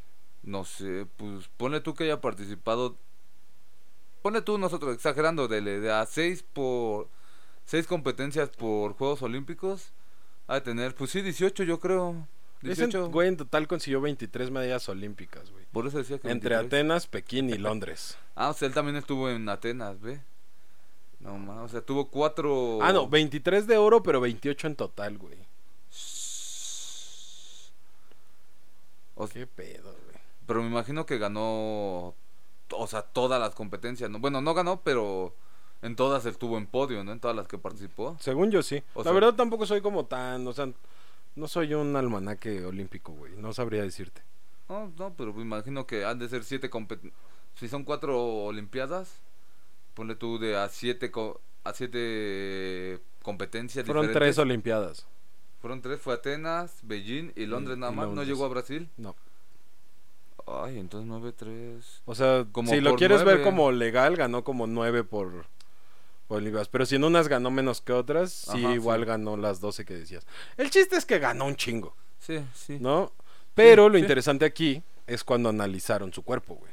No 0.42 0.64
sé, 0.64 1.06
pues 1.18 1.50
ponle 1.58 1.82
tú 1.82 1.92
que 1.92 2.04
haya 2.04 2.22
participado. 2.22 2.96
Ponle 4.22 4.40
tú 4.40 4.56
nosotros, 4.56 4.94
exagerando, 4.94 5.46
de, 5.46 5.60
de 5.60 5.92
a 5.92 6.06
6 6.06 6.42
por. 6.54 7.10
6 7.66 7.86
competencias 7.86 8.48
por 8.48 8.94
Juegos 8.94 9.20
Olímpicos. 9.20 9.92
Ha 10.46 10.54
de 10.54 10.60
tener, 10.62 10.94
pues 10.94 11.10
sí, 11.10 11.20
18 11.20 11.64
yo 11.64 11.78
creo. 11.80 12.26
Ese 12.62 12.86
18. 12.86 13.10
güey 13.10 13.28
en 13.28 13.36
total 13.36 13.68
consiguió 13.68 14.00
23 14.00 14.50
medallas 14.50 14.88
olímpicas, 14.88 15.50
güey. 15.50 15.66
Por 15.70 15.86
eso 15.86 15.98
decía 15.98 16.18
que. 16.18 16.30
Entre 16.30 16.56
23. 16.56 16.66
Atenas, 16.66 17.06
Pekín 17.08 17.50
y 17.50 17.58
Londres. 17.58 18.16
Ah, 18.36 18.48
o 18.48 18.54
sea, 18.54 18.68
él 18.68 18.72
también 18.72 18.96
estuvo 18.96 19.28
en 19.28 19.46
Atenas, 19.50 20.00
¿ve? 20.00 20.22
No 21.18 21.36
más, 21.36 21.58
o 21.58 21.68
sea, 21.68 21.82
tuvo 21.82 22.08
cuatro. 22.08 22.78
Ah, 22.80 22.90
no, 22.90 23.06
23 23.06 23.66
de 23.66 23.76
oro, 23.76 24.02
pero 24.02 24.18
28 24.22 24.66
en 24.66 24.76
total, 24.76 25.18
güey. 25.18 25.49
O 29.22 29.28
Qué 29.28 29.46
pedo, 29.46 29.92
güey. 30.06 30.16
pero 30.46 30.62
me 30.62 30.68
imagino 30.68 31.04
que 31.06 31.18
ganó. 31.18 32.14
O 32.72 32.86
sea, 32.86 33.02
todas 33.02 33.40
las 33.40 33.54
competencias. 33.54 34.08
¿no? 34.10 34.18
Bueno, 34.20 34.40
no 34.40 34.54
ganó, 34.54 34.80
pero 34.82 35.34
en 35.82 35.96
todas 35.96 36.24
estuvo 36.26 36.56
en 36.58 36.66
podio, 36.66 37.02
¿no? 37.04 37.12
En 37.12 37.20
todas 37.20 37.36
las 37.36 37.48
que 37.48 37.58
participó. 37.58 38.16
Según 38.20 38.50
yo 38.50 38.62
sí. 38.62 38.82
O 38.94 39.00
La 39.00 39.04
sea- 39.04 39.12
verdad 39.12 39.34
tampoco 39.34 39.66
soy 39.66 39.80
como 39.80 40.06
tan, 40.06 40.46
o 40.46 40.52
sea, 40.52 40.68
no 41.36 41.48
soy 41.48 41.74
un 41.74 41.96
almanaque 41.96 42.64
olímpico, 42.64 43.12
güey. 43.12 43.32
No 43.36 43.52
sabría 43.52 43.82
decirte. 43.82 44.22
No, 44.68 44.92
no, 44.96 45.14
pero 45.14 45.32
me 45.34 45.42
imagino 45.42 45.86
que 45.86 46.04
han 46.04 46.18
de 46.18 46.28
ser 46.28 46.44
siete 46.44 46.70
compet- 46.70 47.12
Si 47.56 47.66
son 47.68 47.82
cuatro 47.84 48.44
Olimpiadas, 48.44 49.20
ponle 49.94 50.14
tú 50.14 50.38
de 50.38 50.56
a 50.56 50.68
siete, 50.68 51.10
co- 51.10 51.40
a 51.64 51.72
siete 51.74 53.00
competencias 53.22 53.84
Fueron 53.84 54.06
diferentes. 54.06 54.36
tres 54.36 54.38
olimpiadas. 54.38 55.06
Fueron 55.60 55.82
tres, 55.82 56.00
fue 56.00 56.14
Atenas, 56.14 56.78
Beijing 56.82 57.32
y 57.36 57.46
Londres 57.46 57.76
nada 57.76 57.92
más. 57.92 58.08
¿No 58.08 58.22
llegó 58.22 58.44
a 58.44 58.48
Brasil? 58.48 58.88
No. 58.96 59.14
Ay, 60.46 60.78
entonces 60.78 61.06
nueve, 61.06 61.32
tres. 61.32 62.02
O 62.06 62.14
sea, 62.14 62.46
Como 62.50 62.70
si 62.70 62.80
lo 62.80 62.96
quieres 62.96 63.24
ver 63.24 63.42
como 63.42 63.70
legal, 63.70 64.16
ganó 64.16 64.42
como 64.42 64.66
9 64.66 65.04
por, 65.04 65.46
por 66.26 66.38
olimpiadas. 66.38 66.68
Pero 66.68 66.86
si 66.86 66.96
en 66.96 67.04
unas 67.04 67.28
ganó 67.28 67.50
menos 67.50 67.80
que 67.82 67.92
otras, 67.92 68.32
sí, 68.32 68.58
igual 68.58 69.00
sí. 69.00 69.06
ganó 69.06 69.36
las 69.36 69.60
12 69.60 69.84
que 69.84 69.94
decías. 69.94 70.26
El 70.56 70.70
chiste 70.70 70.96
es 70.96 71.04
que 71.04 71.18
ganó 71.18 71.44
un 71.46 71.56
chingo, 71.56 71.94
Sí, 72.18 72.44
sí. 72.54 72.78
¿no? 72.80 73.12
Pero 73.54 73.88
lo 73.88 73.96
sí. 73.96 74.00
interesante 74.00 74.44
aquí 74.46 74.82
es 75.06 75.22
cuando 75.24 75.50
analizaron 75.50 76.12
su 76.12 76.22
cuerpo, 76.22 76.54
güey. 76.54 76.72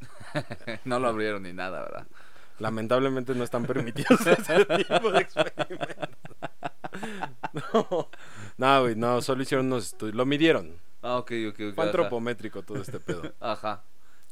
no 0.84 0.98
lo 0.98 1.08
abrieron 1.08 1.42
ni 1.44 1.52
nada, 1.52 1.82
¿verdad? 1.82 2.06
Lamentablemente 2.58 3.34
no 3.34 3.44
están 3.44 3.64
permitidos 3.64 4.20
ese 4.26 4.64
tipo 4.66 5.10
de 5.12 5.20
experimentos. 5.20 6.16
No, 7.52 8.08
no, 8.58 8.80
güey, 8.82 8.94
no, 8.96 9.22
solo 9.22 9.42
hicieron 9.42 9.66
unos 9.66 9.86
estudios. 9.86 10.14
Lo 10.16 10.26
midieron. 10.26 10.76
Ah, 11.02 11.16
ok, 11.18 11.32
ok, 11.48 11.60
ok. 11.70 11.74
Fue 11.74 11.84
antropométrico 11.84 12.62
todo 12.62 12.80
este 12.80 13.00
pedo. 13.00 13.32
Ajá. 13.40 13.82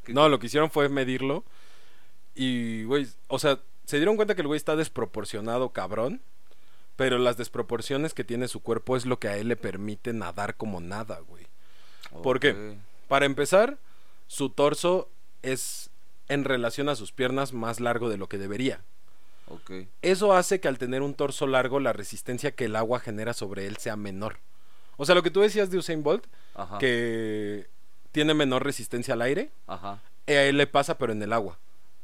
¿Qué- 0.05 0.13
No, 0.13 0.29
lo 0.29 0.39
que 0.39 0.47
hicieron 0.47 0.71
fue 0.71 0.89
medirlo. 0.89 1.45
Y, 2.35 2.85
güey, 2.85 3.07
o 3.29 3.39
sea, 3.39 3.59
se 3.85 3.97
dieron 3.97 4.17
cuenta 4.17 4.35
que 4.35 4.43
el 4.43 4.47
güey 4.47 4.57
está 4.59 4.77
desproporcionado, 4.77 5.71
cabrón. 5.71 6.21
pero 6.97 7.19
las 7.19 7.37
desproporciones 7.37 8.13
que 8.13 8.25
tiene 8.25 8.49
su 8.49 8.61
cuerpo 8.61 8.97
es 8.97 9.07
lo 9.07 9.19
que 9.21 9.29
a 9.29 9.37
él 9.37 9.47
le 9.49 9.57
permite 9.57 10.13
nadar 10.13 10.57
como 10.57 10.81
nada, 10.81 11.21
güey. 11.21 11.47
¿Por 12.23 12.41
qué? 12.41 12.51
Ok. 12.51 12.79
Para 13.09 13.25
empezar, 13.27 13.79
su 14.27 14.51
torso 14.51 15.09
es 15.43 15.91
en 16.29 16.45
relación 16.45 16.89
a 16.89 16.97
sus 16.97 17.13
piernas 17.13 17.53
más 17.53 17.79
largo 17.81 18.09
de 18.11 18.19
lo 18.19 18.29
que 18.29 18.37
debería. 18.37 18.83
Eso 20.03 20.33
hace 20.35 20.61
que 20.61 20.69
al 20.69 20.79
tener 20.79 21.03
un 21.03 21.15
torso 21.15 21.47
largo 21.47 21.81
la 21.81 21.93
resistencia 21.93 22.53
que 22.53 22.67
el 22.67 22.77
agua 22.77 23.01
genera 23.01 23.33
sobre 23.33 23.67
él 23.67 23.77
sea 23.79 23.97
menor. 23.97 24.39
O 24.97 25.05
sea, 25.07 25.15
lo 25.15 25.23
que 25.23 25.31
tú 25.31 25.41
decías 25.41 25.71
de 25.71 25.79
Usain 25.79 26.03
Bolt, 26.03 26.27
Ajá. 26.55 26.79
que 26.79 27.69
tiene 28.13 28.35
menor 28.35 28.65
resistencia 28.65 29.15
al 29.15 29.23
aire, 29.23 29.51
Ajá. 29.67 30.01
a 30.27 30.33
él 30.33 30.57
le 30.57 30.67
pasa 30.67 30.99
pero 30.99 31.13
en 31.13 31.23
el 31.23 31.33
agua. 31.33 31.59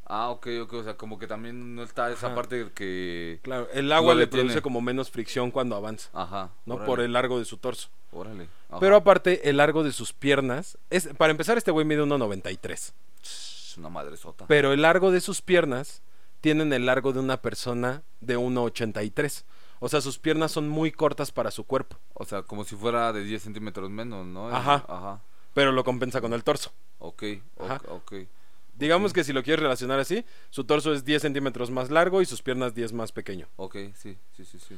Ah, 0.07 0.29
ok, 0.29 0.47
ok. 0.63 0.73
O 0.75 0.85
sea, 0.85 0.97
como 0.97 1.19
que 1.19 1.27
también 1.27 1.75
no 1.75 1.83
está 1.83 2.11
esa 2.13 2.27
Ajá. 2.27 2.35
parte 2.37 2.71
que. 2.75 3.41
Claro, 3.43 3.69
el 3.73 3.91
agua 3.91 4.15
le 4.15 4.27
produce 4.27 4.61
como 4.61 4.81
menos 4.83 5.11
fricción 5.11 5.51
cuando 5.51 5.77
avanza, 5.77 6.11
Ajá. 6.13 6.51
¿no? 6.67 6.75
órale, 6.75 6.87
Por 6.87 7.01
el 7.01 7.13
largo 7.15 7.39
de 7.39 7.47
su 7.47 7.57
torso. 7.57 7.89
Órale. 8.13 8.49
ajá. 8.69 8.81
Pero 8.81 8.97
aparte, 8.97 9.49
el 9.49 9.57
largo 9.57 9.83
de 9.83 9.93
sus 9.93 10.13
piernas, 10.13 10.77
es, 10.91 11.09
para 11.17 11.31
empezar, 11.31 11.57
este 11.59 11.71
güey 11.71 11.87
mide 11.87 12.03
1.93. 12.03 12.93
Es 13.23 13.75
una 13.79 13.89
madre 13.89 14.17
sota. 14.17 14.47
Pero 14.47 14.73
el 14.73 14.83
largo 14.83 15.11
de 15.11 15.21
sus 15.21 15.41
piernas 15.41 16.03
tienen 16.45 16.75
el 16.75 16.85
largo 16.85 17.15
de 17.15 17.21
una 17.21 17.39
persona 17.41 18.03
de 18.21 18.37
1.83. 18.37 19.45
O 19.81 19.89
sea, 19.89 20.03
sus 20.03 20.19
piernas 20.19 20.53
son 20.53 20.69
muy 20.69 20.93
cortas 20.93 21.33
para 21.33 21.51
su 21.51 21.65
cuerpo, 21.65 21.97
O 22.13 22.27
sea, 22.27 22.43
como 22.43 22.65
si 22.65 22.77
fuera 22.77 23.15
de 23.15 23.25
10 23.25 23.45
centímetros 23.45 23.89
menos, 23.89 24.27
¿no? 24.27 24.51
Ajá. 24.55 24.85
Ajá. 24.87 25.23
pero 25.55 25.73
lo 25.73 25.85
compensa 25.85 26.21
con 26.21 26.35
el 26.35 26.45
torso. 26.45 26.71
Ok, 26.99 27.23
Ajá. 27.59 27.77
ok, 27.89 27.93
ok. 27.93 28.15
Digamos 28.77 29.15
que 29.15 29.25
si 29.25 29.33
lo 29.33 29.43
quieres 29.43 29.63
relacionar 29.63 29.99
así, 30.01 30.23
su 30.51 30.65
torso 30.65 30.93
es 30.93 31.07
10 31.07 31.23
centímetros 31.23 31.71
más 31.71 31.91
largo 31.91 32.21
y 32.21 32.27
sus 32.27 32.43
piernas 32.43 32.75
10 32.75 32.93
más 32.93 33.11
pequeño. 33.11 33.49
Ok, 33.57 33.77
sí, 33.95 34.19
sí, 34.37 34.45
sí, 34.45 34.59
sí. 34.59 34.77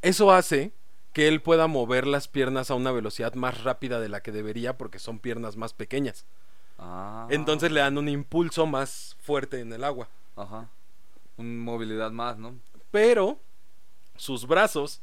Eso 0.00 0.32
hace 0.32 0.72
que 1.12 1.28
él 1.28 1.42
pueda 1.42 1.66
mover 1.66 2.06
las 2.06 2.26
piernas 2.26 2.70
a 2.70 2.74
una 2.74 2.90
velocidad 2.90 3.34
más 3.34 3.64
rápida 3.64 4.00
de 4.00 4.08
la 4.08 4.22
que 4.22 4.32
debería 4.32 4.78
porque 4.78 4.98
son 4.98 5.18
piernas 5.18 5.58
más 5.58 5.74
pequeñas. 5.74 6.24
Ah. 6.78 7.26
Entonces 7.28 7.70
le 7.70 7.80
dan 7.80 7.98
un 7.98 8.08
impulso 8.08 8.64
más 8.64 9.14
fuerte 9.20 9.60
en 9.60 9.74
el 9.74 9.84
agua. 9.84 10.08
Ajá. 10.36 10.70
Un 11.36 11.58
movilidad 11.60 12.10
más, 12.10 12.38
¿no? 12.38 12.56
Pero 12.90 13.40
sus 14.16 14.46
brazos 14.46 15.00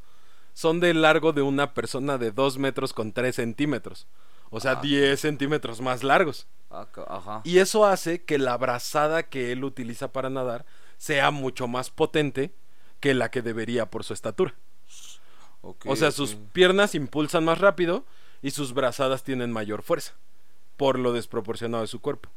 son 0.54 0.80
del 0.80 1.02
largo 1.02 1.32
de 1.34 1.42
una 1.42 1.74
persona 1.74 2.18
de 2.18 2.32
2 2.32 2.58
metros 2.58 2.94
con 2.94 3.12
3 3.14 3.36
centímetros. 3.36 4.08
O 4.52 4.60
sea, 4.60 4.74
Ah. 4.74 4.82
10 4.82 5.20
centímetros 5.20 5.80
más 5.82 6.04
largos. 6.04 6.48
Ah, 6.72 6.88
Ajá. 7.08 7.42
Y 7.44 7.58
eso 7.60 7.86
hace 7.86 8.24
que 8.24 8.38
la 8.38 8.58
brazada 8.58 9.24
que 9.24 9.52
él 9.52 9.64
utiliza 9.64 10.12
para 10.12 10.30
nadar 10.30 10.66
sea 10.98 11.32
mucho 11.32 11.68
más 11.68 11.90
potente 11.90 12.54
que 13.00 13.14
la 13.14 13.32
que 13.32 13.42
debería 13.42 13.90
por 13.90 14.04
su 14.04 14.14
estatura. 14.14 14.54
O 15.62 15.96
sea, 15.96 16.12
sus 16.12 16.36
piernas 16.36 16.96
impulsan 16.96 17.44
más 17.46 17.58
rápido 17.60 18.06
y 18.42 18.52
sus 18.52 18.74
brazadas 18.74 19.24
tienen 19.24 19.52
mayor 19.52 19.82
fuerza 19.84 20.14
por 20.78 20.98
lo 20.98 21.12
desproporcionado 21.12 21.82
de 21.84 21.88
su 21.88 22.00
cuerpo. 22.00 22.30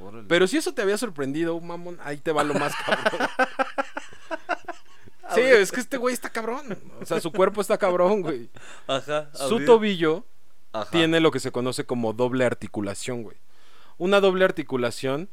Órale. 0.00 0.24
Pero 0.28 0.46
si 0.46 0.56
eso 0.56 0.72
te 0.72 0.82
había 0.82 0.96
sorprendido, 0.98 1.58
mamón, 1.60 1.98
ahí 2.02 2.16
te 2.18 2.32
va 2.32 2.42
lo 2.44 2.54
más 2.54 2.72
cabrón. 2.86 3.28
sí, 5.34 5.40
es 5.40 5.70
que 5.72 5.80
este 5.80 5.96
güey 5.96 6.14
está 6.14 6.30
cabrón. 6.30 6.78
O 7.00 7.06
sea, 7.06 7.20
su 7.20 7.30
cuerpo 7.32 7.60
está 7.60 7.78
cabrón, 7.78 8.22
güey. 8.22 8.48
Ajá. 8.86 9.30
Su 9.34 9.56
abrir- 9.56 9.66
tobillo 9.66 10.24
Ajá. 10.72 10.90
tiene 10.90 11.20
lo 11.20 11.30
que 11.30 11.40
se 11.40 11.52
conoce 11.52 11.84
como 11.84 12.12
doble 12.12 12.44
articulación, 12.44 13.22
güey. 13.22 13.36
Una 13.98 14.20
doble 14.20 14.44
articulación 14.44 15.28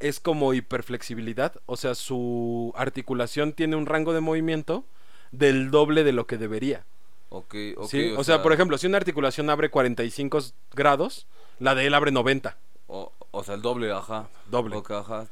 es 0.00 0.20
como 0.20 0.52
hiperflexibilidad, 0.54 1.54
o 1.66 1.76
sea, 1.76 1.94
su 1.94 2.72
articulación 2.76 3.52
tiene 3.52 3.76
un 3.76 3.86
rango 3.86 4.12
de 4.12 4.20
movimiento 4.20 4.84
del 5.32 5.70
doble 5.70 6.04
de 6.04 6.12
lo 6.12 6.26
que 6.26 6.38
debería. 6.38 6.84
Ok, 7.30 7.54
ok. 7.76 7.88
¿sí? 7.90 8.14
O, 8.16 8.24
sea, 8.24 8.42
por 8.42 8.52
ejemplo, 8.52 8.78
si 8.78 8.86
una 8.86 8.96
articulación 8.96 9.50
abre 9.50 9.70
45 9.70 10.38
grados, 10.72 11.26
la 11.58 11.74
de 11.74 11.86
él 11.86 11.94
abre 11.94 12.10
90, 12.10 12.56
O, 12.86 13.12
o 13.30 13.44
sea, 13.44 13.54
el 13.54 13.62
doble, 13.62 13.92
ajá. 13.92 14.28
doble. 14.46 14.82
Ajá. 14.88 15.26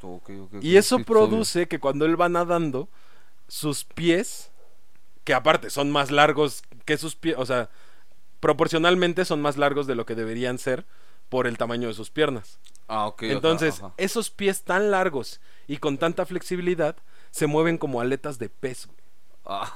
Y 0.61 0.77
eso 0.77 0.97
sí, 0.97 1.03
obvio. 1.03 1.05
produce 1.05 1.67
que 1.69 1.81
cuando 1.81 2.05
él 2.05 2.21
va 2.21 2.29
nadando, 2.29 2.89
sus 3.49 3.85
pies, 3.85 4.51
que 5.25 5.35
aparte 5.35 5.71
son 5.71 5.91
más 5.91 6.11
largos 6.11 6.63
que 6.85 6.99
sus 6.99 7.17
pies, 7.17 7.37
o 7.39 7.47
sea, 7.47 7.71
proporcionalmente 8.41 9.25
son 9.25 9.41
más 9.41 9.57
largos 9.57 9.87
de 9.87 9.95
lo 9.95 10.07
que 10.07 10.15
deberían 10.15 10.59
ser 10.59 10.85
por 11.29 11.47
el 11.47 11.59
tamaño 11.59 11.89
de 11.89 11.95
sus 11.95 12.11
piernas. 12.11 12.59
Ah, 12.89 13.07
ok. 13.07 13.23
Entonces, 13.25 13.79
ajá. 13.83 13.95
esos 13.97 14.31
pies 14.31 14.63
tan 14.63 14.91
largos 14.91 15.41
y 15.67 15.79
con 15.79 15.99
tanta 15.99 16.27
flexibilidad 16.27 16.97
se 17.31 17.47
mueven 17.47 17.79
como 17.79 18.01
aletas 18.01 18.39
de 18.39 18.49
pez. 18.49 18.87
güey. 18.87 18.99
Ah, 19.45 19.73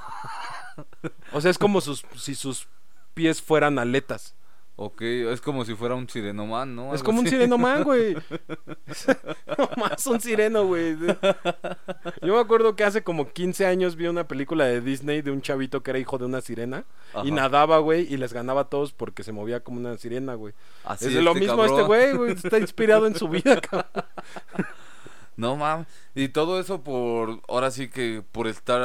O 1.32 1.40
sea, 1.40 1.50
es 1.50 1.58
como 1.58 1.80
sus, 1.80 2.04
si 2.16 2.34
sus 2.34 2.68
pies 3.14 3.42
fueran 3.42 3.78
aletas. 3.78 4.34
Ok, 4.82 5.02
es 5.02 5.42
como 5.42 5.66
si 5.66 5.74
fuera 5.74 5.94
un 5.94 6.08
sirenoman, 6.08 6.74
¿no? 6.74 6.86
Es 6.94 7.00
Algo 7.00 7.04
como 7.04 7.20
un 7.20 7.26
así. 7.26 7.36
sirenoman, 7.36 7.84
güey. 7.84 8.14
no 9.58 9.70
más 9.76 10.06
un 10.06 10.20
sireno, 10.20 10.64
güey. 10.64 10.96
Yo 12.22 12.34
me 12.34 12.40
acuerdo 12.40 12.74
que 12.76 12.84
hace 12.84 13.02
como 13.02 13.30
15 13.30 13.66
años 13.66 13.94
vi 13.96 14.06
una 14.06 14.26
película 14.26 14.64
de 14.64 14.80
Disney 14.80 15.20
de 15.20 15.32
un 15.32 15.42
chavito 15.42 15.82
que 15.82 15.90
era 15.90 15.98
hijo 15.98 16.16
de 16.16 16.24
una 16.24 16.40
sirena 16.40 16.84
y 17.24 17.30
nadaba, 17.30 17.78
güey, 17.78 18.10
y 18.10 18.16
les 18.16 18.32
ganaba 18.32 18.62
a 18.62 18.68
todos 18.70 18.94
porque 18.94 19.22
se 19.22 19.32
movía 19.32 19.60
como 19.60 19.78
una 19.78 19.98
sirena, 19.98 20.32
güey. 20.34 20.54
Así 20.84 21.08
es 21.08 21.14
de 21.14 21.20
lo 21.20 21.32
este 21.32 21.40
mismo 21.40 21.58
cabrón. 21.58 21.74
este 21.76 21.86
güey, 21.86 22.12
güey. 22.14 22.32
Está 22.32 22.58
inspirado 22.58 23.06
en 23.06 23.14
su 23.14 23.28
vida, 23.28 23.60
cabrón. 23.60 23.84
No 25.36 25.56
mames. 25.56 25.86
Y 26.14 26.28
todo 26.28 26.60
eso 26.60 26.82
por, 26.82 27.40
ahora 27.48 27.70
sí 27.70 27.88
que 27.88 28.22
por 28.32 28.46
estar 28.46 28.80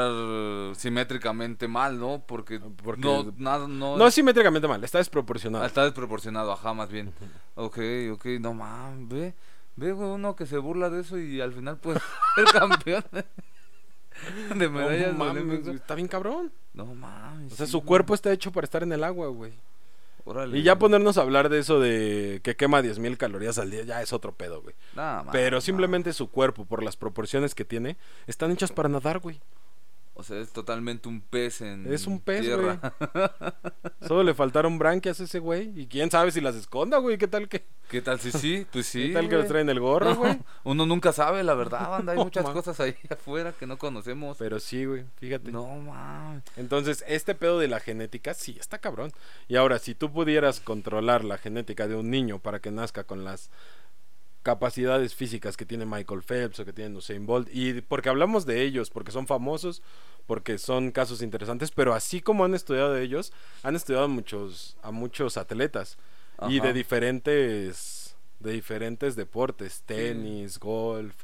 simétricamente 0.76 1.68
mal, 1.68 2.00
¿no? 2.00 2.24
Porque, 2.26 2.60
Porque- 2.84 3.02
no, 3.02 3.34
nada, 3.38 3.68
no, 3.68 3.98
No 3.98 4.08
es 4.08 4.14
simétricamente 4.14 4.68
mal, 4.68 4.84
está 4.84 5.00
desproporcionado. 5.00 5.66
está 5.66 5.84
desproporcionado, 5.84 6.52
ajá, 6.52 6.74
más 6.74 6.90
bien. 6.90 7.14
Ok, 7.56 7.78
ok, 8.14 8.26
no 8.40 8.54
mames, 8.54 9.08
ve, 9.10 9.34
ve, 9.76 9.94
uno 9.94 10.36
que 10.36 10.46
se 10.46 10.58
burla 10.58 10.90
de 10.90 11.02
eso 11.02 11.18
y 11.18 11.42
al 11.42 11.52
final, 11.54 11.78
pues, 11.78 11.98
el 12.38 12.46
campeón 12.46 13.04
de 14.56 14.70
medallas 14.70 15.14
No 15.14 15.26
mames, 15.26 15.68
está 15.68 15.96
bien 15.96 16.08
cabrón. 16.08 16.52
No 16.74 16.86
mames. 16.86 17.54
O 17.54 17.56
sea, 17.56 17.66
sí, 17.66 17.72
su 17.72 17.82
cuerpo 17.84 18.14
está 18.14 18.32
hecho 18.32 18.52
para 18.52 18.66
estar 18.66 18.84
en 18.84 18.92
el 18.94 19.04
agua, 19.04 19.28
güey. 19.28 19.54
Y 20.58 20.64
ya 20.64 20.80
ponernos 20.80 21.18
a 21.18 21.22
hablar 21.22 21.50
de 21.50 21.60
eso 21.60 21.80
de 21.80 22.42
que 22.44 22.56
quema 22.56 22.82
10.000 22.82 23.16
calorías 23.18 23.60
al 23.60 23.70
día 23.70 23.84
ya 23.84 24.02
es 24.02 24.12
otro 24.12 24.34
pedo, 24.34 24.62
güey. 24.62 24.74
Pero 25.32 25.62
simplemente 25.62 26.14
su 26.14 26.32
cuerpo, 26.32 26.66
por 26.66 26.84
las 26.84 26.98
proporciones 26.98 27.54
que 27.54 27.64
tiene, 27.64 27.98
están 28.26 28.52
hechas 28.52 28.72
para 28.72 28.90
nadar, 28.90 29.20
güey. 29.20 29.40
O 30.18 30.24
sea, 30.24 30.40
es 30.40 30.54
totalmente 30.54 31.10
un 31.10 31.20
pez 31.20 31.60
en 31.60 31.92
Es 31.92 32.08
un 32.08 32.22
pez, 32.22 32.42
tierra. 32.42 32.80
Solo 34.08 34.24
le 34.24 34.34
faltaron 34.34 34.80
branquias 34.80 35.20
a 35.20 35.26
ese 35.26 35.40
güey. 35.40 35.78
Y 35.78 35.88
quién 35.88 36.10
sabe 36.10 36.32
si 36.32 36.40
las 36.40 36.56
esconda, 36.56 37.00
güey. 37.00 37.18
¿Qué 37.18 37.28
tal 37.28 37.50
que, 37.50 37.66
¿Qué 37.90 38.02
tal 38.02 38.22
si 38.22 38.32
sí? 38.32 38.66
Pues 38.72 38.88
sí. 38.88 39.08
¿qué 39.08 39.14
tal 39.14 39.24
que 39.24 39.36
güey. 39.36 39.42
los 39.42 39.48
traen 39.50 39.68
el 39.68 39.82
gorro, 39.82 40.16
güey? 40.16 40.40
Uno 40.64 40.86
nunca 40.86 41.12
sabe, 41.12 41.44
la 41.44 41.54
verdad, 41.54 41.90
banda. 41.90 42.14
Hay 42.14 42.18
muchas 42.24 42.50
cosas 42.50 42.80
ahí 42.80 42.96
afuera 43.10 43.52
que 43.52 43.68
no 43.68 43.78
conocemos. 43.78 44.38
Pero 44.38 44.62
sí, 44.62 44.86
güey, 44.86 45.04
fíjate. 45.18 45.52
No 45.52 45.68
mames. 45.68 46.44
Entonces, 46.56 47.04
este 47.10 47.36
pedo 47.36 47.60
de 47.60 47.68
la 47.68 47.82
genética, 47.82 48.34
sí, 48.34 48.56
está 48.58 48.78
cabrón. 48.78 49.12
Y 49.50 49.58
ahora, 49.58 49.80
si 49.80 49.96
tú 49.96 50.14
pudieras 50.14 50.62
controlar 50.62 51.26
la 51.26 51.38
genética 51.38 51.90
de 51.90 51.96
un 51.96 52.10
niño 52.10 52.40
para 52.40 52.60
que 52.60 52.72
nazca 52.72 53.04
con 53.04 53.26
las 53.26 53.50
capacidades 54.46 55.16
físicas 55.16 55.58
que 55.58 55.66
tiene 55.66 55.88
Michael 55.88 56.22
Phelps 56.22 56.60
o 56.60 56.66
que 56.66 56.72
tiene 56.72 56.96
Usain 56.96 57.26
Bolt, 57.26 57.50
y 57.52 57.82
porque 57.82 58.10
hablamos 58.10 58.46
de 58.46 58.62
ellos, 58.62 58.92
porque 58.92 59.12
son 59.12 59.26
famosos, 59.26 59.82
porque 60.28 60.60
son 60.60 60.92
casos 60.92 61.24
interesantes, 61.24 61.72
pero 61.72 61.96
así 61.96 62.22
como 62.22 62.46
han 62.46 62.54
estudiado 62.54 62.96
ellos, 62.96 63.34
han 63.64 63.76
estudiado 63.76 64.06
a 64.06 64.08
muchos, 64.08 64.78
a 64.84 64.92
muchos 64.92 65.38
atletas 65.38 65.98
y 66.48 66.60
de 66.60 66.74
diferentes, 66.74 68.16
de 68.40 68.52
diferentes 68.52 69.16
deportes, 69.16 69.82
tenis, 69.84 70.60
golf, 70.60 71.16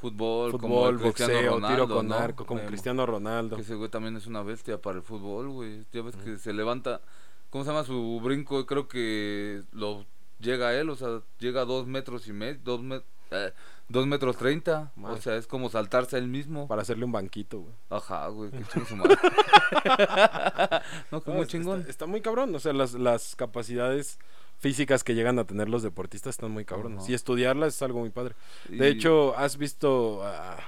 Fútbol, 0.00 0.50
fútbol, 0.50 0.96
boxeo, 0.96 1.50
Ronaldo, 1.56 1.68
tiro 1.68 1.88
con 1.94 2.08
¿no? 2.08 2.14
arco, 2.14 2.46
como 2.46 2.60
Em, 2.60 2.66
Cristiano 2.66 3.04
Ronaldo. 3.04 3.54
Que 3.54 3.62
ese 3.62 3.74
güey 3.74 3.90
también 3.90 4.16
es 4.16 4.26
una 4.26 4.42
bestia 4.42 4.80
para 4.80 4.96
el 4.96 5.02
fútbol, 5.02 5.50
güey. 5.50 5.84
Ya 5.92 6.02
ves 6.02 6.16
que 6.16 6.38
se 6.38 6.54
levanta. 6.54 7.02
¿Cómo 7.50 7.64
se 7.64 7.70
llama 7.70 7.84
su 7.84 8.18
brinco? 8.24 8.64
Creo 8.66 8.88
que 8.88 9.62
lo 9.72 10.06
llega 10.42 10.68
a 10.68 10.74
él, 10.74 10.90
o 10.90 10.96
sea, 10.96 11.20
llega 11.38 11.62
a 11.62 11.64
dos 11.64 11.86
metros 11.86 12.26
y 12.28 12.32
medio, 12.32 12.60
dos, 12.62 12.80
met- 12.82 13.04
eh, 13.30 13.52
dos 13.88 14.06
metros 14.06 14.36
treinta. 14.36 14.92
O 15.02 15.16
sea, 15.16 15.36
es 15.36 15.46
como 15.46 15.70
saltarse 15.70 16.16
a 16.16 16.18
él 16.18 16.28
mismo. 16.28 16.68
Para 16.68 16.82
hacerle 16.82 17.04
un 17.06 17.12
banquito, 17.12 17.60
güey. 17.60 17.74
Ajá, 17.88 18.26
güey, 18.28 18.50
qué 18.50 18.94
madre. 18.94 19.16
no, 21.10 21.22
como 21.22 21.38
No, 21.38 21.44
chingón. 21.44 21.80
Está, 21.80 21.90
está 21.90 22.06
muy 22.06 22.20
cabrón. 22.20 22.54
O 22.54 22.58
sea, 22.60 22.72
las, 22.72 22.94
las 22.94 23.36
capacidades 23.36 24.18
físicas 24.58 25.02
que 25.04 25.14
llegan 25.14 25.38
a 25.38 25.44
tener 25.44 25.68
los 25.68 25.82
deportistas 25.82 26.34
están 26.36 26.50
muy 26.50 26.64
cabrones. 26.64 27.02
Ajá. 27.04 27.10
Y 27.10 27.14
estudiarlas 27.14 27.74
es 27.74 27.82
algo 27.82 28.00
muy 28.00 28.10
padre. 28.10 28.34
De 28.68 28.88
Y- 28.88 28.92
hecho, 28.92 29.36
has 29.36 29.56
visto. 29.56 30.20
ah, 30.24 30.58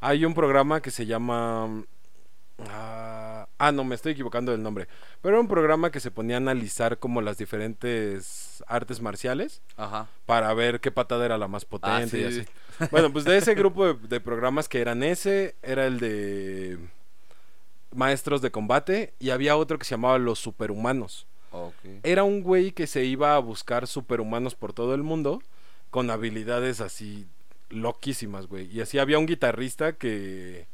hay 0.00 0.24
un 0.24 0.34
programa 0.34 0.80
que 0.80 0.90
se 0.90 1.06
llama. 1.06 1.84
Ah, 2.68 3.48
ah, 3.58 3.72
no, 3.72 3.84
me 3.84 3.94
estoy 3.94 4.12
equivocando 4.12 4.52
del 4.52 4.62
nombre. 4.62 4.88
Pero 5.22 5.34
era 5.36 5.40
un 5.40 5.48
programa 5.48 5.90
que 5.90 6.00
se 6.00 6.10
ponía 6.10 6.36
a 6.36 6.38
analizar 6.38 6.98
como 6.98 7.20
las 7.22 7.38
diferentes 7.38 8.62
artes 8.66 9.00
marciales 9.00 9.62
Ajá. 9.76 10.08
para 10.26 10.52
ver 10.54 10.80
qué 10.80 10.90
patada 10.90 11.24
era 11.24 11.38
la 11.38 11.48
más 11.48 11.64
potente 11.64 12.18
y 12.20 12.24
Ah, 12.24 12.30
sí. 12.30 12.40
así. 12.40 12.48
Bueno, 12.90 13.10
pues 13.12 13.24
de 13.24 13.38
ese 13.38 13.54
grupo 13.54 13.86
de, 13.86 13.94
de 14.08 14.20
programas 14.20 14.68
que 14.68 14.80
eran 14.80 15.02
ese, 15.02 15.56
era 15.62 15.86
el 15.86 15.98
de 15.98 16.78
maestros 17.94 18.42
de 18.42 18.50
combate 18.50 19.14
y 19.18 19.30
había 19.30 19.56
otro 19.56 19.78
que 19.78 19.84
se 19.84 19.92
llamaba 19.92 20.18
los 20.18 20.38
superhumanos. 20.38 21.26
Era 22.02 22.22
un 22.22 22.42
güey 22.42 22.72
que 22.72 22.86
se 22.86 23.04
iba 23.06 23.34
a 23.34 23.38
buscar 23.38 23.86
superhumanos 23.86 24.54
por 24.54 24.74
todo 24.74 24.94
el 24.94 25.02
mundo 25.02 25.40
con 25.88 26.10
habilidades 26.10 26.82
así 26.82 27.26
loquísimas, 27.70 28.46
güey. 28.46 28.66
Y 28.70 28.82
así 28.82 28.98
había 28.98 29.18
un 29.18 29.24
guitarrista 29.24 29.94
que 29.94 30.66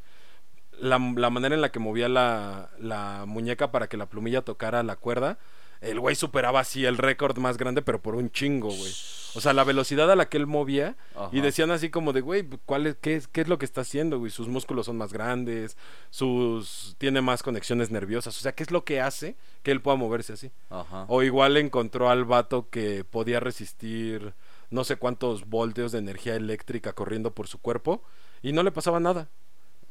la, 0.79 0.99
la 1.16 1.31
manera 1.31 1.55
en 1.55 1.61
la 1.61 1.70
que 1.70 1.79
movía 1.79 2.09
la, 2.09 2.70
la 2.79 3.25
muñeca 3.27 3.70
para 3.70 3.89
que 3.89 3.97
la 3.97 4.07
plumilla 4.07 4.43
tocara 4.43 4.83
la 4.83 4.97
cuerda, 4.97 5.39
el 5.83 5.99
güey 5.99 6.14
superaba 6.14 6.61
así 6.61 6.85
el 6.85 6.97
récord 6.97 7.37
más 7.39 7.59
grande, 7.59 7.83
pero 7.83 8.01
por 8.01 8.14
un 8.14 8.31
chingo, 8.31 8.68
güey. 8.68 8.93
O 9.35 9.41
sea, 9.41 9.53
la 9.53 9.64
velocidad 9.64 10.11
a 10.11 10.16
la 10.16 10.29
que 10.29 10.37
él 10.37 10.47
movía. 10.47 10.97
Y 11.33 11.41
decían 11.41 11.70
así 11.70 11.91
como 11.91 12.12
de, 12.12 12.20
güey, 12.20 12.49
¿cuál 12.66 12.87
es, 12.87 12.97
qué, 13.01 13.16
es, 13.16 13.27
¿qué 13.27 13.41
es 13.41 13.49
lo 13.49 13.59
que 13.59 13.64
está 13.64 13.81
haciendo, 13.81 14.18
güey? 14.18 14.31
Sus 14.31 14.47
músculos 14.47 14.87
son 14.87 14.97
más 14.97 15.12
grandes, 15.12 15.77
sus 16.11 16.95
tiene 16.99 17.20
más 17.20 17.43
conexiones 17.43 17.91
nerviosas. 17.91 18.37
O 18.39 18.41
sea, 18.41 18.53
¿qué 18.53 18.62
es 18.62 18.70
lo 18.70 18.85
que 18.85 19.01
hace 19.01 19.37
que 19.62 19.73
él 19.73 19.81
pueda 19.81 19.97
moverse 19.97 20.35
así? 20.35 20.53
Ajá. 20.70 21.07
O 21.09 21.23
igual 21.23 21.57
encontró 21.57 22.11
al 22.11 22.25
vato 22.25 22.68
que 22.70 23.05
podía 23.05 23.41
resistir 23.41 24.35
no 24.70 24.85
sé 24.85 24.97
cuántos 24.97 25.49
voltios 25.49 25.93
de 25.93 25.99
energía 25.99 26.37
eléctrica 26.37 26.93
corriendo 26.93 27.33
por 27.33 27.49
su 27.49 27.59
cuerpo 27.59 28.03
y 28.41 28.53
no 28.53 28.62
le 28.62 28.70
pasaba 28.70 29.01
nada. 29.01 29.29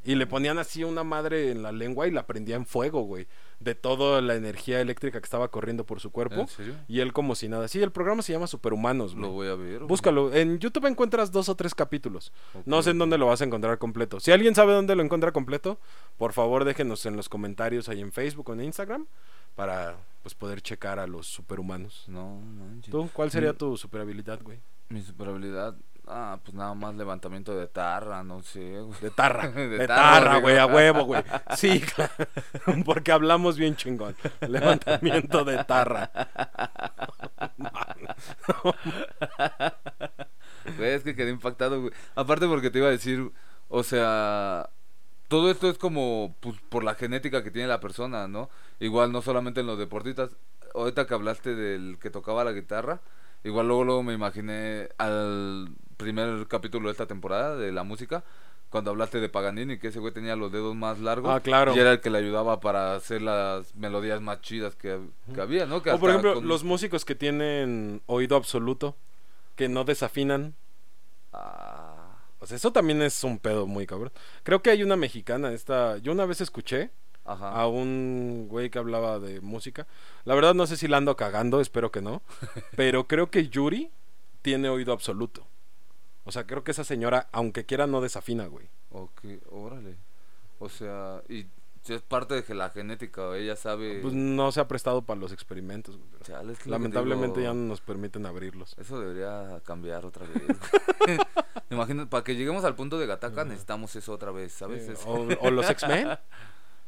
Y 0.03 0.15
le 0.15 0.25
ponían 0.25 0.57
así 0.57 0.83
una 0.83 1.03
madre 1.03 1.51
en 1.51 1.61
la 1.61 1.71
lengua 1.71 2.07
y 2.07 2.11
la 2.11 2.25
prendía 2.25 2.55
en 2.55 2.65
fuego, 2.65 3.01
güey. 3.03 3.27
De 3.59 3.75
toda 3.75 4.19
la 4.21 4.33
energía 4.33 4.81
eléctrica 4.81 5.19
que 5.21 5.25
estaba 5.25 5.49
corriendo 5.51 5.85
por 5.85 5.99
su 5.99 6.11
cuerpo. 6.11 6.41
¿En 6.41 6.47
serio? 6.47 6.73
Y 6.87 7.01
él 7.01 7.13
como 7.13 7.35
si 7.35 7.47
nada. 7.47 7.67
Sí, 7.67 7.79
el 7.83 7.91
programa 7.91 8.23
se 8.23 8.33
llama 8.33 8.47
Superhumanos, 8.47 9.13
Lo 9.13 9.27
güey. 9.31 9.31
voy 9.33 9.47
a 9.49 9.55
ver. 9.55 9.77
güey. 9.79 9.87
Búscalo. 9.87 10.33
En 10.33 10.57
YouTube 10.57 10.87
encuentras 10.87 11.31
dos 11.31 11.49
o 11.49 11.55
tres 11.55 11.75
capítulos. 11.75 12.33
No 12.65 12.81
sé 12.81 12.89
en 12.89 12.97
dónde 12.97 13.19
lo 13.19 13.27
vas 13.27 13.41
a 13.41 13.45
encontrar 13.45 13.77
completo. 13.77 14.19
Si 14.19 14.31
alguien 14.31 14.55
sabe 14.55 14.73
dónde 14.73 14.95
lo 14.95 15.03
encuentra 15.03 15.31
completo, 15.31 15.79
por 16.17 16.33
favor 16.33 16.65
déjenos 16.65 17.05
en 17.05 17.15
los 17.15 17.29
comentarios 17.29 17.87
ahí 17.87 18.01
en 18.01 18.11
Facebook 18.11 18.49
o 18.49 18.53
en 18.53 18.61
Instagram 18.63 19.05
para 19.55 19.97
pues 20.23 20.33
poder 20.33 20.61
checar 20.61 20.97
a 20.97 21.05
los 21.05 21.27
superhumanos. 21.27 22.05
No, 22.07 22.39
manches. 22.39 22.89
¿Tú? 22.91 23.07
¿Cuál 23.13 23.29
sería 23.29 23.53
tu 23.53 23.77
superhabilidad, 23.77 24.41
güey? 24.41 24.59
Mi 24.89 25.01
superhabilidad. 25.01 25.75
Ah, 26.13 26.37
pues 26.43 26.53
nada 26.53 26.73
más 26.73 26.93
levantamiento 26.95 27.55
de 27.55 27.67
tarra, 27.67 28.21
no 28.21 28.41
sé, 28.41 28.81
güey. 28.81 28.99
De 28.99 29.11
tarra. 29.11 29.47
De 29.51 29.69
de, 29.69 29.87
tarra, 29.87 30.39
güey, 30.39 30.57
a 30.57 30.65
huevo, 30.65 31.05
güey. 31.05 31.23
Sí, 31.55 31.79
claro. 31.95 32.13
Porque 32.85 33.13
hablamos 33.13 33.57
bien 33.57 33.77
chingón. 33.77 34.13
Levantamiento 34.41 35.45
de 35.45 35.63
tarra. 35.63 36.11
Güey, 40.77 40.91
es 40.91 41.03
que 41.03 41.15
quedé 41.15 41.31
impactado, 41.31 41.79
güey. 41.79 41.93
Aparte 42.15 42.45
porque 42.45 42.69
te 42.69 42.79
iba 42.79 42.89
a 42.89 42.91
decir, 42.91 43.31
o 43.69 43.83
sea, 43.83 44.69
todo 45.29 45.49
esto 45.49 45.69
es 45.69 45.77
como 45.77 46.35
pues, 46.41 46.59
por 46.67 46.83
la 46.83 46.95
genética 46.95 47.41
que 47.41 47.51
tiene 47.51 47.69
la 47.69 47.79
persona, 47.79 48.27
¿no? 48.27 48.49
Igual 48.81 49.13
no 49.13 49.21
solamente 49.21 49.61
en 49.61 49.67
los 49.67 49.79
deportistas. 49.79 50.35
Ahorita 50.75 51.07
que 51.07 51.13
hablaste 51.13 51.55
del 51.55 51.99
que 51.99 52.09
tocaba 52.09 52.43
la 52.43 52.51
guitarra, 52.51 52.99
igual 53.45 53.67
luego, 53.67 53.85
luego 53.85 54.03
me 54.03 54.13
imaginé 54.13 54.89
al 54.97 55.69
primer 56.01 56.47
capítulo 56.47 56.87
de 56.87 56.91
esta 56.91 57.05
temporada 57.07 57.55
de 57.55 57.71
la 57.71 57.83
música, 57.83 58.23
cuando 58.69 58.91
hablaste 58.91 59.19
de 59.19 59.27
Paganini, 59.29 59.77
que 59.79 59.87
ese 59.89 59.99
güey 59.99 60.13
tenía 60.13 60.35
los 60.35 60.51
dedos 60.51 60.75
más 60.75 60.99
largos. 60.99 61.29
Ah, 61.33 61.39
claro. 61.41 61.75
Y 61.75 61.79
era 61.79 61.91
el 61.91 61.99
que 62.01 62.09
le 62.09 62.17
ayudaba 62.19 62.59
para 62.59 62.95
hacer 62.95 63.21
las 63.21 63.75
melodías 63.75 64.21
más 64.21 64.41
chidas 64.41 64.75
que, 64.75 64.99
que 65.33 65.41
había, 65.41 65.65
¿no? 65.65 65.81
Que 65.83 65.91
O 65.91 65.99
por 65.99 66.09
ejemplo, 66.09 66.35
con- 66.35 66.47
los 66.47 66.63
músicos 66.63 67.03
que 67.03 67.15
tienen 67.15 68.01
oído 68.05 68.35
absoluto, 68.37 68.95
que 69.55 69.67
no 69.67 69.83
desafinan. 69.83 70.55
Ah, 71.33 72.15
O 72.39 72.45
sea, 72.47 72.57
eso 72.57 72.71
también 72.71 73.01
es 73.01 73.23
un 73.23 73.39
pedo 73.39 73.67
muy 73.67 73.85
cabrón. 73.85 74.11
Creo 74.43 74.61
que 74.61 74.71
hay 74.71 74.83
una 74.83 74.95
mexicana, 74.95 75.51
esta... 75.51 75.97
Yo 75.97 76.11
una 76.11 76.25
vez 76.25 76.41
escuché 76.41 76.91
ajá. 77.25 77.49
a 77.51 77.67
un 77.67 78.47
güey 78.49 78.69
que 78.69 78.79
hablaba 78.79 79.19
de 79.19 79.41
música. 79.41 79.85
La 80.25 80.33
verdad 80.33 80.53
no 80.55 80.65
sé 80.65 80.77
si 80.77 80.87
la 80.87 80.97
ando 80.97 81.15
cagando, 81.15 81.61
espero 81.61 81.91
que 81.91 82.01
no. 82.01 82.21
pero 82.75 83.05
creo 83.07 83.29
que 83.29 83.47
Yuri 83.49 83.91
tiene 84.41 84.69
oído 84.69 84.91
absoluto. 84.93 85.45
O 86.23 86.31
sea, 86.31 86.45
creo 86.45 86.63
que 86.63 86.71
esa 86.71 86.83
señora, 86.83 87.27
aunque 87.31 87.65
quiera, 87.65 87.87
no 87.87 88.01
desafina, 88.01 88.45
güey. 88.45 88.67
Ok, 88.91 89.21
órale. 89.49 89.97
O 90.59 90.69
sea, 90.69 91.23
y 91.27 91.47
es 91.87 92.01
parte 92.01 92.35
de 92.35 92.43
que 92.43 92.53
la 92.53 92.69
genética, 92.69 93.35
ella 93.35 93.55
sabe. 93.55 93.99
Pues 94.01 94.13
no 94.13 94.51
se 94.51 94.59
ha 94.59 94.67
prestado 94.67 95.01
para 95.01 95.19
los 95.19 95.31
experimentos, 95.31 95.97
güey. 95.97 96.09
Lamentablemente 96.65 97.39
digo, 97.39 97.51
ya 97.51 97.57
no 97.57 97.67
nos 97.67 97.81
permiten 97.81 98.25
abrirlos. 98.25 98.75
Eso 98.77 98.99
debería 98.99 99.61
cambiar 99.65 100.05
otra 100.05 100.27
vez. 100.27 100.41
güey. 100.45 101.17
Imagínate, 101.71 102.09
para 102.09 102.23
que 102.23 102.35
lleguemos 102.35 102.63
al 102.65 102.75
punto 102.75 102.99
de 102.99 103.07
Gataca 103.07 103.45
necesitamos 103.45 103.95
eso 103.95 104.13
otra 104.13 104.31
vez, 104.31 104.51
¿sabes? 104.51 104.85
Sí, 104.85 105.03
o, 105.07 105.27
o 105.41 105.51
los 105.51 105.69
X-Men. 105.69 106.09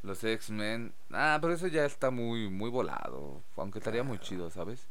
Los 0.03 0.21
X-Men. 0.21 0.93
Ah, 1.11 1.37
pero 1.41 1.53
eso 1.53 1.65
ya 1.67 1.85
está 1.85 2.11
muy 2.11 2.49
muy 2.49 2.69
volado. 2.69 3.41
Aunque 3.55 3.79
estaría 3.79 4.03
muy 4.03 4.19
chido, 4.19 4.49
¿sabes? 4.49 4.89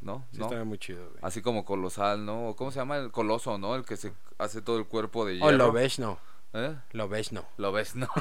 ¿No? 0.00 0.26
Sí, 0.32 0.38
¿No? 0.38 0.64
muy 0.64 0.78
chido, 0.78 1.08
güey. 1.10 1.18
Así 1.22 1.42
como 1.42 1.64
Colosal, 1.64 2.24
¿no? 2.24 2.54
¿Cómo 2.56 2.70
se 2.70 2.78
llama? 2.78 2.96
El 2.96 3.10
Coloso, 3.10 3.58
¿no? 3.58 3.74
El 3.74 3.84
que 3.84 3.96
se 3.96 4.12
hace 4.38 4.62
todo 4.62 4.78
el 4.78 4.86
cuerpo 4.86 5.26
de 5.26 5.34
hierro. 5.34 5.48
O 5.48 5.52
lo 5.52 5.72
ves, 5.72 5.98
no. 5.98 6.18
¿Eh? 6.54 6.74
Lo 6.92 7.08
ves, 7.08 7.32
no. 7.32 7.44
Lo 7.58 7.70
ves, 7.72 7.94
¿no? 7.96 8.08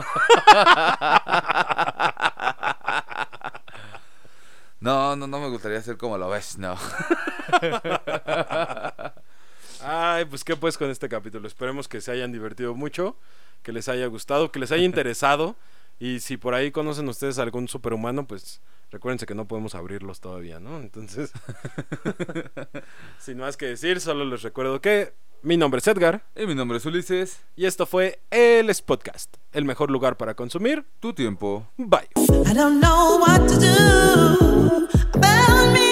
No, 4.81 5.15
no, 5.17 5.27
no 5.27 5.39
me 5.41 5.49
gustaría 5.49 5.81
ser 5.81 5.97
como 5.97 6.17
lo 6.17 6.29
ves, 6.29 6.57
no. 6.57 6.75
Ay, 9.83 10.25
pues 10.25 10.43
qué 10.45 10.55
pues 10.55 10.77
con 10.77 10.89
este 10.89 11.09
capítulo. 11.09 11.47
Esperemos 11.47 11.89
que 11.89 11.99
se 11.99 12.11
hayan 12.11 12.31
divertido 12.31 12.73
mucho, 12.75 13.17
que 13.61 13.73
les 13.73 13.89
haya 13.89 14.05
gustado, 14.07 14.51
que 14.51 14.59
les 14.59 14.71
haya 14.71 14.83
interesado. 14.83 15.57
Y 15.99 16.21
si 16.21 16.37
por 16.37 16.53
ahí 16.53 16.71
conocen 16.71 17.07
ustedes 17.09 17.39
a 17.39 17.43
algún 17.43 17.67
superhumano, 17.67 18.25
pues 18.25 18.61
recuérdense 18.89 19.25
que 19.25 19.35
no 19.35 19.47
podemos 19.47 19.75
abrirlos 19.75 20.19
todavía, 20.21 20.59
¿no? 20.59 20.79
Entonces, 20.79 21.31
sin 23.19 23.37
más 23.37 23.57
que 23.57 23.67
decir, 23.67 23.99
solo 23.99 24.25
les 24.25 24.41
recuerdo 24.41 24.81
que 24.81 25.13
mi 25.41 25.57
nombre 25.57 25.79
es 25.79 25.87
Edgar. 25.87 26.25
Y 26.35 26.45
mi 26.45 26.55
nombre 26.55 26.77
es 26.77 26.85
Ulises. 26.85 27.41
Y 27.55 27.65
esto 27.65 27.85
fue 27.85 28.21
El 28.31 28.69
Es 28.69 28.81
Podcast, 28.81 29.35
el 29.51 29.65
mejor 29.65 29.91
lugar 29.91 30.17
para 30.17 30.35
consumir 30.35 30.85
tu 30.99 31.13
tiempo. 31.13 31.67
Bye. 31.77 32.09
I 32.17 32.53
don't 32.53 32.81
know 32.81 33.19
what 33.19 33.47
to 33.47 33.59
do 33.59 34.69
me. 35.73 35.88